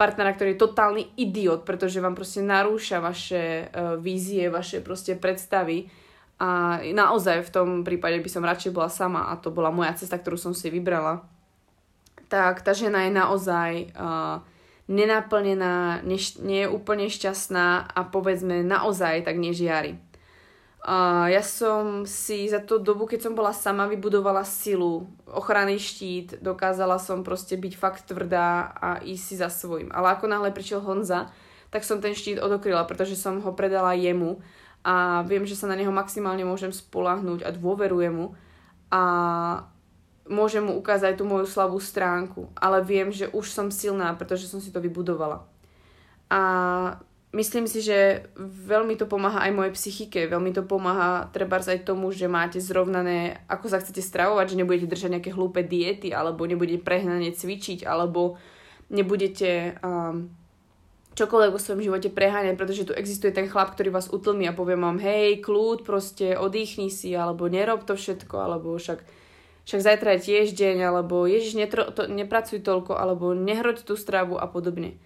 partnera, 0.00 0.32
ktorý 0.32 0.56
je 0.56 0.64
totálny 0.64 1.04
idiot, 1.20 1.68
pretože 1.68 2.00
vám 2.00 2.16
proste 2.16 2.40
narúša 2.40 3.04
vaše 3.04 3.68
uh, 3.68 4.00
vízie, 4.00 4.48
vaše 4.48 4.80
proste 4.80 5.12
predstavy 5.12 5.92
a 6.40 6.80
naozaj 6.80 7.44
v 7.44 7.52
tom 7.52 7.68
prípade 7.84 8.16
by 8.16 8.30
som 8.32 8.40
radšej 8.40 8.72
bola 8.72 8.88
sama 8.88 9.28
a 9.28 9.36
to 9.36 9.52
bola 9.52 9.68
moja 9.68 9.92
cesta, 9.92 10.16
ktorú 10.16 10.40
som 10.40 10.56
si 10.56 10.72
vybrala 10.72 11.20
tak 12.30 12.62
tá 12.62 12.70
žena 12.70 13.10
je 13.10 13.12
naozaj 13.12 13.70
uh, 13.98 14.38
nenaplnená, 14.86 16.06
neš- 16.06 16.38
nie 16.38 16.64
je 16.64 16.70
úplne 16.70 17.10
šťastná 17.10 17.90
a 17.90 18.00
povedzme 18.06 18.62
naozaj 18.62 19.26
tak 19.26 19.36
nežiari. 19.36 19.98
Uh, 20.80 21.28
ja 21.28 21.44
som 21.44 22.08
si 22.08 22.48
za 22.48 22.56
tú 22.64 22.80
dobu, 22.80 23.04
keď 23.04 23.28
som 23.28 23.36
bola 23.36 23.52
sama, 23.52 23.84
vybudovala 23.84 24.48
silu, 24.48 25.12
ochranný 25.28 25.76
štít, 25.76 26.40
dokázala 26.40 26.96
som 26.96 27.20
proste 27.20 27.60
byť 27.60 27.72
fakt 27.76 28.08
tvrdá 28.08 28.72
a 28.80 28.96
ísť 29.04 29.24
si 29.24 29.34
za 29.36 29.52
svojím. 29.52 29.92
Ale 29.92 30.16
ako 30.16 30.24
náhle 30.32 30.48
prišiel 30.48 30.80
Honza, 30.80 31.28
tak 31.68 31.84
som 31.84 32.00
ten 32.00 32.16
štít 32.16 32.40
odokryla, 32.40 32.88
pretože 32.88 33.12
som 33.12 33.44
ho 33.44 33.52
predala 33.52 33.92
jemu 33.92 34.40
a 34.80 35.20
viem, 35.28 35.44
že 35.44 35.52
sa 35.52 35.68
na 35.68 35.76
neho 35.76 35.92
maximálne 35.92 36.48
môžem 36.48 36.72
spolahnúť 36.72 37.44
a 37.44 37.52
dôverujem 37.52 38.16
mu. 38.16 38.26
A 38.88 39.02
môžem 40.24 40.64
mu 40.64 40.80
ukázať 40.80 41.20
tú 41.20 41.28
moju 41.28 41.44
slabú 41.44 41.76
stránku, 41.76 42.48
ale 42.56 42.80
viem, 42.80 43.12
že 43.12 43.28
už 43.28 43.52
som 43.52 43.68
silná, 43.68 44.16
pretože 44.16 44.48
som 44.48 44.64
si 44.64 44.72
to 44.72 44.80
vybudovala. 44.80 45.44
A 46.32 46.40
myslím 47.30 47.70
si, 47.70 47.78
že 47.82 48.26
veľmi 48.40 48.98
to 48.98 49.06
pomáha 49.06 49.46
aj 49.46 49.52
mojej 49.54 49.72
psychike, 49.74 50.26
veľmi 50.26 50.50
to 50.50 50.66
pomáha 50.66 51.30
treba 51.30 51.62
aj 51.62 51.86
tomu, 51.86 52.10
že 52.10 52.26
máte 52.26 52.58
zrovnané, 52.58 53.42
ako 53.46 53.70
sa 53.70 53.78
chcete 53.78 54.02
stravovať, 54.02 54.54
že 54.54 54.58
nebudete 54.58 54.90
držať 54.90 55.10
nejaké 55.18 55.30
hlúpe 55.30 55.62
diety, 55.62 56.10
alebo 56.10 56.42
nebudete 56.46 56.82
prehnane 56.82 57.30
cvičiť, 57.30 57.86
alebo 57.86 58.34
nebudete 58.90 59.78
um, 59.78 60.34
čokoľvek 61.14 61.54
vo 61.54 61.62
svojom 61.62 61.82
živote 61.86 62.10
preháňať, 62.10 62.58
pretože 62.58 62.86
tu 62.86 62.92
existuje 62.94 63.30
ten 63.30 63.46
chlap, 63.46 63.74
ktorý 63.74 63.94
vás 63.94 64.10
utlmí 64.10 64.50
a 64.50 64.56
povie 64.56 64.74
vám, 64.74 64.98
hej, 64.98 65.38
kľud, 65.38 65.86
proste 65.86 66.34
oddychni 66.34 66.90
si, 66.90 67.14
alebo 67.14 67.46
nerob 67.46 67.86
to 67.86 67.94
všetko, 67.94 68.36
alebo 68.42 68.74
však, 68.74 69.06
však 69.70 69.80
zajtra 69.86 70.18
je 70.18 70.20
tiež 70.26 70.46
deň, 70.58 70.76
alebo 70.82 71.30
ježiš, 71.30 71.54
netro, 71.54 71.94
to, 71.94 72.10
nepracuj 72.10 72.58
toľko, 72.58 72.98
alebo 72.98 73.38
nehroď 73.38 73.86
tú 73.86 73.94
stravu 73.94 74.34
a 74.34 74.50
podobne. 74.50 74.98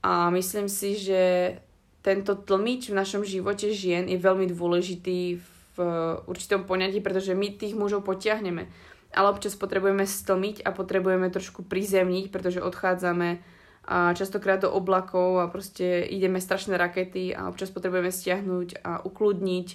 A 0.00 0.32
myslím 0.32 0.68
si, 0.68 0.96
že 0.96 1.54
tento 2.00 2.32
tlmič 2.32 2.88
v 2.88 2.98
našom 2.98 3.22
živote 3.24 3.72
žien 3.76 4.08
je 4.08 4.16
veľmi 4.16 4.48
dôležitý 4.48 5.36
v 5.76 5.76
určitom 6.24 6.64
poňatí, 6.64 7.04
pretože 7.04 7.36
my 7.36 7.52
tých 7.52 7.76
mužov 7.76 8.08
potiahneme. 8.08 8.68
Ale 9.12 9.28
občas 9.28 9.58
potrebujeme 9.58 10.06
stlmiť 10.08 10.64
a 10.64 10.72
potrebujeme 10.72 11.28
trošku 11.28 11.66
prizemniť, 11.66 12.32
pretože 12.32 12.64
odchádzame 12.64 13.42
a 13.90 14.14
častokrát 14.14 14.60
do 14.60 14.70
oblakov 14.70 15.40
a 15.40 15.50
proste 15.50 16.04
ideme 16.06 16.38
strašné 16.38 16.76
rakety 16.76 17.34
a 17.34 17.48
občas 17.48 17.72
potrebujeme 17.72 18.12
stiahnuť 18.12 18.84
a 18.84 19.02
ukludniť, 19.02 19.68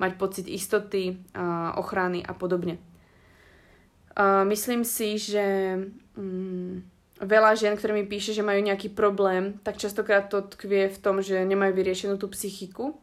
mať 0.00 0.12
pocit 0.16 0.46
istoty, 0.48 1.20
a 1.36 1.76
ochrany 1.76 2.24
a 2.24 2.32
podobne. 2.32 2.80
A 4.16 4.42
myslím 4.48 4.82
si, 4.82 5.20
že 5.20 5.76
mm, 6.16 6.82
veľa 7.20 7.52
žien, 7.54 7.76
ktoré 7.76 7.92
mi 7.92 8.08
píše, 8.08 8.32
že 8.32 8.44
majú 8.44 8.64
nejaký 8.64 8.90
problém, 8.96 9.60
tak 9.60 9.76
častokrát 9.76 10.32
to 10.32 10.40
tkvie 10.40 10.88
v 10.88 10.98
tom, 10.98 11.20
že 11.20 11.44
nemajú 11.44 11.76
vyriešenú 11.76 12.16
tú 12.16 12.32
psychiku, 12.32 12.96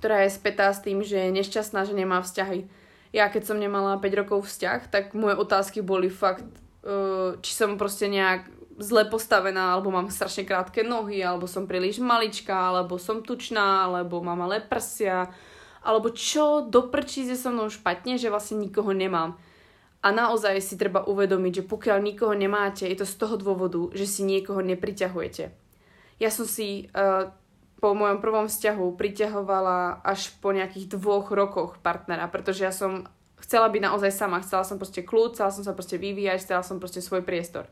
ktorá 0.00 0.24
je 0.24 0.34
spätá 0.34 0.72
s 0.72 0.80
tým, 0.80 1.04
že 1.04 1.28
je 1.28 1.36
nešťastná, 1.36 1.84
že 1.84 1.92
nemá 1.92 2.24
vzťahy. 2.24 2.66
Ja 3.12 3.28
keď 3.28 3.52
som 3.52 3.60
nemala 3.60 4.00
5 4.00 4.20
rokov 4.24 4.48
vzťah, 4.48 4.80
tak 4.88 5.12
moje 5.12 5.36
otázky 5.36 5.84
boli 5.84 6.08
fakt, 6.12 6.44
uh, 6.84 7.36
či 7.44 7.52
som 7.52 7.76
proste 7.80 8.08
nejak 8.08 8.48
zle 8.78 9.04
postavená, 9.10 9.74
alebo 9.74 9.90
mám 9.90 10.08
strašne 10.08 10.46
krátke 10.46 10.86
nohy, 10.86 11.18
alebo 11.18 11.50
som 11.50 11.66
príliš 11.66 11.98
maličká, 11.98 12.70
alebo 12.70 12.96
som 12.96 13.26
tučná, 13.26 13.90
alebo 13.90 14.22
mám 14.22 14.38
malé 14.38 14.62
prsia, 14.62 15.26
alebo 15.82 16.14
čo 16.14 16.62
doprčí 16.68 17.26
je 17.26 17.34
so 17.34 17.50
mnou 17.50 17.66
špatne, 17.66 18.14
že 18.16 18.30
vlastne 18.30 18.62
nikoho 18.62 18.94
nemám. 18.94 19.34
A 19.98 20.14
naozaj 20.14 20.62
si 20.62 20.78
treba 20.78 21.02
uvedomiť, 21.02 21.62
že 21.62 21.68
pokiaľ 21.68 21.98
nikoho 21.98 22.34
nemáte, 22.34 22.86
je 22.86 23.02
to 23.02 23.06
z 23.06 23.14
toho 23.18 23.34
dôvodu, 23.34 23.90
že 23.98 24.06
si 24.06 24.22
niekoho 24.22 24.62
nepriťahujete. 24.62 25.50
Ja 26.22 26.30
som 26.30 26.46
si 26.46 26.86
uh, 26.94 27.34
po 27.82 27.94
mojom 27.94 28.22
prvom 28.22 28.46
vzťahu 28.46 28.94
priťahovala 28.94 30.02
až 30.02 30.34
po 30.38 30.50
nejakých 30.54 30.98
dvoch 30.98 31.30
rokoch 31.30 31.78
partnera, 31.82 32.30
pretože 32.30 32.62
ja 32.66 32.74
som 32.74 33.06
chcela 33.38 33.70
byť 33.70 33.82
naozaj 33.86 34.10
sama, 34.10 34.42
chcela 34.42 34.66
som 34.66 34.78
proste 34.78 35.06
kľud, 35.06 35.34
chcela 35.34 35.54
som 35.54 35.62
sa 35.62 35.74
proste 35.74 35.94
vyvíjať, 35.94 36.42
chcela 36.42 36.62
som 36.66 36.82
proste 36.82 36.98
svoj 36.98 37.22
priestor. 37.22 37.70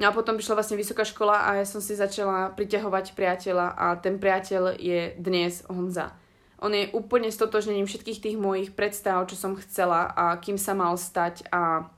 No 0.00 0.08
a 0.08 0.16
potom 0.16 0.40
prišla 0.40 0.56
vlastne 0.56 0.80
vysoká 0.80 1.04
škola 1.04 1.44
a 1.44 1.60
ja 1.60 1.66
som 1.68 1.84
si 1.84 1.92
začala 1.92 2.56
priťahovať 2.56 3.12
priateľa 3.12 3.76
a 3.76 3.86
ten 4.00 4.16
priateľ 4.16 4.80
je 4.80 5.12
dnes 5.20 5.60
Honza. 5.68 6.16
On 6.62 6.70
je 6.70 6.86
úplne 6.94 7.26
stotožnením 7.28 7.90
všetkých 7.90 8.22
tých 8.22 8.36
mojich 8.38 8.70
predstav, 8.70 9.26
čo 9.26 9.34
som 9.34 9.58
chcela 9.58 10.06
a 10.06 10.38
kým 10.38 10.54
sa 10.54 10.78
mal 10.78 10.94
stať 10.94 11.42
a 11.50 11.90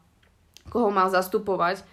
koho 0.73 0.89
mal 0.89 1.13
zastupovať. 1.13 1.85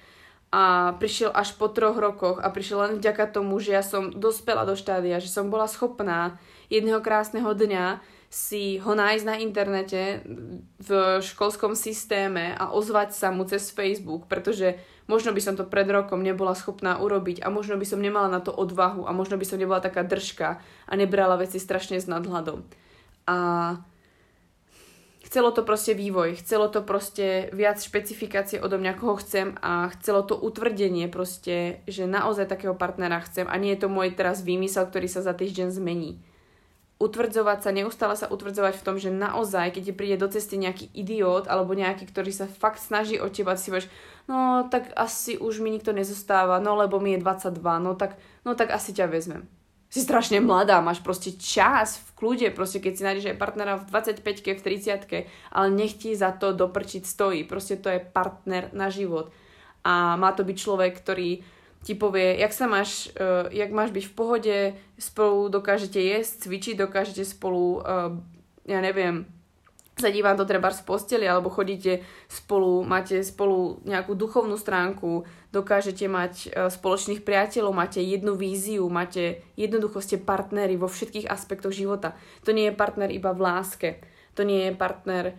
A 0.52 0.96
prišiel 1.00 1.32
až 1.32 1.56
po 1.56 1.72
troch 1.72 1.96
rokoch 1.96 2.40
a 2.40 2.52
prišiel 2.52 2.84
len 2.84 2.94
vďaka 3.00 3.32
tomu, 3.32 3.60
že 3.64 3.72
ja 3.76 3.84
som 3.84 4.12
dospela 4.12 4.68
do 4.68 4.76
štádia, 4.76 5.24
že 5.24 5.32
som 5.32 5.48
bola 5.48 5.68
schopná 5.68 6.40
jedného 6.68 7.00
krásneho 7.00 7.52
dňa 7.56 8.04
si 8.32 8.80
ho 8.80 8.96
nájsť 8.96 9.28
na 9.28 9.36
internete 9.44 10.24
v 10.80 10.90
školskom 11.20 11.76
systéme 11.76 12.56
a 12.56 12.72
ozvať 12.72 13.12
sa 13.12 13.28
mu 13.28 13.44
cez 13.44 13.76
Facebook, 13.76 14.32
pretože 14.32 14.80
možno 15.12 15.36
by 15.36 15.44
som 15.44 15.60
to 15.60 15.68
pred 15.68 15.84
rokom 15.92 16.24
nebola 16.24 16.56
schopná 16.56 16.96
urobiť 16.96 17.44
a 17.44 17.52
možno 17.52 17.76
by 17.76 17.84
som 17.84 18.00
nemala 18.00 18.32
na 18.32 18.40
to 18.40 18.56
odvahu 18.56 19.04
a 19.04 19.12
možno 19.12 19.36
by 19.36 19.44
som 19.44 19.60
nebola 19.60 19.84
taká 19.84 20.08
držka 20.08 20.64
a 20.88 20.94
nebrala 20.96 21.36
veci 21.36 21.60
strašne 21.60 22.00
s 22.00 22.08
nadhľadom. 22.08 22.64
A 23.28 23.38
chcelo 25.28 25.52
to 25.52 25.68
proste 25.68 25.92
vývoj, 25.92 26.40
chcelo 26.40 26.72
to 26.72 26.80
proste 26.80 27.52
viac 27.52 27.84
špecifikácie 27.84 28.64
odo 28.64 28.80
mňa, 28.80 28.96
koho 28.96 29.20
chcem 29.20 29.60
a 29.60 29.92
chcelo 30.00 30.24
to 30.24 30.40
utvrdenie 30.40 31.12
proste, 31.12 31.84
že 31.92 32.08
naozaj 32.08 32.48
takého 32.48 32.80
partnera 32.80 33.20
chcem 33.28 33.52
a 33.52 33.56
nie 33.60 33.76
je 33.76 33.84
to 33.84 33.92
môj 33.92 34.16
teraz 34.16 34.48
výmysel, 34.48 34.88
ktorý 34.88 35.12
sa 35.12 35.20
za 35.20 35.36
týždeň 35.36 35.76
zmení 35.76 36.31
utvrdzovať 37.02 37.66
sa, 37.66 37.74
neustále 37.74 38.14
sa 38.14 38.30
utvrdzovať 38.30 38.78
v 38.78 38.86
tom, 38.86 38.96
že 39.02 39.10
naozaj, 39.10 39.74
keď 39.74 39.84
ti 39.90 39.94
príde 39.98 40.22
do 40.22 40.30
cesty 40.30 40.62
nejaký 40.62 40.94
idiot 40.94 41.50
alebo 41.50 41.74
nejaký, 41.74 42.06
ktorý 42.06 42.30
sa 42.30 42.46
fakt 42.46 42.78
snaží 42.78 43.18
o 43.18 43.26
teba, 43.34 43.58
si 43.58 43.74
povieš, 43.74 43.90
no 44.30 44.70
tak 44.70 44.94
asi 44.94 45.42
už 45.42 45.66
mi 45.66 45.74
nikto 45.74 45.90
nezostáva, 45.92 46.62
no 46.62 46.78
lebo 46.78 47.02
mi 47.02 47.18
je 47.18 47.26
22, 47.26 47.58
no 47.82 47.98
tak, 47.98 48.22
no 48.46 48.54
tak 48.54 48.70
asi 48.70 48.94
ťa 48.94 49.10
vezmem. 49.10 49.50
Si 49.92 50.00
strašne 50.00 50.40
mladá, 50.40 50.80
máš 50.80 51.04
proste 51.04 51.36
čas 51.36 52.00
v 52.00 52.10
kľude, 52.16 52.48
proste 52.56 52.80
keď 52.80 52.94
si 52.96 53.04
nájdeš 53.04 53.26
aj 53.36 53.42
partnera 53.42 53.76
v 53.76 53.92
25-ke, 53.92 54.56
v 54.56 54.62
30-ke, 54.64 55.20
ale 55.52 55.68
nech 55.68 56.00
ti 56.00 56.16
za 56.16 56.32
to 56.32 56.56
doprčiť 56.56 57.04
stojí. 57.04 57.44
Proste 57.44 57.76
to 57.76 57.92
je 57.92 58.00
partner 58.00 58.72
na 58.72 58.88
život. 58.88 59.36
A 59.84 60.16
má 60.16 60.32
to 60.32 60.48
byť 60.48 60.56
človek, 60.56 60.96
ktorý 60.96 61.44
ti 61.82 61.98
povie, 61.98 62.38
jak 62.38 62.54
sa 62.54 62.70
máš, 62.70 63.10
uh, 63.18 63.50
jak 63.50 63.74
máš 63.74 63.90
byť 63.90 64.06
v 64.06 64.14
pohode, 64.14 64.58
spolu 65.02 65.50
dokážete 65.50 65.98
jesť, 65.98 66.46
cvičiť, 66.48 66.76
dokážete 66.78 67.26
spolu, 67.26 67.82
uh, 67.82 68.14
ja 68.70 68.80
neviem, 68.80 69.26
zadívať 69.98 70.38
to 70.38 70.46
treba 70.46 70.70
z 70.70 70.82
posteli, 70.86 71.26
alebo 71.26 71.50
chodíte 71.50 72.06
spolu, 72.30 72.86
máte 72.86 73.22
spolu 73.26 73.82
nejakú 73.86 74.14
duchovnú 74.14 74.58
stránku, 74.58 75.26
dokážete 75.50 76.06
mať 76.06 76.34
uh, 76.50 76.70
spoločných 76.70 77.26
priateľov, 77.26 77.74
máte 77.74 77.98
jednu 78.02 78.38
víziu, 78.38 78.86
máte 78.86 79.42
jednoducho 79.58 80.06
ste 80.06 80.22
partnery 80.22 80.78
vo 80.78 80.86
všetkých 80.86 81.30
aspektoch 81.30 81.74
života. 81.74 82.14
To 82.46 82.54
nie 82.54 82.70
je 82.70 82.78
partner 82.78 83.10
iba 83.10 83.34
v 83.34 83.42
láske, 83.42 83.90
to 84.38 84.46
nie 84.46 84.70
je 84.70 84.74
partner 84.78 85.34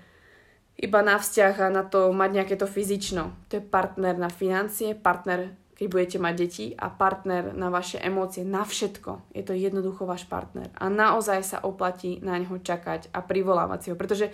iba 0.82 1.00
na 1.06 1.22
vzťah 1.22 1.54
a 1.62 1.68
na 1.70 1.86
to 1.86 2.10
mať 2.10 2.30
nejaké 2.34 2.54
to 2.58 2.66
fyzično. 2.66 3.30
To 3.46 3.52
je 3.60 3.62
partner 3.62 4.18
na 4.18 4.26
financie, 4.26 4.98
partner 4.98 5.61
keď 5.76 5.86
budete 5.88 6.18
mať 6.20 6.34
deti 6.36 6.66
a 6.76 6.92
partner 6.92 7.56
na 7.56 7.72
vaše 7.72 7.98
emócie, 7.98 8.44
na 8.44 8.62
všetko. 8.62 9.34
Je 9.34 9.42
to 9.42 9.56
jednoducho 9.56 10.04
váš 10.04 10.28
partner. 10.28 10.68
A 10.76 10.92
naozaj 10.92 11.40
sa 11.42 11.58
oplatí 11.64 12.20
na 12.20 12.36
neho 12.36 12.54
čakať 12.60 13.10
a 13.10 13.24
privolávať 13.24 13.78
si 13.82 13.88
ho, 13.90 13.96
pretože 13.96 14.30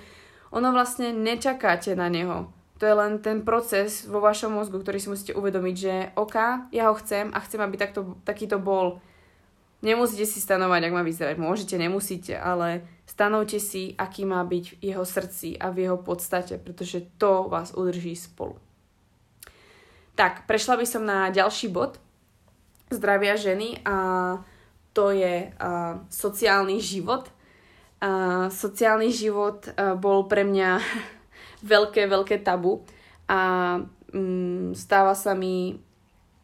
ono 0.50 0.74
vlastne 0.74 1.14
nečakáte 1.14 1.94
na 1.94 2.10
neho. 2.10 2.50
To 2.78 2.86
je 2.86 2.94
len 2.94 3.18
ten 3.18 3.42
proces 3.42 4.06
vo 4.06 4.22
vašom 4.22 4.54
mozgu, 4.54 4.78
ktorý 4.78 4.98
si 5.02 5.10
musíte 5.10 5.34
uvedomiť, 5.34 5.74
že 5.74 5.94
OK, 6.14 6.36
ja 6.70 6.90
ho 6.90 6.94
chcem 6.94 7.34
a 7.34 7.38
chcem, 7.42 7.58
aby 7.58 7.74
takto, 7.74 8.18
takýto 8.22 8.62
bol. 8.62 9.02
Nemusíte 9.82 10.26
si 10.26 10.38
stanovať, 10.42 10.90
ak 10.90 10.94
má 10.94 11.02
vyzerať. 11.02 11.36
Môžete, 11.38 11.74
nemusíte, 11.78 12.34
ale 12.38 12.86
stanovte 13.06 13.58
si, 13.62 13.94
aký 13.98 14.26
má 14.26 14.42
byť 14.46 14.64
v 14.78 14.94
jeho 14.94 15.02
srdci 15.06 15.58
a 15.58 15.70
v 15.74 15.86
jeho 15.86 15.98
podstate, 15.98 16.58
pretože 16.58 17.06
to 17.18 17.50
vás 17.50 17.74
udrží 17.74 18.14
spolu. 18.14 18.58
Tak, 20.18 20.50
prešla 20.50 20.74
by 20.74 20.82
som 20.82 21.06
na 21.06 21.30
ďalší 21.30 21.70
bod 21.70 22.02
zdravia 22.90 23.38
ženy 23.38 23.78
a 23.86 23.96
to 24.90 25.14
je 25.14 25.46
uh, 25.46 26.02
sociálny 26.10 26.82
život. 26.82 27.30
Uh, 28.02 28.50
sociálny 28.50 29.14
život 29.14 29.70
uh, 29.70 29.94
bol 29.94 30.26
pre 30.26 30.42
mňa 30.42 30.82
veľké, 31.72 32.10
veľké 32.10 32.42
tabu 32.42 32.82
a 33.30 33.78
um, 34.10 34.74
stáva 34.74 35.14
sa 35.14 35.38
mi 35.38 35.78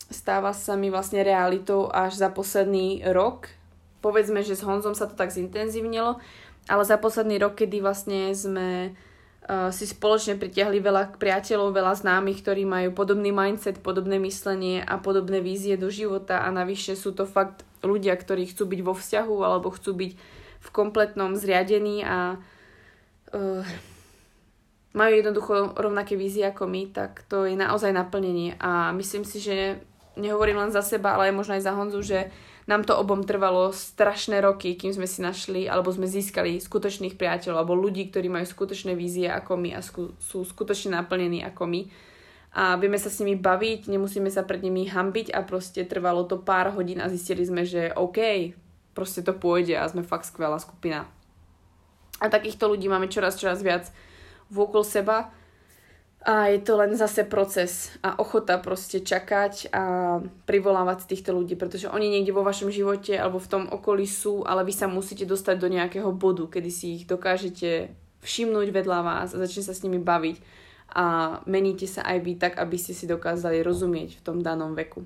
stáva 0.06 0.54
sa 0.54 0.78
mi 0.78 0.86
vlastne 0.94 1.26
realitou 1.26 1.90
až 1.90 2.14
za 2.14 2.30
posledný 2.30 3.02
rok. 3.10 3.50
Povedzme, 3.98 4.46
že 4.46 4.54
s 4.54 4.62
Honzom 4.62 4.94
sa 4.94 5.10
to 5.10 5.18
tak 5.18 5.34
zintenzívnilo, 5.34 6.22
ale 6.70 6.82
za 6.86 6.94
posledný 6.94 7.42
rok, 7.42 7.58
kedy 7.58 7.82
vlastne 7.82 8.30
sme 8.38 8.94
si 9.44 9.84
spoločne 9.84 10.40
pritiahli 10.40 10.80
veľa 10.80 11.20
priateľov, 11.20 11.76
veľa 11.76 12.00
známych, 12.00 12.40
ktorí 12.40 12.64
majú 12.64 12.96
podobný 12.96 13.28
mindset, 13.28 13.76
podobné 13.84 14.16
myslenie 14.16 14.80
a 14.80 14.96
podobné 14.96 15.44
vízie 15.44 15.76
do 15.76 15.92
života. 15.92 16.40
A 16.40 16.48
navyše 16.48 16.96
sú 16.96 17.12
to 17.12 17.28
fakt 17.28 17.60
ľudia, 17.84 18.16
ktorí 18.16 18.48
chcú 18.48 18.64
byť 18.64 18.80
vo 18.80 18.96
vzťahu 18.96 19.36
alebo 19.44 19.68
chcú 19.68 19.92
byť 20.00 20.12
v 20.64 20.68
kompletnom 20.72 21.36
zriadení 21.36 22.00
a 22.08 22.40
uh, 23.36 23.64
majú 24.96 25.12
jednoducho 25.12 25.76
rovnaké 25.76 26.16
vízie 26.16 26.48
ako 26.48 26.64
my, 26.64 26.88
tak 26.88 27.28
to 27.28 27.44
je 27.44 27.52
naozaj 27.52 27.92
naplnenie. 27.92 28.56
A 28.56 28.96
myslím 28.96 29.28
si, 29.28 29.44
že 29.44 29.84
nehovorím 30.16 30.56
len 30.56 30.72
za 30.72 30.80
seba, 30.80 31.18
ale 31.18 31.28
aj 31.28 31.36
možno 31.36 31.52
aj 31.58 31.66
za 31.68 31.76
Honzu, 31.76 32.00
že 32.00 32.32
nám 32.64 32.88
to 32.88 32.96
obom 32.96 33.20
trvalo 33.20 33.76
strašné 33.76 34.40
roky, 34.40 34.72
kým 34.72 34.96
sme 34.96 35.04
si 35.04 35.20
našli 35.20 35.68
alebo 35.68 35.92
sme 35.92 36.08
získali 36.08 36.56
skutočných 36.56 37.20
priateľov 37.20 37.60
alebo 37.60 37.76
ľudí, 37.76 38.08
ktorí 38.08 38.32
majú 38.32 38.48
skutočné 38.48 38.96
vízie 38.96 39.28
ako 39.28 39.60
my 39.60 39.70
a 39.76 39.80
sku- 39.84 40.16
sú 40.16 40.48
skutočne 40.48 40.96
naplnení 40.96 41.44
ako 41.44 41.68
my. 41.68 41.82
a 42.54 42.78
vieme 42.78 42.96
sa 42.96 43.10
s 43.10 43.18
nimi 43.20 43.34
baviť, 43.34 43.90
nemusíme 43.90 44.30
sa 44.30 44.46
pred 44.46 44.62
nimi 44.62 44.86
hambiť 44.88 45.34
a 45.34 45.42
proste 45.42 45.84
trvalo 45.84 46.24
to 46.24 46.40
pár 46.40 46.72
hodín 46.72 47.02
a 47.02 47.10
zistili 47.10 47.42
sme, 47.44 47.66
že 47.66 47.90
OK, 47.92 48.54
proste 48.94 49.20
to 49.26 49.34
pôjde 49.34 49.74
a 49.74 49.84
sme 49.90 50.06
fakt 50.06 50.30
skvelá 50.30 50.56
skupina. 50.62 51.04
A 52.22 52.30
takýchto 52.30 52.70
ľudí 52.70 52.86
máme 52.86 53.10
čoraz, 53.10 53.36
čoraz 53.36 53.60
viac 53.60 53.90
vôkol 54.48 54.86
seba 54.86 55.34
a 56.24 56.48
je 56.48 56.60
to 56.64 56.80
len 56.80 56.96
zase 56.96 57.28
proces 57.28 57.92
a 58.00 58.16
ochota 58.16 58.56
proste 58.56 59.04
čakať 59.04 59.68
a 59.76 59.84
privolávať 60.48 61.04
týchto 61.04 61.36
ľudí, 61.36 61.52
pretože 61.52 61.92
oni 61.92 62.08
niekde 62.08 62.32
vo 62.32 62.40
vašom 62.40 62.72
živote 62.72 63.12
alebo 63.12 63.36
v 63.36 63.50
tom 63.52 63.64
okolí 63.68 64.08
sú, 64.08 64.40
ale 64.48 64.64
vy 64.64 64.72
sa 64.72 64.88
musíte 64.88 65.28
dostať 65.28 65.60
do 65.60 65.68
nejakého 65.68 66.08
bodu, 66.16 66.48
kedy 66.48 66.70
si 66.72 66.86
ich 66.96 67.04
dokážete 67.04 67.92
všimnúť 68.24 68.72
vedľa 68.72 69.00
vás 69.04 69.28
a 69.36 69.40
začne 69.44 69.68
sa 69.68 69.76
s 69.76 69.84
nimi 69.84 70.00
baviť 70.00 70.40
a 70.96 71.04
meníte 71.44 71.84
sa 71.84 72.00
aj 72.08 72.18
vy 72.24 72.32
tak, 72.40 72.56
aby 72.56 72.80
ste 72.80 72.96
si 72.96 73.04
dokázali 73.04 73.60
rozumieť 73.60 74.16
v 74.16 74.24
tom 74.24 74.40
danom 74.40 74.72
veku. 74.72 75.04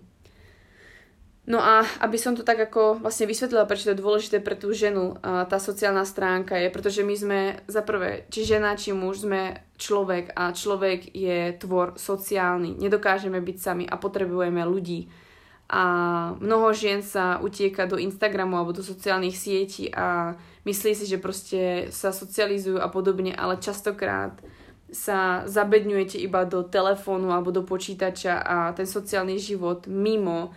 No 1.49 1.64
a 1.64 1.80
aby 2.05 2.20
som 2.20 2.36
to 2.36 2.44
tak 2.44 2.61
ako 2.61 3.01
vlastne 3.01 3.24
vysvetlila, 3.24 3.64
prečo 3.64 3.88
to 3.88 3.96
je 3.96 4.03
dôležité 4.05 4.36
pre 4.44 4.53
tú 4.53 4.68
ženu, 4.76 5.16
tá 5.24 5.57
sociálna 5.57 6.05
stránka 6.05 6.61
je, 6.61 6.68
pretože 6.68 7.01
my 7.01 7.14
sme 7.16 7.40
za 7.64 7.80
prvé, 7.80 8.28
či 8.28 8.44
žena, 8.44 8.76
či 8.76 8.92
muž, 8.92 9.24
sme 9.24 9.57
človek 9.80 10.36
a 10.36 10.53
človek 10.53 11.09
je 11.16 11.57
tvor 11.57 11.96
sociálny. 11.96 12.76
Nedokážeme 12.76 13.40
byť 13.40 13.57
sami 13.57 13.84
a 13.88 13.96
potrebujeme 13.96 14.61
ľudí. 14.61 15.09
A 15.72 15.84
mnoho 16.36 16.68
žien 16.76 17.01
sa 17.01 17.40
utieka 17.40 17.88
do 17.88 17.96
Instagramu 17.96 18.61
alebo 18.61 18.76
do 18.76 18.84
sociálnych 18.84 19.36
sietí 19.36 19.88
a 19.88 20.36
myslí 20.68 20.92
si, 20.92 21.09
že 21.09 21.16
proste 21.16 21.88
sa 21.88 22.12
socializujú 22.12 22.76
a 22.76 22.92
podobne, 22.92 23.32
ale 23.32 23.57
častokrát 23.57 24.36
sa 24.92 25.49
zabedňujete 25.49 26.20
iba 26.20 26.44
do 26.44 26.61
telefónu 26.64 27.32
alebo 27.32 27.53
do 27.53 27.64
počítača 27.64 28.36
a 28.36 28.57
ten 28.76 28.84
sociálny 28.84 29.40
život 29.40 29.88
mimo 29.88 30.53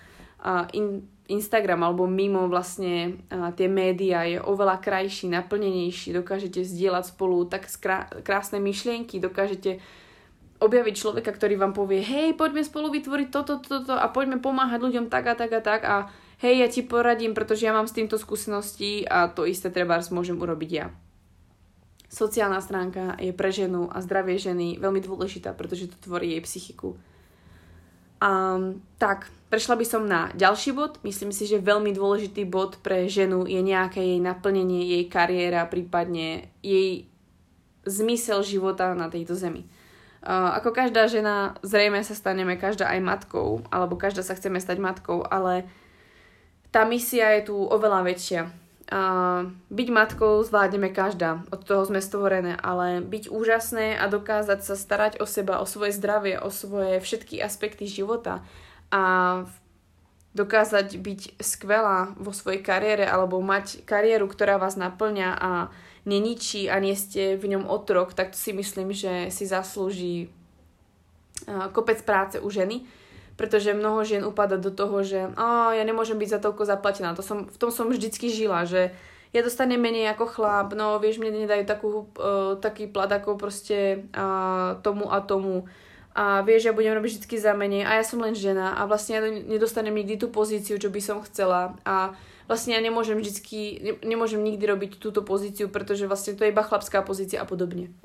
in, 0.74 1.06
Instagram 1.32 1.88
alebo 1.88 2.10
mimo 2.10 2.50
vlastne 2.52 3.24
uh, 3.32 3.56
tie 3.56 3.72
médiá 3.72 4.28
je 4.28 4.42
oveľa 4.42 4.84
krajší, 4.84 5.32
naplnenejší, 5.32 6.12
dokážete 6.12 6.66
zdieľať 6.66 7.16
spolu 7.16 7.48
tak 7.48 7.72
skrá- 7.72 8.12
krásne 8.26 8.60
myšlienky, 8.60 9.22
dokážete 9.22 9.80
objaviť 10.62 10.94
človeka, 10.94 11.32
ktorý 11.34 11.58
vám 11.58 11.74
povie, 11.74 12.06
hej, 12.06 12.38
poďme 12.38 12.62
spolu 12.62 12.94
vytvoriť 12.94 13.28
toto, 13.34 13.58
toto 13.64 13.98
a 13.98 14.06
poďme 14.14 14.38
pomáhať 14.38 14.78
ľuďom 14.82 15.06
tak 15.10 15.26
a 15.32 15.34
tak 15.34 15.52
a 15.58 15.62
tak 15.62 15.82
a 15.88 15.96
hej, 16.44 16.62
ja 16.62 16.68
ti 16.70 16.86
poradím, 16.86 17.34
pretože 17.34 17.66
ja 17.66 17.74
mám 17.74 17.90
s 17.90 17.98
týmto 17.98 18.22
skúsenosti 18.22 19.08
a 19.10 19.26
to 19.32 19.50
isté 19.50 19.74
treba 19.74 19.98
môžem 20.14 20.38
urobiť 20.38 20.70
ja 20.70 20.94
sociálna 22.12 22.60
stránka 22.60 23.16
je 23.18 23.32
pre 23.32 23.50
ženu 23.56 23.88
a 23.88 24.04
zdravie 24.04 24.36
ženy 24.36 24.76
veľmi 24.78 25.00
dôležitá, 25.00 25.56
pretože 25.56 25.88
to 25.88 25.98
tvorí 26.04 26.36
jej 26.36 26.44
psychiku. 26.44 27.00
Um, 28.22 28.86
tak, 29.02 29.34
prešla 29.50 29.74
by 29.82 29.86
som 29.86 30.06
na 30.06 30.30
ďalší 30.38 30.78
bod. 30.78 31.02
Myslím 31.02 31.34
si, 31.34 31.50
že 31.50 31.58
veľmi 31.58 31.90
dôležitý 31.90 32.46
bod 32.46 32.78
pre 32.86 33.10
ženu 33.10 33.50
je 33.50 33.58
nejaké 33.58 33.98
jej 33.98 34.22
naplnenie, 34.22 34.86
jej 34.86 35.10
kariéra, 35.10 35.66
prípadne 35.66 36.54
jej 36.62 37.10
zmysel 37.82 38.46
života 38.46 38.94
na 38.94 39.10
tejto 39.10 39.34
zemi. 39.34 39.66
Uh, 40.22 40.54
ako 40.54 40.70
každá 40.70 41.10
žena, 41.10 41.58
zrejme 41.66 41.98
sa 42.06 42.14
staneme 42.14 42.54
každá 42.54 42.86
aj 42.94 43.02
matkou, 43.02 43.66
alebo 43.74 43.98
každá 43.98 44.22
sa 44.22 44.38
chceme 44.38 44.62
stať 44.62 44.78
matkou, 44.78 45.26
ale 45.26 45.66
tá 46.70 46.86
misia 46.86 47.34
je 47.42 47.50
tu 47.50 47.58
oveľa 47.58 48.06
väčšia. 48.06 48.61
Byť 49.72 49.88
matkou 49.88 50.44
zvládneme 50.44 50.92
každá, 50.92 51.48
od 51.48 51.64
toho 51.64 51.88
sme 51.88 52.04
stvorené, 52.04 52.60
ale 52.60 53.00
byť 53.00 53.32
úžasné 53.32 53.96
a 53.96 54.12
dokázať 54.12 54.60
sa 54.68 54.76
starať 54.76 55.24
o 55.24 55.26
seba, 55.26 55.64
o 55.64 55.66
svoje 55.66 55.96
zdravie, 55.96 56.36
o 56.36 56.52
svoje 56.52 57.00
všetky 57.00 57.40
aspekty 57.40 57.88
života 57.88 58.44
a 58.92 59.04
dokázať 60.36 61.00
byť 61.00 61.22
skvelá 61.40 62.20
vo 62.20 62.36
svojej 62.36 62.60
kariére 62.60 63.08
alebo 63.08 63.40
mať 63.40 63.88
kariéru, 63.88 64.28
ktorá 64.28 64.60
vás 64.60 64.76
naplňa 64.76 65.40
a 65.40 65.52
neničí 66.04 66.68
a 66.68 66.76
nie 66.84 66.96
ste 67.00 67.40
v 67.40 67.56
ňom 67.56 67.72
otrok, 67.72 68.12
tak 68.12 68.36
si 68.36 68.52
myslím, 68.52 68.92
že 68.92 69.32
si 69.32 69.48
zaslúži 69.48 70.28
kopec 71.72 72.04
práce 72.04 72.44
u 72.44 72.48
ženy 72.52 72.84
pretože 73.36 73.74
mnoho 73.74 74.04
žien 74.04 74.24
upada 74.24 74.58
do 74.58 74.70
toho, 74.70 75.02
že 75.02 75.32
oh, 75.36 75.72
ja 75.74 75.84
nemôžem 75.84 76.20
byť 76.20 76.30
za 76.30 76.40
toľko 76.40 76.64
zaplatená. 76.68 77.16
To 77.18 77.24
som, 77.26 77.48
v 77.48 77.58
tom 77.58 77.72
som 77.74 77.88
vždycky 77.88 78.30
žila, 78.30 78.68
že 78.68 78.92
ja 79.32 79.40
dostanem 79.40 79.80
menej 79.80 80.12
ako 80.12 80.28
chlap, 80.28 80.76
no 80.76 81.00
vieš, 81.00 81.24
mne 81.24 81.48
nedajú 81.48 81.64
takú, 81.64 81.90
uh, 82.20 82.60
taký 82.60 82.92
plat 82.92 83.08
ako 83.08 83.40
proste 83.40 84.04
uh, 84.12 84.76
tomu 84.84 85.08
a 85.08 85.24
tomu 85.24 85.72
a 86.12 86.44
vieš, 86.44 86.68
ja 86.68 86.76
budem 86.76 86.92
robiť 86.92 87.24
vždy 87.24 87.38
za 87.40 87.56
menej 87.56 87.88
a 87.88 87.96
ja 87.96 88.04
som 88.04 88.20
len 88.20 88.36
žena 88.36 88.76
a 88.76 88.84
vlastne 88.84 89.16
ja 89.16 89.22
nedostanem 89.24 89.96
nikdy 89.96 90.20
tú 90.20 90.28
pozíciu, 90.28 90.76
čo 90.76 90.92
by 90.92 91.00
som 91.00 91.24
chcela 91.24 91.80
a 91.88 92.12
vlastne 92.52 92.76
ja 92.76 92.84
nemôžem 92.84 93.16
vždycky, 93.16 93.80
ne, 93.80 93.94
nemôžem 94.04 94.44
nikdy 94.44 94.60
robiť 94.68 95.00
túto 95.00 95.24
pozíciu, 95.24 95.72
pretože 95.72 96.12
vlastne 96.12 96.36
to 96.36 96.44
je 96.44 96.52
iba 96.52 96.68
chlapská 96.68 97.00
pozícia 97.00 97.40
a 97.40 97.48
podobne. 97.48 97.96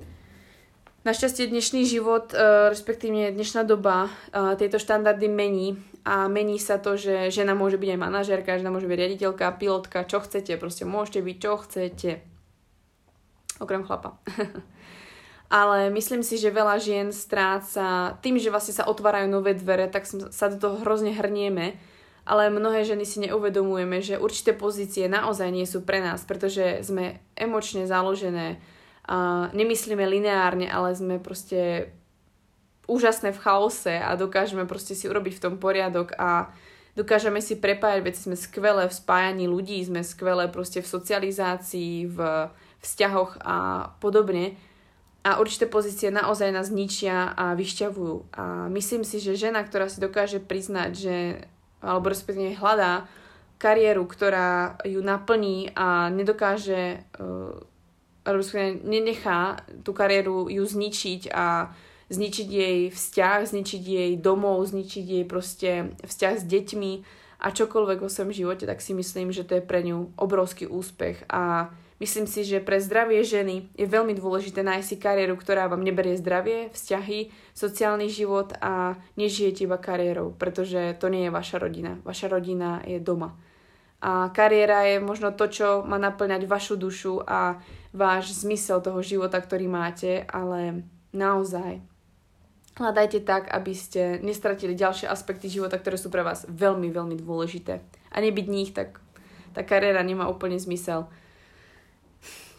Našťastie 1.06 1.46
dnešný 1.54 1.86
život, 1.86 2.34
e, 2.34 2.66
respektíve 2.66 3.30
dnešná 3.30 3.62
doba 3.62 4.10
e, 4.34 4.58
tieto 4.58 4.82
štandardy 4.82 5.30
mení 5.30 5.78
a 6.02 6.26
mení 6.26 6.58
sa 6.58 6.82
to, 6.82 6.98
že 6.98 7.30
žena 7.30 7.54
môže 7.54 7.78
byť 7.78 7.94
aj 7.94 8.00
manažérka, 8.02 8.58
žena 8.58 8.74
môže 8.74 8.90
byť 8.90 8.98
riaditeľka, 8.98 9.54
pilotka, 9.54 10.02
čo 10.02 10.18
chcete, 10.18 10.58
proste 10.58 10.82
môžete 10.82 11.22
byť, 11.22 11.36
čo 11.38 11.52
chcete. 11.62 12.10
Okrem 13.62 13.86
chlapa. 13.86 14.18
Ale 15.62 15.94
myslím 15.94 16.26
si, 16.26 16.42
že 16.42 16.50
veľa 16.50 16.82
žien 16.82 17.14
stráca, 17.14 18.18
tým, 18.18 18.42
že 18.42 18.50
vlastne 18.50 18.74
sa 18.74 18.90
otvárajú 18.90 19.30
nové 19.30 19.54
dvere, 19.54 19.86
tak 19.86 20.10
sa 20.10 20.50
do 20.50 20.58
toho 20.58 20.82
hrozne 20.82 21.14
hrnieme, 21.14 21.78
ale 22.26 22.50
mnohé 22.50 22.82
ženy 22.82 23.06
si 23.06 23.22
neuvedomujeme, 23.22 24.02
že 24.02 24.18
určité 24.18 24.50
pozície 24.50 25.06
naozaj 25.06 25.54
nie 25.54 25.62
sú 25.62 25.86
pre 25.86 26.02
nás, 26.02 26.26
pretože 26.26 26.82
sme 26.82 27.22
emočne 27.38 27.86
založené, 27.86 28.58
a 29.06 29.48
nemyslíme 29.54 30.02
lineárne, 30.02 30.66
ale 30.66 30.94
sme 30.94 31.22
proste 31.22 31.90
úžasné 32.90 33.34
v 33.34 33.42
chaose 33.42 33.94
a 33.98 34.14
dokážeme 34.14 34.66
proste 34.66 34.94
si 34.94 35.06
urobiť 35.10 35.38
v 35.38 35.42
tom 35.42 35.54
poriadok 35.58 36.14
a 36.18 36.50
dokážeme 36.94 37.42
si 37.42 37.58
prepájať 37.58 38.00
veci, 38.02 38.20
sme 38.26 38.38
skvelé 38.38 38.86
v 38.86 38.94
spájaní 38.94 39.46
ľudí, 39.46 39.82
sme 39.82 40.02
skvelé 40.06 40.50
proste 40.50 40.82
v 40.82 40.90
socializácii, 40.90 42.10
v 42.10 42.18
vzťahoch 42.82 43.42
a 43.42 43.56
podobne. 43.98 44.54
A 45.26 45.42
určité 45.42 45.66
pozície 45.66 46.14
naozaj 46.14 46.54
nás 46.54 46.70
ničia 46.70 47.34
a 47.34 47.58
vyšťavujú. 47.58 48.38
A 48.38 48.70
myslím 48.70 49.02
si, 49.02 49.18
že 49.18 49.34
žena, 49.34 49.66
ktorá 49.66 49.90
si 49.90 49.98
dokáže 49.98 50.38
priznať, 50.38 50.90
že, 50.94 51.16
alebo 51.82 52.14
respektíve 52.14 52.54
hľadá 52.54 53.10
kariéru, 53.58 54.06
ktorá 54.06 54.78
ju 54.86 55.02
naplní 55.02 55.74
a 55.74 56.14
nedokáže 56.14 57.02
uh, 57.18 57.58
nenechá 58.82 59.62
tú 59.86 59.94
kariéru 59.94 60.50
ju 60.50 60.66
zničiť 60.66 61.30
a 61.30 61.70
zničiť 62.10 62.48
jej 62.50 62.78
vzťah, 62.90 63.38
zničiť 63.46 63.82
jej 63.82 64.12
domov, 64.18 64.66
zničiť 64.66 65.06
jej 65.06 65.24
proste 65.26 65.94
vzťah 66.06 66.34
s 66.38 66.44
deťmi 66.46 66.92
a 67.42 67.46
čokoľvek 67.52 67.98
vo 68.00 68.08
svojom 68.08 68.32
živote, 68.32 68.64
tak 68.64 68.80
si 68.80 68.94
myslím, 68.94 69.34
že 69.34 69.44
to 69.44 69.58
je 69.58 69.62
pre 69.62 69.84
ňu 69.84 70.16
obrovský 70.16 70.70
úspech 70.70 71.26
a 71.28 71.68
myslím 72.00 72.24
si, 72.24 72.46
že 72.48 72.64
pre 72.64 72.80
zdravie 72.80 73.20
ženy 73.26 73.68
je 73.76 73.86
veľmi 73.86 74.16
dôležité 74.16 74.64
nájsť 74.64 74.86
si 74.88 74.96
kariéru, 74.96 75.36
ktorá 75.36 75.68
vám 75.68 75.84
neberie 75.84 76.16
zdravie, 76.16 76.72
vzťahy, 76.72 77.28
sociálny 77.52 78.08
život 78.08 78.56
a 78.62 78.96
nežijete 79.20 79.68
iba 79.68 79.76
kariérou, 79.76 80.32
pretože 80.32 80.96
to 80.96 81.12
nie 81.12 81.28
je 81.28 81.34
vaša 81.34 81.56
rodina. 81.60 82.00
Vaša 82.06 82.26
rodina 82.32 82.80
je 82.88 83.02
doma. 83.02 83.36
A 84.00 84.28
kariéra 84.32 84.84
je 84.86 85.00
možno 85.00 85.32
to, 85.32 85.48
čo 85.48 85.80
má 85.88 85.96
naplňať 85.96 86.44
vašu 86.44 86.76
dušu 86.76 87.24
a 87.24 87.58
váš 87.96 88.36
zmysel 88.44 88.84
toho 88.84 89.00
života, 89.00 89.40
ktorý 89.40 89.66
máte, 89.66 90.28
ale 90.28 90.84
naozaj 91.16 91.80
hľadajte 92.76 93.24
tak, 93.24 93.48
aby 93.48 93.72
ste 93.72 94.20
nestratili 94.20 94.76
ďalšie 94.76 95.08
aspekty 95.08 95.48
života, 95.48 95.80
ktoré 95.80 95.96
sú 95.96 96.12
pre 96.12 96.20
vás 96.20 96.44
veľmi, 96.44 96.92
veľmi 96.92 97.16
dôležité. 97.16 97.80
A 98.12 98.16
nebyť 98.20 98.46
nich, 98.46 98.70
tak 98.76 99.00
tá 99.56 99.64
kariéra 99.64 100.04
nemá 100.04 100.28
úplne 100.28 100.60
zmysel. 100.60 101.08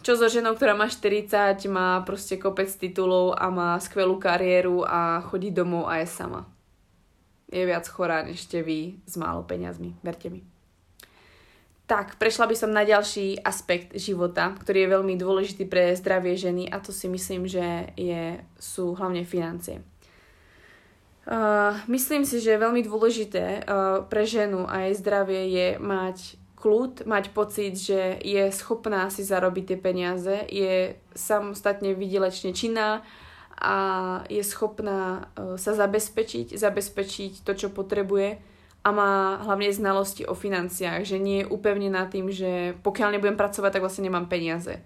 Čo 0.02 0.18
so 0.18 0.26
ženou, 0.32 0.58
ktorá 0.58 0.74
má 0.74 0.90
40, 0.90 1.62
má 1.70 2.02
proste 2.02 2.40
kopec 2.42 2.72
titulov 2.72 3.38
a 3.38 3.52
má 3.54 3.78
skvelú 3.78 4.18
kariéru 4.18 4.82
a 4.88 5.22
chodí 5.22 5.54
domov 5.54 5.86
a 5.86 6.02
je 6.02 6.08
sama. 6.10 6.50
Je 7.52 7.64
viac 7.64 7.86
chorá, 7.88 8.24
než 8.24 8.44
ste 8.44 8.64
vy 8.64 8.98
s 9.06 9.16
málo 9.20 9.44
peniazmi. 9.44 9.96
Verte 10.02 10.32
mi. 10.32 10.57
Tak, 11.88 12.20
prešla 12.20 12.52
by 12.52 12.56
som 12.60 12.76
na 12.76 12.84
ďalší 12.84 13.40
aspekt 13.40 13.96
života, 13.96 14.52
ktorý 14.60 14.84
je 14.84 14.94
veľmi 15.00 15.16
dôležitý 15.16 15.64
pre 15.72 15.96
zdravie 15.96 16.36
ženy 16.36 16.68
a 16.68 16.84
to 16.84 16.92
si 16.92 17.08
myslím, 17.08 17.48
že 17.48 17.96
je, 17.96 18.44
sú 18.60 18.92
hlavne 18.92 19.24
financie. 19.24 19.80
Uh, 21.24 21.80
myslím 21.88 22.28
si, 22.28 22.44
že 22.44 22.56
je 22.56 22.64
veľmi 22.64 22.84
dôležité 22.84 23.64
uh, 23.64 24.04
pre 24.04 24.28
ženu 24.28 24.68
a 24.68 24.88
jej 24.88 25.00
zdravie 25.00 25.42
je 25.48 25.68
mať 25.80 26.36
kľud, 26.60 27.08
mať 27.08 27.32
pocit, 27.32 27.80
že 27.80 28.20
je 28.20 28.52
schopná 28.52 29.08
si 29.08 29.24
zarobiť 29.24 29.64
tie 29.72 29.80
peniaze, 29.80 30.44
je 30.52 30.92
samostatne 31.16 31.96
vydelečne 31.96 32.52
činná 32.52 33.00
a 33.56 33.76
je 34.28 34.44
schopná 34.44 35.32
uh, 35.40 35.56
sa 35.56 35.72
zabezpečiť, 35.72 36.52
zabezpečiť 36.52 37.48
to, 37.48 37.52
čo 37.56 37.72
potrebuje 37.72 38.57
a 38.88 38.96
má 38.96 39.44
hlavne 39.44 39.68
znalosti 39.68 40.24
o 40.24 40.32
financiách, 40.32 41.04
že 41.04 41.20
nie 41.20 41.44
je 41.44 41.52
upevnená 41.52 42.08
tým, 42.08 42.32
že 42.32 42.72
pokiaľ 42.88 43.20
nebudem 43.20 43.36
pracovať, 43.36 43.76
tak 43.76 43.84
vlastne 43.84 44.08
nemám 44.08 44.32
peniaze. 44.32 44.80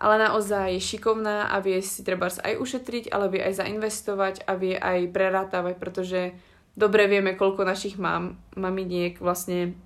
Ale 0.00 0.16
naozaj 0.16 0.72
je 0.72 0.80
šikovná 0.80 1.52
a 1.52 1.60
vie 1.60 1.76
si 1.84 2.00
treba 2.00 2.32
aj 2.32 2.56
ušetriť, 2.56 3.12
ale 3.12 3.28
vie 3.28 3.44
aj 3.44 3.60
zainvestovať 3.60 4.48
a 4.48 4.56
vie 4.56 4.80
aj 4.80 5.12
prerátavať, 5.12 5.76
pretože 5.76 6.32
dobre 6.72 7.04
vieme, 7.04 7.36
koľko 7.36 7.68
našich 7.68 8.00
mám, 8.00 8.40
maminiek 8.56 9.20
vlastne 9.20 9.76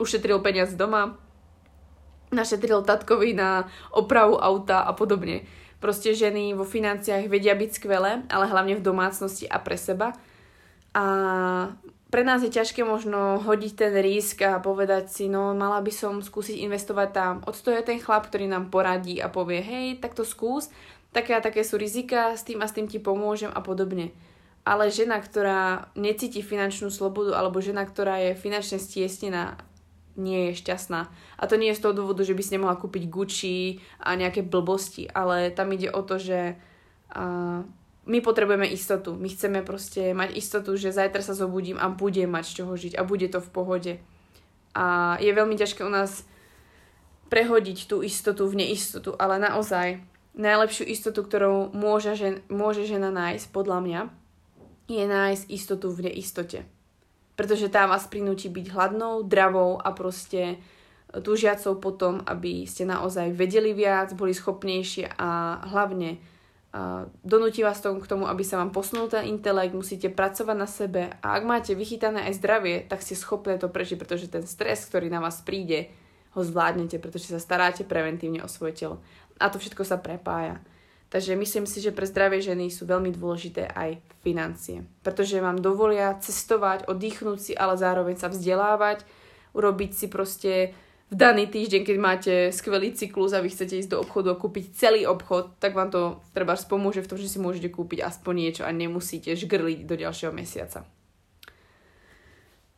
ušetril 0.00 0.40
peniaz 0.40 0.72
doma, 0.72 1.20
našetril 2.32 2.88
tatkovi 2.88 3.36
na 3.36 3.68
opravu 3.92 4.40
auta 4.40 4.80
a 4.80 4.96
podobne. 4.96 5.44
Proste 5.76 6.16
ženy 6.16 6.56
vo 6.56 6.64
financiách 6.64 7.28
vedia 7.28 7.52
byť 7.52 7.70
skvelé, 7.76 8.24
ale 8.32 8.48
hlavne 8.48 8.80
v 8.80 8.86
domácnosti 8.86 9.44
a 9.44 9.60
pre 9.60 9.76
seba. 9.76 10.16
A 10.96 11.04
pre 12.12 12.28
nás 12.28 12.44
je 12.44 12.52
ťažké 12.52 12.84
možno 12.84 13.40
hodiť 13.40 13.72
ten 13.72 13.92
risk 14.04 14.44
a 14.44 14.60
povedať 14.60 15.08
si, 15.08 15.32
no 15.32 15.56
mala 15.56 15.80
by 15.80 15.88
som 15.88 16.20
skúsiť 16.20 16.60
investovať 16.60 17.08
tam. 17.08 17.34
Odstoje 17.48 17.80
ten 17.80 17.96
chlap, 17.96 18.28
ktorý 18.28 18.52
nám 18.52 18.68
poradí 18.68 19.16
a 19.16 19.32
povie, 19.32 19.64
hej, 19.64 19.96
tak 19.96 20.12
to 20.12 20.20
skús, 20.20 20.68
také 21.16 21.32
a 21.32 21.40
také 21.40 21.64
sú 21.64 21.80
rizika, 21.80 22.36
s 22.36 22.44
tým 22.44 22.60
a 22.60 22.68
s 22.68 22.76
tým 22.76 22.84
ti 22.84 23.00
pomôžem 23.00 23.48
a 23.48 23.64
podobne. 23.64 24.12
Ale 24.68 24.92
žena, 24.92 25.24
ktorá 25.24 25.88
necíti 25.96 26.44
finančnú 26.44 26.92
slobodu 26.92 27.32
alebo 27.32 27.64
žena, 27.64 27.88
ktorá 27.88 28.20
je 28.20 28.36
finančne 28.36 28.76
stiesnená, 28.76 29.56
nie 30.12 30.52
je 30.52 30.60
šťastná. 30.60 31.08
A 31.40 31.42
to 31.48 31.56
nie 31.56 31.72
je 31.72 31.80
z 31.80 31.82
toho 31.88 31.96
dôvodu, 31.96 32.28
že 32.28 32.36
by 32.36 32.42
si 32.44 32.54
nemohla 32.60 32.76
kúpiť 32.76 33.08
Gucci 33.08 33.80
a 34.04 34.12
nejaké 34.20 34.44
blbosti, 34.44 35.08
ale 35.08 35.48
tam 35.48 35.72
ide 35.72 35.88
o 35.88 36.04
to, 36.04 36.20
že 36.20 36.60
uh, 37.16 37.64
my 38.02 38.18
potrebujeme 38.18 38.66
istotu. 38.66 39.14
My 39.14 39.30
chceme 39.30 39.62
proste 39.62 40.10
mať 40.10 40.34
istotu, 40.34 40.74
že 40.74 40.90
zajtra 40.90 41.22
sa 41.22 41.38
zobudím 41.38 41.78
a 41.78 41.86
budem 41.86 42.26
mať 42.26 42.44
z 42.50 42.52
čoho 42.62 42.72
žiť 42.74 42.92
a 42.98 43.06
bude 43.06 43.30
to 43.30 43.38
v 43.38 43.52
pohode. 43.54 43.92
A 44.74 45.16
je 45.22 45.30
veľmi 45.30 45.54
ťažké 45.54 45.86
u 45.86 45.92
nás 45.92 46.26
prehodiť 47.30 47.88
tú 47.88 48.02
istotu 48.02 48.44
v 48.44 48.66
neistotu, 48.66 49.14
ale 49.16 49.38
naozaj 49.38 50.02
najlepšiu 50.36 50.84
istotu, 50.88 51.24
ktorou 51.24 51.72
môže, 51.72 52.12
žen, 52.16 52.44
môže 52.48 52.84
žena 52.84 53.12
nájsť, 53.12 53.46
podľa 53.52 53.78
mňa, 53.84 54.00
je 54.88 55.04
nájsť 55.08 55.44
istotu 55.48 55.88
v 55.92 56.12
neistote. 56.12 56.68
Pretože 57.36 57.72
tá 57.72 57.88
vás 57.88 58.04
prinúti 58.08 58.52
byť 58.52 58.66
hladnou, 58.72 59.24
dravou 59.24 59.80
a 59.80 59.88
proste 59.96 60.60
túžiacou 61.12 61.76
potom, 61.80 62.24
aby 62.24 62.64
ste 62.64 62.88
naozaj 62.88 63.32
vedeli 63.36 63.76
viac, 63.76 64.12
boli 64.16 64.32
schopnejšie 64.32 65.16
a 65.16 65.60
hlavne 65.68 66.20
donúti 67.20 67.60
vás 67.60 67.84
tom 67.84 68.00
k 68.00 68.08
tomu, 68.08 68.24
aby 68.24 68.40
sa 68.40 68.56
vám 68.56 68.72
posunul 68.72 69.12
ten 69.12 69.28
intelekt, 69.28 69.76
musíte 69.76 70.08
pracovať 70.08 70.56
na 70.56 70.64
sebe 70.64 71.12
a 71.20 71.36
ak 71.36 71.44
máte 71.44 71.72
vychytané 71.76 72.24
aj 72.32 72.40
zdravie, 72.40 72.76
tak 72.88 73.04
ste 73.04 73.12
schopné 73.12 73.60
to 73.60 73.68
prežiť, 73.68 74.00
pretože 74.00 74.32
ten 74.32 74.48
stres, 74.48 74.88
ktorý 74.88 75.12
na 75.12 75.20
vás 75.20 75.44
príde, 75.44 75.92
ho 76.32 76.40
zvládnete, 76.40 76.96
pretože 76.96 77.28
sa 77.28 77.36
staráte 77.36 77.84
preventívne 77.84 78.40
o 78.40 78.48
svoje 78.48 78.72
telo. 78.72 78.96
A 79.36 79.52
to 79.52 79.60
všetko 79.60 79.84
sa 79.84 80.00
prepája. 80.00 80.64
Takže 81.12 81.36
myslím 81.36 81.68
si, 81.68 81.84
že 81.84 81.92
pre 81.92 82.08
zdravie 82.08 82.40
ženy 82.40 82.72
sú 82.72 82.88
veľmi 82.88 83.12
dôležité 83.12 83.68
aj 83.68 84.00
financie, 84.24 84.88
pretože 85.04 85.44
vám 85.44 85.60
dovolia 85.60 86.16
cestovať, 86.16 86.88
oddychnúť 86.88 87.38
si, 87.38 87.52
ale 87.52 87.76
zároveň 87.76 88.16
sa 88.16 88.32
vzdelávať, 88.32 89.04
urobiť 89.52 89.90
si 89.92 90.06
proste 90.08 90.72
v 91.12 91.14
daný 91.14 91.44
týždeň, 91.44 91.82
keď 91.84 91.96
máte 92.00 92.34
skvelý 92.56 92.96
cyklus 92.96 93.36
a 93.36 93.44
vy 93.44 93.52
chcete 93.52 93.84
ísť 93.84 93.92
do 93.92 94.00
obchodu 94.00 94.32
a 94.32 94.40
kúpiť 94.40 94.72
celý 94.72 95.04
obchod, 95.04 95.60
tak 95.60 95.76
vám 95.76 95.92
to 95.92 96.24
treba 96.32 96.56
spomôže 96.56 97.04
v 97.04 97.08
tom, 97.12 97.20
že 97.20 97.28
si 97.28 97.36
môžete 97.36 97.68
kúpiť 97.68 98.00
aspoň 98.00 98.34
niečo 98.48 98.62
a 98.64 98.72
nemusíte 98.72 99.36
žgrliť 99.36 99.84
do 99.84 100.00
ďalšieho 100.00 100.32
mesiaca. 100.32 100.88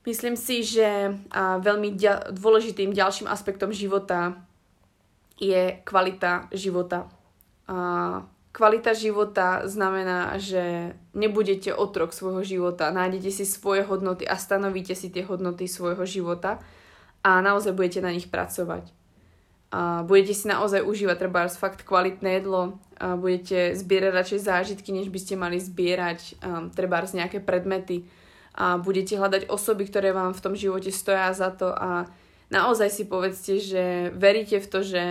Myslím 0.03 0.35
si, 0.35 0.67
že 0.67 1.15
veľmi 1.63 1.95
dôležitým 2.35 2.91
ďalším 2.91 3.31
aspektom 3.31 3.71
života 3.71 4.35
je 5.39 5.79
kvalita 5.87 6.51
života. 6.51 7.07
Kvalita 8.51 8.93
života 8.99 9.63
znamená, 9.65 10.35
že 10.43 10.93
nebudete 11.15 11.71
otrok 11.71 12.11
svojho 12.11 12.43
života, 12.43 12.91
nájdete 12.91 13.31
si 13.31 13.47
svoje 13.47 13.87
hodnoty 13.87 14.27
a 14.27 14.35
stanovíte 14.35 14.99
si 14.99 15.09
tie 15.15 15.23
hodnoty 15.23 15.71
svojho 15.71 16.03
života 16.03 16.59
a 17.25 17.41
naozaj 17.41 17.73
budete 17.73 18.05
na 18.05 18.13
nich 18.13 18.29
pracovať. 18.29 18.93
A 19.75 20.05
budete 20.07 20.37
si 20.37 20.47
naozaj 20.47 20.85
užívať 20.85 21.17
treba 21.19 21.49
fakt 21.51 21.83
kvalitné 21.83 22.39
jedlo, 22.39 22.79
a 23.01 23.19
budete 23.19 23.75
zbierať 23.75 24.13
radšej 24.15 24.41
zážitky, 24.47 24.95
než 24.95 25.11
by 25.11 25.19
ste 25.19 25.35
mali 25.35 25.59
zbierať 25.59 26.39
um, 26.39 26.71
treba 26.71 27.03
nejaké 27.03 27.43
predmety. 27.43 28.07
A 28.55 28.79
budete 28.79 29.19
hľadať 29.19 29.51
osoby, 29.51 29.91
ktoré 29.91 30.15
vám 30.15 30.31
v 30.31 30.43
tom 30.45 30.55
živote 30.55 30.95
stoja 30.95 31.35
za 31.35 31.51
to. 31.51 31.75
A 31.75 32.07
naozaj 32.55 32.87
si 32.87 33.03
povedzte, 33.11 33.59
že 33.59 34.15
veríte 34.15 34.63
v 34.63 34.71
to, 34.71 34.79
že 34.87 35.03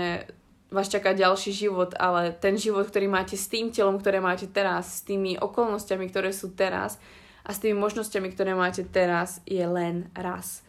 vás 0.72 0.88
čaká 0.88 1.12
ďalší 1.12 1.52
život, 1.52 1.92
ale 2.00 2.32
ten 2.32 2.56
život, 2.56 2.88
ktorý 2.88 3.12
máte 3.12 3.36
s 3.36 3.52
tým 3.52 3.68
telom, 3.68 4.00
ktoré 4.00 4.24
máte 4.24 4.48
teraz, 4.48 5.04
s 5.04 5.06
tými 5.06 5.36
okolnostiami, 5.44 6.08
ktoré 6.08 6.32
sú 6.32 6.56
teraz 6.56 7.04
a 7.44 7.52
s 7.52 7.60
tými 7.60 7.76
možnosťami, 7.76 8.32
ktoré 8.32 8.56
máte 8.56 8.88
teraz, 8.88 9.44
je 9.44 9.60
len 9.60 10.08
raz 10.16 10.63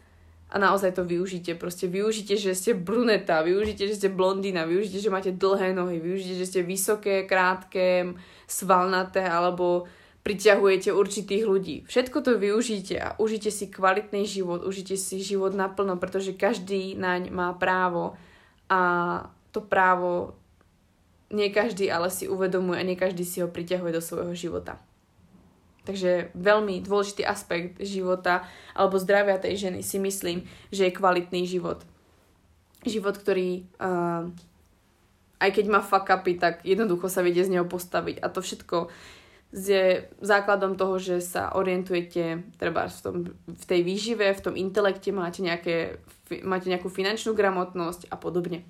a 0.55 0.57
naozaj 0.57 0.95
to 0.95 1.03
využite. 1.03 1.51
Proste 1.59 1.91
využite, 1.91 2.39
že 2.39 2.55
ste 2.55 2.71
bruneta, 2.71 3.43
využite, 3.43 3.91
že 3.91 3.99
ste 3.99 4.07
blondína, 4.07 4.63
využite, 4.63 5.03
že 5.03 5.11
máte 5.11 5.35
dlhé 5.35 5.75
nohy, 5.75 5.99
využite, 5.99 6.39
že 6.39 6.47
ste 6.47 6.61
vysoké, 6.63 7.27
krátke, 7.27 8.15
svalnaté 8.47 9.27
alebo 9.27 9.83
priťahujete 10.23 10.95
určitých 10.95 11.43
ľudí. 11.43 11.75
Všetko 11.83 12.17
to 12.23 12.39
využite 12.39 12.95
a 12.95 13.19
užite 13.19 13.51
si 13.51 13.67
kvalitný 13.67 14.23
život, 14.23 14.63
užite 14.63 14.95
si 14.95 15.19
život 15.19 15.51
naplno, 15.51 15.99
pretože 15.99 16.31
každý 16.31 16.95
naň 16.95 17.35
má 17.35 17.51
právo 17.51 18.15
a 18.71 18.81
to 19.51 19.59
právo 19.59 20.39
nie 21.35 21.51
každý 21.51 21.91
ale 21.91 22.07
si 22.07 22.31
uvedomuje 22.31 22.79
a 22.79 22.87
nie 22.87 22.95
každý 22.95 23.27
si 23.27 23.43
ho 23.43 23.51
priťahuje 23.51 23.91
do 23.91 23.99
svojho 23.99 24.31
života. 24.31 24.79
Takže 25.85 26.33
veľmi 26.33 26.81
dôležitý 26.81 27.21
aspekt 27.21 27.77
života 27.77 28.43
alebo 28.73 28.97
zdravia 28.97 29.37
tej 29.37 29.69
ženy 29.69 29.85
si 29.85 30.01
myslím, 30.01 30.49
že 30.73 30.89
je 30.89 30.97
kvalitný 30.97 31.45
život. 31.45 31.85
Život, 32.85 33.21
ktorý 33.21 33.69
uh, 33.81 34.29
aj 35.39 35.49
keď 35.51 35.65
má 35.67 35.81
fuck 35.83 36.07
upy, 36.07 36.39
tak 36.39 36.63
jednoducho 36.63 37.11
sa 37.11 37.21
vedie 37.21 37.43
z 37.43 37.53
neho 37.53 37.67
postaviť. 37.67 38.23
A 38.23 38.27
to 38.31 38.39
všetko 38.39 38.89
je 39.55 40.09
základom 40.19 40.75
toho, 40.75 40.99
že 40.99 41.23
sa 41.23 41.53
orientujete 41.55 42.43
treba 42.59 42.91
v, 42.91 42.99
tom, 42.99 43.15
v 43.47 43.65
tej 43.69 43.81
výžive, 43.87 44.27
v 44.35 44.43
tom 44.43 44.55
intelekte, 44.59 45.15
máte, 45.15 45.39
nejaké, 45.39 46.01
máte 46.43 46.67
nejakú 46.67 46.91
finančnú 46.91 47.31
gramotnosť 47.37 48.11
a 48.11 48.19
podobne. 48.19 48.67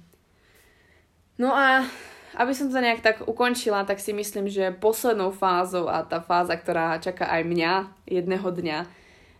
No 1.42 1.52
a 1.52 1.84
aby 2.36 2.54
som 2.54 2.68
to 2.68 2.84
nejak 2.84 3.02
tak 3.02 3.18
ukončila, 3.24 3.88
tak 3.88 4.04
si 4.04 4.12
myslím, 4.12 4.52
že 4.52 4.76
poslednou 4.76 5.32
fázou 5.32 5.88
a 5.88 6.04
tá 6.04 6.20
fáza, 6.20 6.60
ktorá 6.60 7.00
čaká 7.00 7.32
aj 7.32 7.42
mňa 7.48 7.74
jedného 8.06 8.48
dňa, 8.52 8.80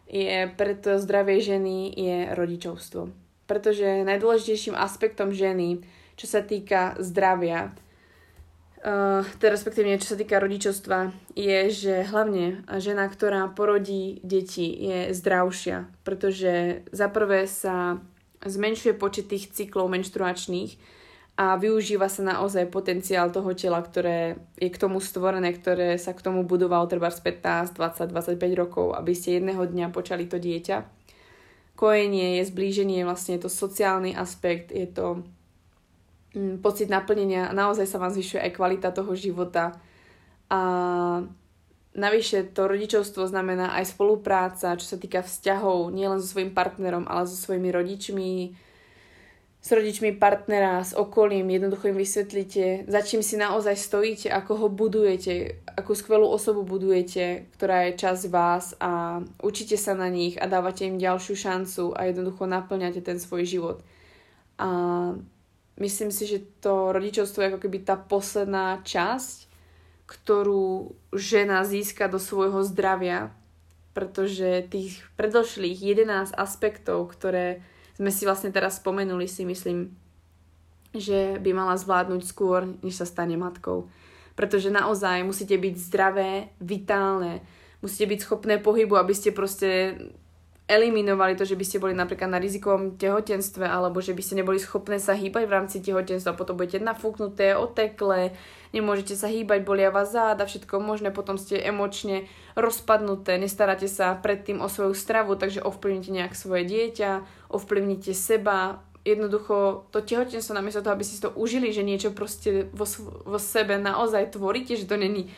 je 0.06 0.48
pre 0.54 0.74
to 0.78 1.02
zdravie 1.02 1.42
ženy 1.42 1.92
je 1.94 2.18
rodičovstvo. 2.34 3.10
Pretože 3.46 4.06
najdôležitejším 4.08 4.78
aspektom 4.78 5.34
ženy, 5.34 5.84
čo 6.16 6.26
sa 6.26 6.42
týka 6.42 6.96
zdravia, 6.98 7.76
Uh, 8.86 9.26
teda 9.42 9.58
respektívne 9.58 9.98
čo 9.98 10.14
sa 10.14 10.18
týka 10.22 10.38
rodičovstva, 10.38 11.10
je, 11.34 11.74
že 11.74 12.06
hlavne 12.06 12.62
žena, 12.78 13.10
ktorá 13.10 13.50
porodí 13.50 14.22
deti, 14.22 14.70
je 14.70 15.10
zdravšia, 15.10 15.90
pretože 16.06 16.86
za 16.94 17.10
prvé 17.10 17.50
sa 17.50 17.98
zmenšuje 18.46 18.94
počet 18.94 19.26
tých 19.26 19.50
cyklov 19.58 19.90
menštruačných, 19.90 20.78
a 21.36 21.60
využíva 21.60 22.08
sa 22.08 22.24
naozaj 22.24 22.72
potenciál 22.72 23.28
toho 23.28 23.52
tela, 23.52 23.84
ktoré 23.84 24.40
je 24.56 24.72
k 24.72 24.80
tomu 24.80 25.04
stvorené, 25.04 25.52
ktoré 25.52 26.00
sa 26.00 26.16
k 26.16 26.24
tomu 26.24 26.48
budovalo 26.48 26.88
treba 26.88 27.12
z 27.12 27.20
15, 27.28 27.76
20, 27.76 28.08
25 28.08 28.40
rokov, 28.56 28.96
aby 28.96 29.12
ste 29.12 29.44
jedného 29.44 29.68
dňa 29.68 29.92
počali 29.92 30.32
to 30.32 30.40
dieťa. 30.40 30.88
Kojenie 31.76 32.40
je 32.40 32.48
zblíženie, 32.48 33.04
vlastne 33.04 33.36
je 33.36 33.44
to 33.44 33.52
sociálny 33.52 34.16
aspekt, 34.16 34.72
je 34.72 34.88
to 34.88 35.28
mm, 36.40 36.64
pocit 36.64 36.88
naplnenia, 36.88 37.52
naozaj 37.52 37.84
sa 37.84 38.00
vám 38.00 38.16
zvyšuje 38.16 38.40
aj 38.40 38.56
kvalita 38.56 38.96
toho 38.96 39.12
života. 39.12 39.76
A 40.48 40.60
navyše 42.00 42.48
to 42.56 42.72
rodičovstvo 42.72 43.28
znamená 43.28 43.76
aj 43.76 43.92
spolupráca, 43.92 44.80
čo 44.80 44.88
sa 44.88 44.96
týka 44.96 45.20
vzťahov, 45.20 45.92
nielen 45.92 46.24
so 46.24 46.32
svojím 46.32 46.56
partnerom, 46.56 47.04
ale 47.12 47.28
so 47.28 47.36
svojimi 47.36 47.76
rodičmi, 47.76 48.56
s 49.66 49.72
rodičmi 49.74 50.14
partnera, 50.22 50.86
s 50.86 50.94
okolím, 50.94 51.50
jednoducho 51.50 51.90
im 51.90 51.98
vysvetlíte, 51.98 52.86
za 52.86 53.02
čím 53.02 53.26
si 53.26 53.34
naozaj 53.34 53.74
stojíte, 53.74 54.30
ako 54.30 54.62
ho 54.62 54.68
budujete, 54.70 55.66
akú 55.74 55.98
skvelú 55.98 56.30
osobu 56.30 56.62
budujete, 56.62 57.50
ktorá 57.58 57.90
je 57.90 57.98
časť 57.98 58.24
vás 58.30 58.78
a 58.78 59.26
učíte 59.42 59.74
sa 59.74 59.98
na 59.98 60.06
nich 60.06 60.38
a 60.38 60.46
dávate 60.46 60.86
im 60.86 61.02
ďalšiu 61.02 61.34
šancu 61.34 61.98
a 61.98 62.06
jednoducho 62.06 62.46
naplňate 62.46 63.02
ten 63.02 63.18
svoj 63.18 63.42
život. 63.50 63.78
A 64.62 64.70
myslím 65.82 66.14
si, 66.14 66.30
že 66.30 66.46
to 66.62 66.94
rodičovstvo 66.94 67.42
je 67.42 67.50
ako 67.50 67.60
keby 67.66 67.90
tá 67.90 67.98
posledná 67.98 68.86
časť, 68.86 69.50
ktorú 70.06 70.94
žena 71.10 71.66
získa 71.66 72.06
do 72.06 72.22
svojho 72.22 72.62
zdravia, 72.62 73.34
pretože 73.98 74.70
tých 74.70 75.02
predošlých 75.18 75.82
11 75.82 76.38
aspektov, 76.38 77.10
ktoré 77.18 77.66
sme 77.96 78.12
si 78.12 78.28
vlastne 78.28 78.52
teraz 78.52 78.84
spomenuli, 78.84 79.28
si 79.28 79.48
myslím, 79.48 79.96
že 80.96 81.40
by 81.40 81.52
mala 81.56 81.76
zvládnuť 81.80 82.22
skôr, 82.24 82.68
než 82.84 83.00
sa 83.00 83.08
stane 83.08 83.36
matkou. 83.40 83.88
Pretože 84.36 84.68
naozaj 84.68 85.24
musíte 85.24 85.56
byť 85.56 85.76
zdravé, 85.80 86.52
vitálne, 86.60 87.40
musíte 87.80 88.12
byť 88.12 88.20
schopné 88.20 88.56
pohybu, 88.60 89.00
aby 89.00 89.16
ste 89.16 89.32
proste 89.32 89.96
eliminovali 90.66 91.38
to, 91.38 91.46
že 91.46 91.54
by 91.54 91.66
ste 91.66 91.78
boli 91.78 91.94
napríklad 91.94 92.26
na 92.26 92.42
rizikovom 92.42 92.98
tehotenstve 92.98 93.70
alebo 93.70 94.02
že 94.02 94.18
by 94.18 94.22
ste 94.26 94.42
neboli 94.42 94.58
schopné 94.58 94.98
sa 94.98 95.14
hýbať 95.14 95.46
v 95.46 95.54
rámci 95.54 95.78
tehotenstva, 95.78 96.34
potom 96.34 96.58
budete 96.58 96.82
nafúknuté, 96.82 97.54
otekle, 97.54 98.34
nemôžete 98.74 99.14
sa 99.14 99.30
hýbať, 99.30 99.62
bolia 99.62 99.94
vás 99.94 100.10
záda, 100.10 100.50
všetko 100.50 100.82
možné, 100.82 101.14
potom 101.14 101.38
ste 101.38 101.62
emočne 101.62 102.26
rozpadnuté, 102.58 103.38
nestaráte 103.38 103.86
sa 103.86 104.18
predtým 104.18 104.58
o 104.58 104.66
svoju 104.66 104.98
stravu, 104.98 105.38
takže 105.38 105.62
ovplyvnite 105.62 106.10
nejak 106.10 106.34
svoje 106.34 106.66
dieťa, 106.66 107.22
ovplyvnite 107.54 108.18
seba, 108.18 108.82
jednoducho 109.06 109.86
to 109.94 110.02
tehotenstvo 110.02 110.58
namiesto 110.58 110.82
toho, 110.82 110.98
aby 110.98 111.06
si 111.06 111.22
to 111.22 111.30
užili, 111.38 111.70
že 111.70 111.86
niečo 111.86 112.10
proste 112.10 112.74
vo, 112.74 112.90
vo 113.22 113.38
sebe 113.38 113.78
naozaj 113.78 114.34
tvoríte, 114.34 114.74
že 114.74 114.90
to 114.90 114.98
není 114.98 115.30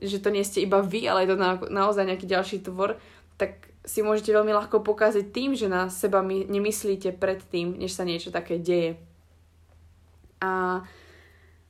že 0.00 0.16
to 0.16 0.32
nie 0.32 0.40
ste 0.40 0.64
iba 0.64 0.80
vy, 0.80 1.04
ale 1.04 1.28
je 1.28 1.36
to 1.36 1.36
na, 1.36 1.60
naozaj 1.68 2.08
nejaký 2.08 2.24
ďalší 2.24 2.64
tvor, 2.64 2.96
tak 3.36 3.69
si 3.84 4.04
môžete 4.04 4.30
veľmi 4.30 4.52
ľahko 4.52 4.84
pokaziť 4.84 5.32
tým, 5.32 5.56
že 5.56 5.70
na 5.70 5.88
seba 5.88 6.20
my 6.20 6.44
nemyslíte 6.48 7.16
predtým, 7.16 7.80
než 7.80 7.96
sa 7.96 8.04
niečo 8.04 8.28
také 8.28 8.60
deje. 8.60 9.00
A 10.40 10.84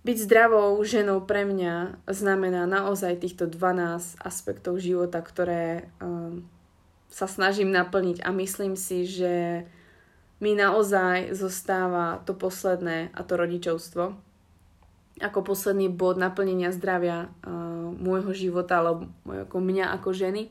byť 0.02 0.16
zdravou 0.26 0.80
ženou 0.82 1.22
pre 1.22 1.44
mňa 1.46 2.02
znamená 2.08 2.64
naozaj 2.66 3.20
týchto 3.20 3.46
12 3.46 4.18
aspektov 4.22 4.80
života, 4.80 5.20
ktoré 5.20 5.92
um, 6.00 6.46
sa 7.12 7.30
snažím 7.30 7.70
naplniť 7.70 8.24
a 8.24 8.30
myslím 8.34 8.74
si, 8.74 9.06
že 9.06 9.66
mi 10.40 10.56
naozaj 10.56 11.36
zostáva 11.36 12.24
to 12.24 12.32
posledné 12.32 13.12
a 13.12 13.20
to 13.22 13.36
rodičovstvo 13.36 14.30
ako 15.20 15.44
posledný 15.44 15.92
bod 15.92 16.16
naplnenia 16.16 16.72
zdravia 16.72 17.28
uh, 17.28 17.92
môjho 17.92 18.32
života 18.32 18.80
alebo 18.80 19.12
ako 19.28 19.60
mňa 19.60 19.92
ako 20.00 20.16
ženy 20.16 20.48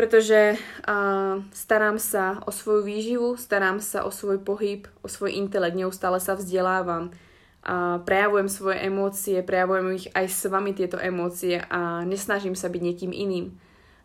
pretože 0.00 0.56
uh, 0.56 1.44
starám 1.52 2.00
sa 2.00 2.40
o 2.48 2.50
svoju 2.50 2.88
výživu, 2.88 3.28
starám 3.36 3.84
sa 3.84 4.08
o 4.08 4.08
svoj 4.08 4.40
pohyb, 4.40 4.88
o 5.04 5.12
svoj 5.12 5.36
intelekt, 5.36 5.76
neustále 5.76 6.16
sa 6.24 6.32
vzdelávam, 6.40 7.12
a 7.60 8.00
prejavujem 8.00 8.48
svoje 8.48 8.80
emócie, 8.88 9.44
prejavujem 9.44 10.00
ich 10.00 10.08
aj 10.16 10.24
s 10.32 10.48
vami 10.48 10.72
tieto 10.72 10.96
emócie 10.96 11.60
a 11.60 12.00
nesnažím 12.08 12.56
sa 12.56 12.72
byť 12.72 12.80
niekým 12.80 13.12
iným. 13.12 13.52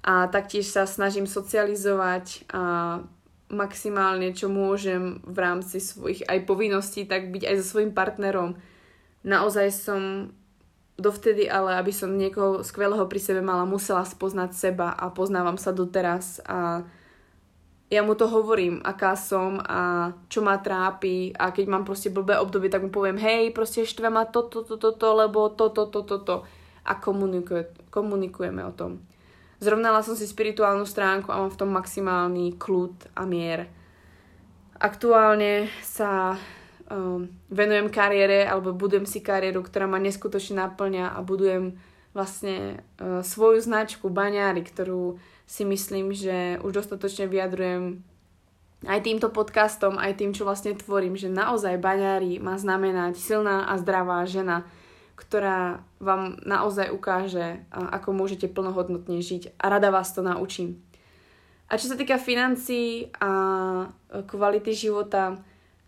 A 0.03 0.27
taktiež 0.27 0.67
sa 0.67 0.83
snažím 0.83 1.23
socializovať 1.23 2.43
a 2.51 2.99
maximálne, 3.47 4.35
čo 4.35 4.51
môžem 4.51 5.23
v 5.23 5.37
rámci 5.39 5.79
svojich 5.79 6.27
aj 6.27 6.43
povinností, 6.43 7.07
tak 7.07 7.31
byť 7.31 7.47
aj 7.47 7.55
so 7.63 7.65
svojim 7.71 7.95
partnerom. 7.95 8.59
Naozaj 9.23 9.71
som 9.71 10.35
dovtedy 10.95 11.51
ale, 11.51 11.75
aby 11.75 11.91
som 11.91 12.15
niekoho 12.15 12.63
skvelého 12.63 13.03
pri 13.07 13.19
sebe 13.19 13.43
mala, 13.43 13.67
musela 13.67 14.07
spoznať 14.07 14.51
seba 14.55 14.95
a 14.95 15.11
poznávam 15.11 15.59
sa 15.59 15.75
doteraz 15.75 16.39
a 16.47 16.87
ja 17.85 18.01
mu 18.01 18.17
to 18.17 18.25
hovorím, 18.25 18.81
aká 18.81 19.13
som 19.13 19.61
a 19.61 20.09
čo 20.25 20.41
ma 20.41 20.57
trápi 20.57 21.29
a 21.37 21.53
keď 21.53 21.65
mám 21.69 21.85
proste 21.85 22.09
blbé 22.09 22.41
obdobie, 22.41 22.73
tak 22.73 22.81
mu 22.81 22.89
poviem, 22.89 23.15
hej, 23.21 23.53
proste 23.53 23.85
štve 23.85 24.09
ma 24.09 24.25
toto, 24.25 24.65
toto, 24.65 24.81
toto, 24.81 25.07
lebo 25.13 25.53
toto, 25.53 25.85
toto, 25.85 26.01
toto 26.01 26.35
a 26.81 26.97
komunikuje, 26.97 27.93
komunikujeme 27.93 28.65
o 28.65 28.73
tom. 28.73 29.05
Zrovnala 29.61 30.01
som 30.01 30.17
si 30.17 30.25
spirituálnu 30.25 30.83
stránku 30.83 31.29
a 31.29 31.39
mám 31.39 31.53
v 31.53 31.59
tom 31.61 31.69
maximálny 31.71 32.57
kľud 32.57 33.13
a 33.13 33.23
mier. 33.23 33.69
Aktuálne 34.81 35.69
sa 35.85 36.35
um, 36.89 37.29
venujem 37.49 37.89
kariére 37.89 38.45
alebo 38.45 38.75
budujem 38.75 39.05
si 39.05 39.21
kariéru, 39.21 39.65
ktorá 39.65 39.89
ma 39.89 39.97
neskutočne 39.97 40.61
naplňa 40.61 41.13
a 41.13 41.19
budujem 41.25 41.77
vlastne 42.15 42.81
uh, 42.99 43.19
svoju 43.25 43.59
značku 43.61 44.07
Baňári, 44.07 44.63
ktorú 44.63 45.19
si 45.45 45.63
myslím, 45.67 46.15
že 46.15 46.57
už 46.61 46.81
dostatočne 46.81 47.29
vyjadrujem 47.29 48.01
aj 48.85 48.99
týmto 49.01 49.33
podcastom, 49.33 49.97
aj 49.97 50.21
tým, 50.21 50.31
čo 50.33 50.45
vlastne 50.45 50.77
tvorím, 50.77 51.17
že 51.17 51.31
naozaj 51.31 51.81
Baňári 51.81 52.37
má 52.37 52.57
znamenať 52.57 53.17
silná 53.17 53.65
a 53.69 53.77
zdravá 53.81 54.25
žena, 54.29 54.65
ktorá 55.15 55.81
vám 55.97 56.37
naozaj 56.45 56.93
ukáže, 56.93 57.65
uh, 57.71 57.89
ako 57.97 58.13
môžete 58.13 58.47
plnohodnotne 58.51 59.19
žiť 59.19 59.57
a 59.57 59.65
rada 59.73 59.89
vás 59.89 60.13
to 60.13 60.21
naučím. 60.21 60.81
A 61.65 61.81
čo 61.81 61.89
sa 61.89 61.97
týka 61.97 62.21
financií 62.21 63.09
a 63.17 63.89
kvality 64.29 64.69
života, 64.77 65.41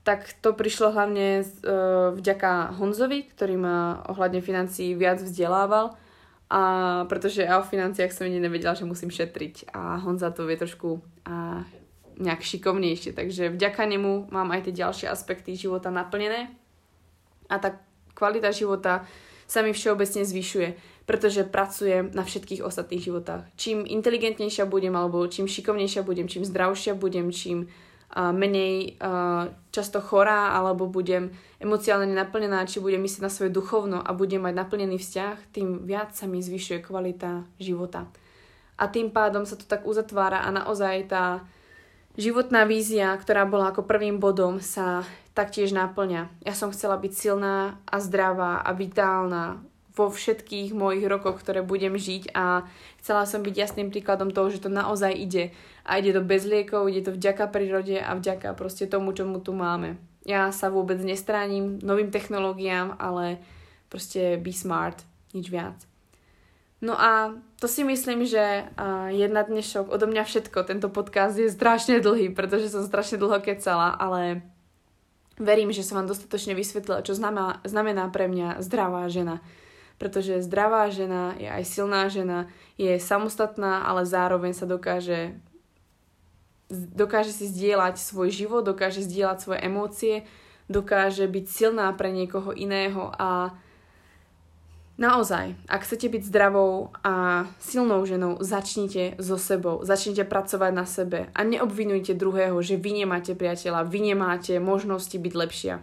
tak 0.08 0.40
to 0.40 0.56
prišlo 0.56 0.96
hlavne 0.96 1.44
uh, 1.44 2.16
vďaka 2.16 2.80
Honzovi, 2.80 3.28
ktorý 3.28 3.60
ma 3.60 4.08
ohľadne 4.08 4.40
financií 4.40 4.96
viac 4.96 5.20
vzdelával. 5.20 6.00
A 6.48 6.62
pretože 7.12 7.44
ja 7.44 7.60
o 7.60 7.68
financiách 7.68 8.16
som 8.16 8.24
ani 8.24 8.40
nevedela, 8.40 8.72
že 8.72 8.88
musím 8.88 9.12
šetriť 9.12 9.76
a 9.76 10.00
Honza 10.00 10.32
to 10.32 10.48
vie 10.48 10.56
trošku 10.56 11.04
uh, 11.04 11.60
nejak 12.24 12.40
šikovnejšie. 12.40 13.12
Takže 13.12 13.52
vďaka 13.52 13.84
nemu 13.84 14.32
mám 14.32 14.48
aj 14.56 14.72
tie 14.72 14.80
ďalšie 14.80 15.12
aspekty 15.12 15.60
života 15.60 15.92
naplnené 15.92 16.56
a 17.52 17.60
tá 17.60 17.76
kvalita 18.16 18.56
života 18.56 19.04
sa 19.44 19.60
mi 19.60 19.72
všeobecne 19.76 20.24
zvyšuje, 20.24 20.70
pretože 21.04 21.48
pracujem 21.48 22.16
na 22.16 22.24
všetkých 22.24 22.64
ostatných 22.64 23.04
životách. 23.12 23.44
Čím 23.56 23.84
inteligentnejšia 23.84 24.68
budem, 24.68 24.96
alebo 24.96 25.24
čím 25.28 25.52
šikovnejšia 25.52 26.04
budem, 26.04 26.32
čím 26.32 26.44
zdravšia 26.48 26.96
budem, 26.96 27.32
čím 27.32 27.68
menej 28.16 28.96
často 29.70 30.00
chorá 30.00 30.56
alebo 30.56 30.88
budem 30.88 31.30
emociálne 31.60 32.10
naplnená, 32.14 32.64
či 32.66 32.80
budem 32.80 33.04
myslieť 33.04 33.24
na 33.26 33.34
svoje 33.34 33.52
duchovno 33.52 34.00
a 34.00 34.16
budem 34.16 34.42
mať 34.42 34.54
naplnený 34.56 34.98
vzťah, 34.98 35.36
tým 35.52 35.84
viac 35.84 36.16
sa 36.16 36.26
mi 36.26 36.40
zvyšuje 36.40 36.86
kvalita 36.86 37.44
života. 37.60 38.08
A 38.78 38.88
tým 38.88 39.10
pádom 39.10 39.44
sa 39.44 39.58
to 39.58 39.66
tak 39.66 39.84
uzatvára 39.90 40.46
a 40.46 40.54
naozaj 40.54 41.10
tá 41.10 41.42
životná 42.14 42.66
vízia, 42.66 43.14
ktorá 43.18 43.46
bola 43.46 43.74
ako 43.74 43.90
prvým 43.90 44.22
bodom, 44.22 44.62
sa 44.62 45.02
taktiež 45.38 45.74
naplňa. 45.74 46.30
Ja 46.46 46.54
som 46.54 46.74
chcela 46.74 46.98
byť 46.98 47.14
silná 47.14 47.78
a 47.86 47.98
zdravá 48.02 48.62
a 48.62 48.74
vitálna 48.74 49.62
vo 49.98 50.14
všetkých 50.14 50.78
mojich 50.78 51.10
rokoch, 51.10 51.42
ktoré 51.42 51.66
budem 51.66 51.98
žiť 51.98 52.38
a 52.38 52.70
chcela 53.02 53.26
som 53.26 53.42
byť 53.42 53.56
jasným 53.58 53.90
príkladom 53.90 54.30
toho, 54.30 54.54
že 54.54 54.62
to 54.62 54.70
naozaj 54.70 55.10
ide. 55.10 55.50
A 55.82 55.98
ide 55.98 56.14
to 56.14 56.22
bez 56.22 56.46
liekov, 56.46 56.86
ide 56.86 57.02
to 57.02 57.18
vďaka 57.18 57.50
prírode 57.50 57.98
a 57.98 58.14
vďaka 58.14 58.54
proste 58.54 58.86
tomu, 58.86 59.18
čo 59.18 59.26
mu 59.26 59.42
tu 59.42 59.58
máme. 59.58 59.98
Ja 60.22 60.54
sa 60.54 60.70
vôbec 60.70 61.02
nestránim 61.02 61.82
novým 61.82 62.14
technológiám, 62.14 63.02
ale 63.02 63.42
proste 63.90 64.38
be 64.38 64.54
smart, 64.54 65.02
nič 65.34 65.50
viac. 65.50 65.82
No 66.78 66.94
a 66.94 67.34
to 67.58 67.66
si 67.66 67.82
myslím, 67.82 68.22
že 68.22 68.70
je 69.10 69.26
na 69.26 69.42
dnešok 69.42 69.90
odo 69.90 70.06
mňa 70.06 70.30
všetko. 70.30 70.62
Tento 70.62 70.94
podcast 70.94 71.34
je 71.34 71.50
strašne 71.50 71.98
dlhý, 71.98 72.30
pretože 72.38 72.70
som 72.70 72.86
strašne 72.86 73.18
dlho 73.18 73.42
kecala, 73.42 73.98
ale 73.98 74.46
verím, 75.42 75.74
že 75.74 75.82
som 75.82 75.98
vám 75.98 76.12
dostatočne 76.12 76.54
vysvetlila, 76.54 77.02
čo 77.02 77.18
znamená, 77.18 77.66
znamená 77.66 78.06
pre 78.14 78.30
mňa 78.30 78.62
zdravá 78.62 79.10
žena 79.10 79.42
pretože 79.98 80.46
zdravá 80.46 80.90
žena 80.94 81.34
je 81.42 81.50
aj 81.50 81.64
silná 81.66 82.10
žena, 82.10 82.50
je 82.78 82.98
samostatná, 83.02 83.86
ale 83.86 84.06
zároveň 84.06 84.54
sa 84.54 84.70
dokáže 84.70 85.38
dokáže 86.72 87.32
si 87.32 87.48
zdieľať 87.48 87.96
svoj 87.96 88.30
život, 88.30 88.64
dokáže 88.68 89.00
zdieľať 89.00 89.38
svoje 89.40 89.60
emócie, 89.64 90.16
dokáže 90.68 91.24
byť 91.24 91.46
silná 91.48 91.88
pre 91.96 92.12
niekoho 92.12 92.52
iného 92.52 93.08
a 93.16 93.56
naozaj, 95.00 95.56
ak 95.72 95.88
chcete 95.88 96.12
byť 96.12 96.24
zdravou 96.28 96.92
a 97.08 97.48
silnou 97.64 98.04
ženou, 98.04 98.44
začnite 98.44 99.16
so 99.16 99.40
sebou, 99.40 99.88
začnite 99.88 100.28
pracovať 100.28 100.72
na 100.76 100.84
sebe 100.84 101.32
a 101.32 101.40
neobvinujte 101.48 102.12
druhého, 102.20 102.60
že 102.60 102.76
vy 102.76 103.04
nemáte 103.04 103.32
priateľa, 103.32 103.88
vy 103.88 104.12
nemáte 104.12 104.60
možnosti 104.60 105.16
byť 105.16 105.34
lepšia. 105.34 105.76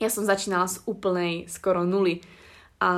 Ja 0.00 0.08
som 0.08 0.24
začínala 0.24 0.66
z 0.72 0.80
úplnej 0.88 1.46
skoro 1.52 1.84
nuly 1.84 2.24
a 2.82 2.90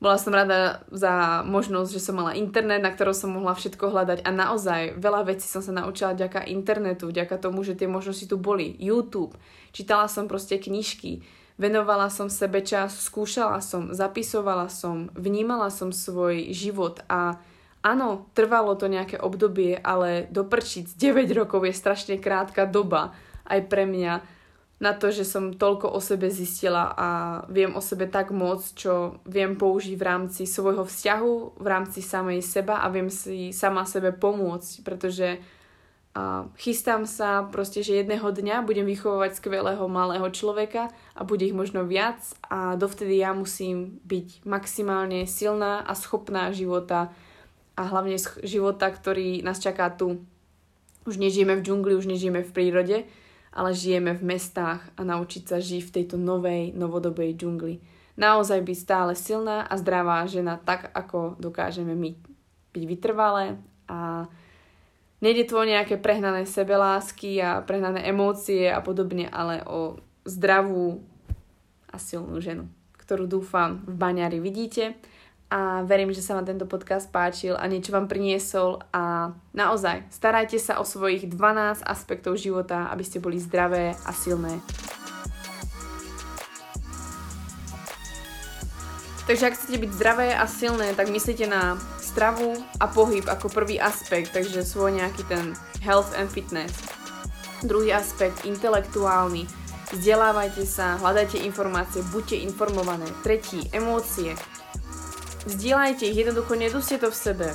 bola 0.00 0.16
som 0.16 0.32
rada 0.32 0.80
za 0.88 1.44
možnosť, 1.44 1.92
že 1.92 2.00
som 2.00 2.16
mala 2.16 2.32
internet, 2.32 2.80
na 2.80 2.88
ktorom 2.88 3.12
som 3.12 3.36
mohla 3.36 3.52
všetko 3.52 3.92
hľadať. 3.92 4.18
A 4.24 4.32
naozaj 4.32 4.96
veľa 4.96 5.28
vecí 5.28 5.44
som 5.44 5.60
sa 5.60 5.76
naučila 5.76 6.16
vďaka 6.16 6.48
internetu, 6.48 7.12
vďaka 7.12 7.36
tomu, 7.36 7.60
že 7.60 7.76
tie 7.76 7.84
možnosti 7.84 8.24
tu 8.24 8.40
boli. 8.40 8.72
YouTube, 8.80 9.36
čítala 9.76 10.08
som 10.08 10.24
proste 10.24 10.56
knižky, 10.56 11.20
venovala 11.60 12.08
som 12.08 12.32
sebe 12.32 12.64
čas, 12.64 12.96
skúšala 12.96 13.60
som, 13.60 13.92
zapisovala 13.92 14.72
som, 14.72 15.12
vnímala 15.12 15.68
som 15.68 15.92
svoj 15.92 16.48
život. 16.56 17.04
A 17.12 17.36
áno, 17.84 18.24
trvalo 18.32 18.80
to 18.80 18.88
nejaké 18.88 19.20
obdobie, 19.20 19.76
ale 19.76 20.32
doprčiť 20.32 20.96
9 20.96 21.28
rokov 21.36 21.68
je 21.68 21.76
strašne 21.76 22.16
krátka 22.16 22.64
doba 22.64 23.12
aj 23.44 23.68
pre 23.68 23.84
mňa 23.84 24.39
na 24.80 24.96
to, 24.96 25.12
že 25.12 25.28
som 25.28 25.52
toľko 25.52 25.92
o 25.92 26.00
sebe 26.00 26.32
zistila 26.32 26.96
a 26.96 27.08
viem 27.52 27.76
o 27.76 27.84
sebe 27.84 28.08
tak 28.08 28.32
moc, 28.32 28.64
čo 28.72 29.20
viem 29.28 29.52
použiť 29.52 29.92
v 29.92 30.06
rámci 30.08 30.48
svojho 30.48 30.88
vzťahu, 30.88 31.60
v 31.60 31.66
rámci 31.68 32.00
samej 32.00 32.40
seba 32.40 32.80
a 32.80 32.88
viem 32.88 33.12
si 33.12 33.52
sama 33.52 33.84
sebe 33.84 34.16
pomôcť, 34.16 34.80
pretože 34.80 35.36
a 36.10 36.50
chystám 36.58 37.06
sa 37.06 37.46
proste, 37.46 37.86
že 37.86 38.02
jedného 38.02 38.34
dňa 38.34 38.66
budem 38.66 38.82
vychovávať 38.82 39.38
skvelého 39.38 39.86
malého 39.86 40.26
človeka 40.34 40.90
a 41.14 41.22
bude 41.22 41.46
ich 41.46 41.54
možno 41.54 41.86
viac 41.86 42.18
a 42.50 42.74
dovtedy 42.74 43.22
ja 43.22 43.30
musím 43.30 44.02
byť 44.02 44.42
maximálne 44.42 45.22
silná 45.30 45.86
a 45.86 45.94
schopná 45.94 46.50
života 46.50 47.14
a 47.78 47.86
hlavne 47.86 48.18
života, 48.42 48.90
ktorý 48.90 49.46
nás 49.46 49.62
čaká 49.62 49.86
tu. 49.94 50.26
Už 51.06 51.14
nežijeme 51.14 51.54
v 51.54 51.62
džungli, 51.62 51.94
už 51.94 52.10
nežijeme 52.10 52.42
v 52.42 52.50
prírode, 52.50 52.96
ale 53.50 53.74
žijeme 53.74 54.14
v 54.14 54.36
mestách 54.36 54.82
a 54.94 55.00
naučiť 55.02 55.42
sa 55.46 55.58
žiť 55.58 55.82
v 55.86 55.94
tejto 55.94 56.16
novej, 56.16 56.70
novodobej 56.74 57.34
džungli. 57.34 57.82
Naozaj 58.18 58.62
byť 58.62 58.78
stále 58.78 59.12
silná 59.18 59.66
a 59.66 59.74
zdravá 59.78 60.26
žena 60.30 60.60
tak, 60.60 60.90
ako 60.94 61.40
dokážeme 61.40 61.94
my 61.94 62.14
byť 62.70 62.84
vytrvalé 62.86 63.58
a 63.90 64.30
Nejde 65.20 65.44
tu 65.44 65.60
o 65.60 65.68
nejaké 65.68 66.00
prehnané 66.00 66.48
sebelásky 66.48 67.44
a 67.44 67.60
prehnané 67.60 68.08
emócie 68.08 68.72
a 68.72 68.80
podobne, 68.80 69.28
ale 69.28 69.60
o 69.68 70.00
zdravú 70.24 71.04
a 71.92 72.00
silnú 72.00 72.40
ženu, 72.40 72.72
ktorú 72.96 73.28
dúfam 73.28 73.84
v 73.84 73.94
baňári 74.00 74.40
vidíte 74.40 74.96
a 75.50 75.82
verím, 75.82 76.14
že 76.14 76.22
sa 76.22 76.38
vám 76.38 76.46
tento 76.46 76.62
podcast 76.70 77.10
páčil 77.10 77.58
a 77.58 77.66
niečo 77.66 77.90
vám 77.90 78.06
priniesol 78.06 78.78
a 78.94 79.34
naozaj 79.50 80.06
starajte 80.14 80.62
sa 80.62 80.78
o 80.78 80.86
svojich 80.86 81.26
12 81.26 81.82
aspektov 81.82 82.38
života, 82.38 82.86
aby 82.94 83.02
ste 83.02 83.18
boli 83.18 83.42
zdravé 83.42 83.98
a 84.06 84.14
silné. 84.14 84.62
Takže 89.26 89.46
ak 89.46 89.56
chcete 89.58 89.78
byť 89.78 89.90
zdravé 89.94 90.28
a 90.34 90.46
silné, 90.46 90.90
tak 90.94 91.10
myslíte 91.10 91.46
na 91.46 91.78
stravu 91.98 92.58
a 92.82 92.90
pohyb 92.90 93.22
ako 93.30 93.46
prvý 93.46 93.78
aspekt, 93.78 94.34
takže 94.34 94.66
svoj 94.66 94.98
nejaký 94.98 95.22
ten 95.30 95.54
health 95.86 96.10
and 96.18 96.26
fitness. 96.30 96.74
Druhý 97.62 97.94
aspekt, 97.94 98.42
intelektuálny. 98.42 99.46
Vzdelávajte 99.94 100.66
sa, 100.66 100.98
hľadajte 100.98 101.42
informácie, 101.42 102.02
buďte 102.10 102.42
informované. 102.42 103.06
Tretí, 103.22 103.66
emócie. 103.70 104.34
Vzdielajte 105.48 106.04
ich, 106.04 106.20
jednoducho 106.20 106.52
neduste 106.58 107.00
to 107.00 107.08
v 107.08 107.16
sebe. 107.16 107.48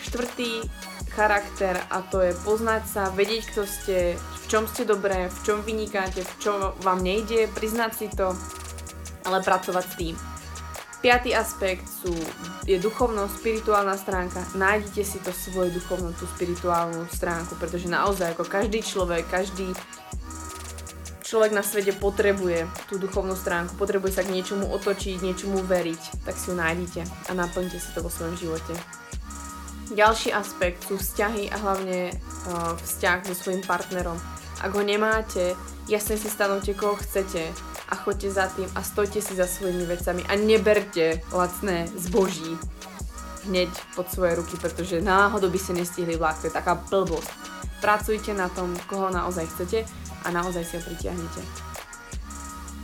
Štvrtý, 0.00 0.64
charakter 1.12 1.74
a 1.90 2.00
to 2.06 2.22
je 2.22 2.32
poznať 2.46 2.82
sa, 2.86 3.02
vedieť, 3.10 3.42
kto 3.50 3.62
ste, 3.66 3.96
v 4.14 4.44
čom 4.46 4.64
ste 4.70 4.86
dobré, 4.86 5.26
v 5.26 5.38
čom 5.42 5.58
vynikáte, 5.66 6.22
v 6.22 6.34
čom 6.38 6.56
vám 6.80 7.02
nejde, 7.02 7.50
priznať 7.52 7.92
si 7.92 8.06
to, 8.08 8.32
ale 9.26 9.42
pracovať 9.42 9.84
s 9.84 9.94
tým. 9.98 10.14
Piatý 10.98 11.30
aspekt 11.30 11.86
sú, 11.86 12.10
je 12.66 12.74
duchovnosť, 12.78 13.38
spirituálna 13.38 13.94
stránka. 13.94 14.42
Nájdite 14.58 15.02
si 15.06 15.18
to 15.22 15.30
svoju 15.30 15.70
duchovnú, 15.70 16.10
tú 16.18 16.26
spirituálnu 16.34 17.06
stránku, 17.14 17.54
pretože 17.54 17.86
naozaj 17.86 18.34
ako 18.34 18.46
každý 18.46 18.82
človek, 18.82 19.26
každý 19.30 19.70
človek 21.28 21.52
na 21.52 21.60
svete 21.60 21.92
potrebuje 21.92 22.64
tú 22.88 22.96
duchovnú 22.96 23.36
stránku, 23.36 23.76
potrebuje 23.76 24.16
sa 24.16 24.24
k 24.24 24.32
niečomu 24.32 24.64
otočiť, 24.72 25.20
niečomu 25.20 25.60
veriť, 25.60 26.24
tak 26.24 26.40
si 26.40 26.48
ju 26.48 26.56
nájdite 26.56 27.04
a 27.04 27.30
naplňte 27.36 27.76
si 27.76 27.92
to 27.92 28.00
vo 28.00 28.08
svojom 28.08 28.40
živote. 28.40 28.72
Ďalší 29.92 30.32
aspekt 30.32 30.88
sú 30.88 30.96
vzťahy 30.96 31.52
a 31.52 31.56
hlavne 31.60 32.12
uh, 32.12 32.72
vzťah 32.80 33.18
so 33.28 33.34
svojím 33.36 33.60
partnerom. 33.60 34.16
Ak 34.64 34.72
ho 34.72 34.80
nemáte, 34.80 35.52
jasne 35.84 36.16
si 36.16 36.32
stanovte, 36.32 36.72
koho 36.72 36.96
chcete, 36.96 37.44
a 37.88 37.94
choďte 37.96 38.28
za 38.28 38.46
tým 38.52 38.68
a 38.76 38.84
stojte 38.84 39.20
si 39.24 39.32
za 39.32 39.48
svojimi 39.48 39.88
vecami 39.88 40.20
a 40.28 40.36
neberte 40.36 41.24
lacné 41.32 41.88
zboží 41.96 42.52
hneď 43.48 43.72
pod 43.96 44.12
svoje 44.12 44.36
ruky, 44.36 44.60
pretože 44.60 45.00
náhodou 45.00 45.48
by 45.48 45.56
ste 45.56 45.72
nestihli 45.72 46.20
vlak, 46.20 46.36
to 46.36 46.52
je 46.52 46.58
taká 46.58 46.76
blbosť. 46.76 47.32
Pracujte 47.80 48.36
na 48.36 48.52
tom, 48.52 48.76
koho 48.84 49.08
naozaj 49.08 49.48
chcete 49.56 49.88
a 50.28 50.30
naozaj 50.30 50.68
si 50.68 50.76
ho 50.76 50.82
pritiahnete. 50.84 51.40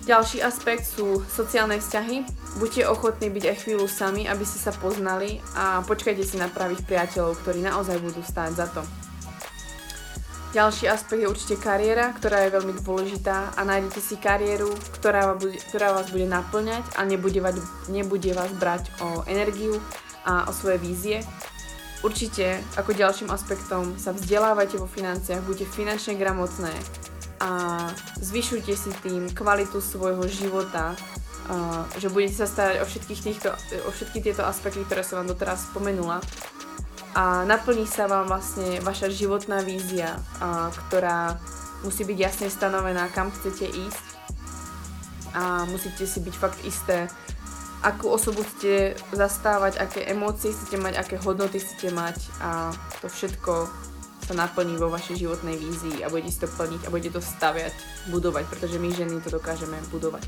Ďalší 0.04 0.44
aspekt 0.44 0.84
sú 0.84 1.24
sociálne 1.32 1.80
vzťahy. 1.80 2.28
Buďte 2.60 2.92
ochotní 2.92 3.32
byť 3.32 3.44
aj 3.48 3.56
chvíľu 3.64 3.88
sami, 3.88 4.28
aby 4.28 4.44
ste 4.44 4.60
sa 4.60 4.72
poznali 4.72 5.40
a 5.56 5.80
počkajte 5.80 6.24
si 6.24 6.36
na 6.36 6.48
pravých 6.52 6.84
priateľov, 6.84 7.40
ktorí 7.40 7.64
naozaj 7.64 8.04
budú 8.04 8.20
stáť 8.20 8.52
za 8.52 8.68
to. 8.68 8.84
Ďalší 10.52 10.86
aspekt 10.92 11.18
je 11.18 11.26
určite 11.26 11.56
kariéra, 11.56 12.12
ktorá 12.14 12.46
je 12.46 12.54
veľmi 12.54 12.78
dôležitá 12.78 13.56
a 13.56 13.60
nájdete 13.64 13.98
si 13.98 14.14
kariéru, 14.20 14.70
ktorá 15.00 15.34
vás 15.34 15.40
bude, 15.40 15.58
ktorá 15.72 15.96
vás 15.96 16.06
bude 16.12 16.28
naplňať 16.28 16.84
a 16.94 17.00
nebude, 17.08 17.40
vás, 17.40 17.56
nebude 17.88 18.30
vás 18.36 18.52
brať 18.60 18.86
o 19.02 19.24
energiu 19.26 19.80
a 20.22 20.46
o 20.46 20.52
svoje 20.52 20.78
vízie. 20.78 21.24
Určite 22.04 22.60
ako 22.76 22.92
ďalším 22.92 23.32
aspektom 23.32 23.96
sa 23.96 24.12
vzdelávajte 24.12 24.76
vo 24.76 24.86
financiách, 24.86 25.42
buďte 25.42 25.74
finančne 25.74 26.20
gramotné 26.20 26.76
a 27.40 27.50
zvyšujte 28.20 28.72
si 28.76 28.90
tým 29.02 29.30
kvalitu 29.30 29.80
svojho 29.80 30.24
života, 30.28 30.94
že 32.00 32.08
budete 32.08 32.40
sa 32.40 32.48
starať 32.48 32.80
o, 32.80 32.86
všetkých 32.88 33.20
týchto, 33.20 33.48
o 33.84 33.90
všetky 33.92 34.18
tieto 34.24 34.46
aspekty, 34.48 34.80
ktoré 34.88 35.04
som 35.04 35.20
vám 35.20 35.28
doteraz 35.34 35.68
spomenula. 35.68 36.24
A 37.14 37.46
naplní 37.46 37.86
sa 37.86 38.10
vám 38.10 38.26
vlastne 38.26 38.82
vaša 38.82 39.06
životná 39.12 39.62
vízia, 39.62 40.18
ktorá 40.88 41.38
musí 41.86 42.02
byť 42.02 42.18
jasne 42.18 42.48
stanovená, 42.50 43.06
kam 43.12 43.30
chcete 43.30 43.70
ísť. 43.70 44.06
A 45.34 45.68
musíte 45.68 46.06
si 46.06 46.18
byť 46.22 46.34
fakt 46.34 46.58
isté, 46.64 47.06
akú 47.84 48.08
osobu 48.08 48.42
chcete 48.42 48.96
zastávať, 49.12 49.78
aké 49.78 50.00
emócie 50.08 50.50
chcete 50.50 50.80
mať, 50.80 50.94
aké 50.96 51.16
hodnoty 51.20 51.60
chcete 51.60 51.92
mať. 51.92 52.16
A 52.40 52.72
to 53.04 53.06
všetko 53.12 53.68
sa 54.24 54.32
naplní 54.32 54.80
vo 54.80 54.88
vašej 54.88 55.20
životnej 55.20 55.60
vízii 55.60 56.00
a 56.00 56.08
budete 56.08 56.32
si 56.32 56.40
to 56.40 56.48
plniť 56.48 56.88
a 56.88 56.92
budete 56.92 57.10
to 57.16 57.20
staviať, 57.20 57.76
budovať, 58.08 58.44
pretože 58.48 58.80
my 58.80 58.88
ženy 58.88 59.20
to 59.20 59.28
dokážeme 59.28 59.76
budovať. 59.92 60.24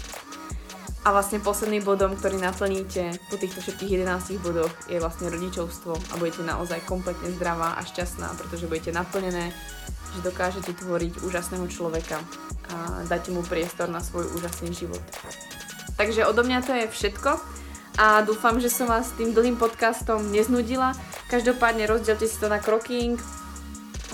A 1.07 1.14
vlastne 1.14 1.38
posledným 1.38 1.86
bodom, 1.86 2.18
ktorý 2.18 2.34
naplníte 2.42 3.14
po 3.30 3.38
týchto 3.38 3.62
všetkých 3.62 4.03
11 4.03 4.42
bodoch 4.42 4.74
je 4.90 4.99
vlastne 4.99 5.30
rodičovstvo 5.30 5.94
a 5.94 6.14
budete 6.18 6.42
naozaj 6.42 6.82
kompletne 6.82 7.30
zdravá 7.38 7.78
a 7.78 7.86
šťastná, 7.86 8.34
pretože 8.34 8.66
budete 8.66 8.90
naplnené, 8.90 9.55
že 10.12 10.20
dokážete 10.26 10.74
tvoriť 10.74 11.22
úžasného 11.22 11.62
človeka 11.70 12.18
a 12.74 13.07
dáte 13.07 13.30
mu 13.30 13.47
priestor 13.47 13.86
na 13.86 14.03
svoj 14.03 14.26
úžasný 14.34 14.74
život. 14.74 14.99
Takže 15.94 16.26
odo 16.26 16.42
mňa 16.42 16.59
to 16.66 16.74
je 16.74 16.90
všetko 16.90 17.38
a 18.03 18.26
dúfam, 18.26 18.59
že 18.59 18.66
som 18.66 18.90
vás 18.90 19.14
tým 19.14 19.30
dlhým 19.30 19.55
podcastom 19.57 20.34
neznudila. 20.34 20.90
Každopádne 21.30 21.86
rozdielte 21.86 22.26
si 22.26 22.34
to 22.34 22.51
na 22.51 22.59
kroking, 22.59 23.14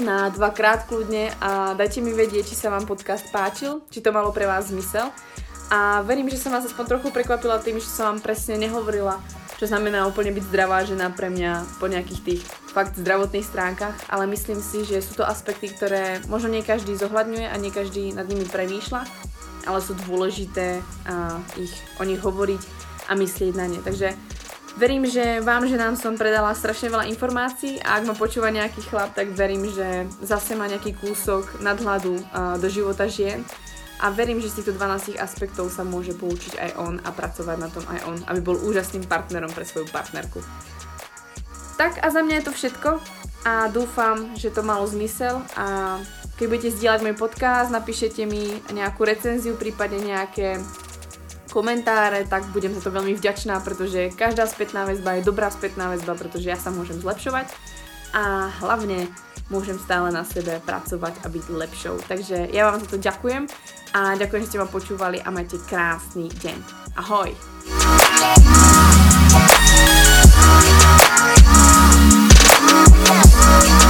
na 0.00 0.32
dvakrát 0.32 0.88
kľudne 0.88 1.28
a 1.42 1.76
dajte 1.76 2.00
mi 2.00 2.16
vedieť, 2.16 2.48
či 2.48 2.56
sa 2.56 2.72
vám 2.72 2.88
podcast 2.88 3.28
páčil, 3.28 3.84
či 3.92 4.00
to 4.00 4.08
malo 4.08 4.32
pre 4.32 4.48
vás 4.48 4.72
zmysel. 4.72 5.12
A 5.72 6.00
verím, 6.04 6.28
že 6.28 6.40
som 6.40 6.52
vás 6.52 6.64
aspoň 6.64 6.96
trochu 6.96 7.08
prekvapila 7.12 7.60
tým, 7.60 7.80
že 7.80 7.88
som 7.88 8.12
vám 8.12 8.20
presne 8.20 8.60
nehovorila, 8.60 9.20
čo 9.56 9.64
znamená 9.64 10.04
úplne 10.04 10.32
byť 10.32 10.44
zdravá 10.48 10.84
žena 10.84 11.08
pre 11.08 11.32
mňa 11.32 11.80
po 11.80 11.88
nejakých 11.88 12.20
tých 12.24 12.42
fakt 12.72 12.96
zdravotných 12.96 13.44
stránkach, 13.44 13.96
ale 14.08 14.28
myslím 14.32 14.60
si, 14.60 14.84
že 14.84 15.04
sú 15.04 15.20
to 15.20 15.28
aspekty, 15.28 15.68
ktoré 15.68 16.20
možno 16.28 16.52
nie 16.52 16.64
každý 16.64 16.96
zohľadňuje 16.96 17.46
a 17.48 17.56
nie 17.60 17.72
každý 17.72 18.16
nad 18.16 18.28
nimi 18.28 18.48
premýšľa, 18.48 19.04
ale 19.68 19.78
sú 19.80 19.92
dôležité 20.08 20.80
a 21.08 21.40
ich, 21.60 21.72
o 22.00 22.04
nich 22.04 22.20
hovoriť 22.20 22.62
a 23.08 23.16
myslieť 23.16 23.52
na 23.56 23.68
ne. 23.68 23.78
Takže 23.80 24.12
verím, 24.76 25.04
že 25.04 25.40
vám, 25.44 25.68
že 25.68 25.76
nám 25.76 25.96
som 25.96 26.16
predala 26.16 26.54
strašne 26.56 26.88
veľa 26.88 27.08
informácií 27.12 27.80
a 27.82 28.00
ak 28.00 28.08
ma 28.08 28.14
počúva 28.16 28.48
nejaký 28.48 28.80
chlap, 28.86 29.12
tak 29.12 29.32
verím, 29.36 29.68
že 29.68 30.08
zase 30.24 30.56
má 30.56 30.68
nejaký 30.68 30.96
kúsok 30.96 31.60
nadhľadu 31.60 32.20
do 32.60 32.68
života 32.72 33.08
žien 33.08 33.44
a 34.02 34.10
verím, 34.10 34.42
že 34.42 34.50
z 34.50 34.62
týchto 34.62 34.74
12 34.74 35.14
aspektov 35.20 35.70
sa 35.70 35.86
môže 35.86 36.16
poučiť 36.18 36.58
aj 36.58 36.70
on 36.80 36.98
a 37.06 37.10
pracovať 37.14 37.56
na 37.60 37.68
tom 37.70 37.84
aj 37.86 38.00
on, 38.08 38.18
aby 38.26 38.40
bol 38.42 38.58
úžasným 38.58 39.06
partnerom 39.06 39.52
pre 39.54 39.62
svoju 39.62 39.86
partnerku. 39.92 40.42
Tak 41.78 42.02
a 42.02 42.10
za 42.10 42.20
mňa 42.22 42.42
je 42.42 42.46
to 42.46 42.52
všetko 42.52 42.90
a 43.46 43.70
dúfam, 43.70 44.34
že 44.34 44.50
to 44.54 44.66
malo 44.66 44.86
zmysel 44.86 45.42
a 45.54 45.98
keď 46.38 46.46
budete 46.48 46.74
zdieľať 46.74 47.00
môj 47.06 47.14
podcast, 47.14 47.70
napíšete 47.70 48.26
mi 48.26 48.58
nejakú 48.74 49.06
recenziu, 49.06 49.54
prípadne 49.54 50.02
nejaké 50.02 50.58
komentáre, 51.52 52.24
tak 52.24 52.48
budem 52.56 52.72
za 52.72 52.80
to 52.80 52.88
veľmi 52.88 53.12
vďačná, 53.20 53.60
pretože 53.60 54.08
každá 54.16 54.48
spätná 54.48 54.88
väzba 54.88 55.20
je 55.20 55.28
dobrá 55.28 55.52
spätná 55.52 55.92
väzba, 55.92 56.16
pretože 56.16 56.48
ja 56.48 56.56
sa 56.56 56.72
môžem 56.72 56.96
zlepšovať 56.96 57.52
a 58.16 58.48
hlavne 58.64 59.12
môžem 59.52 59.76
stále 59.76 60.08
na 60.08 60.24
sebe 60.24 60.56
pracovať 60.64 61.20
a 61.20 61.28
byť 61.28 61.44
lepšou. 61.52 62.00
Takže 62.08 62.48
ja 62.56 62.72
vám 62.72 62.80
za 62.80 62.88
to 62.88 62.96
ďakujem 62.96 63.44
a 63.92 64.16
ďakujem, 64.16 64.42
že 64.42 64.48
ste 64.48 64.62
ma 64.64 64.68
počúvali 64.72 65.20
a 65.20 65.28
majte 65.28 65.60
krásny 65.68 66.32
deň. 66.40 66.56
Ahoj! 66.96 67.36
Yeah. 73.32 73.81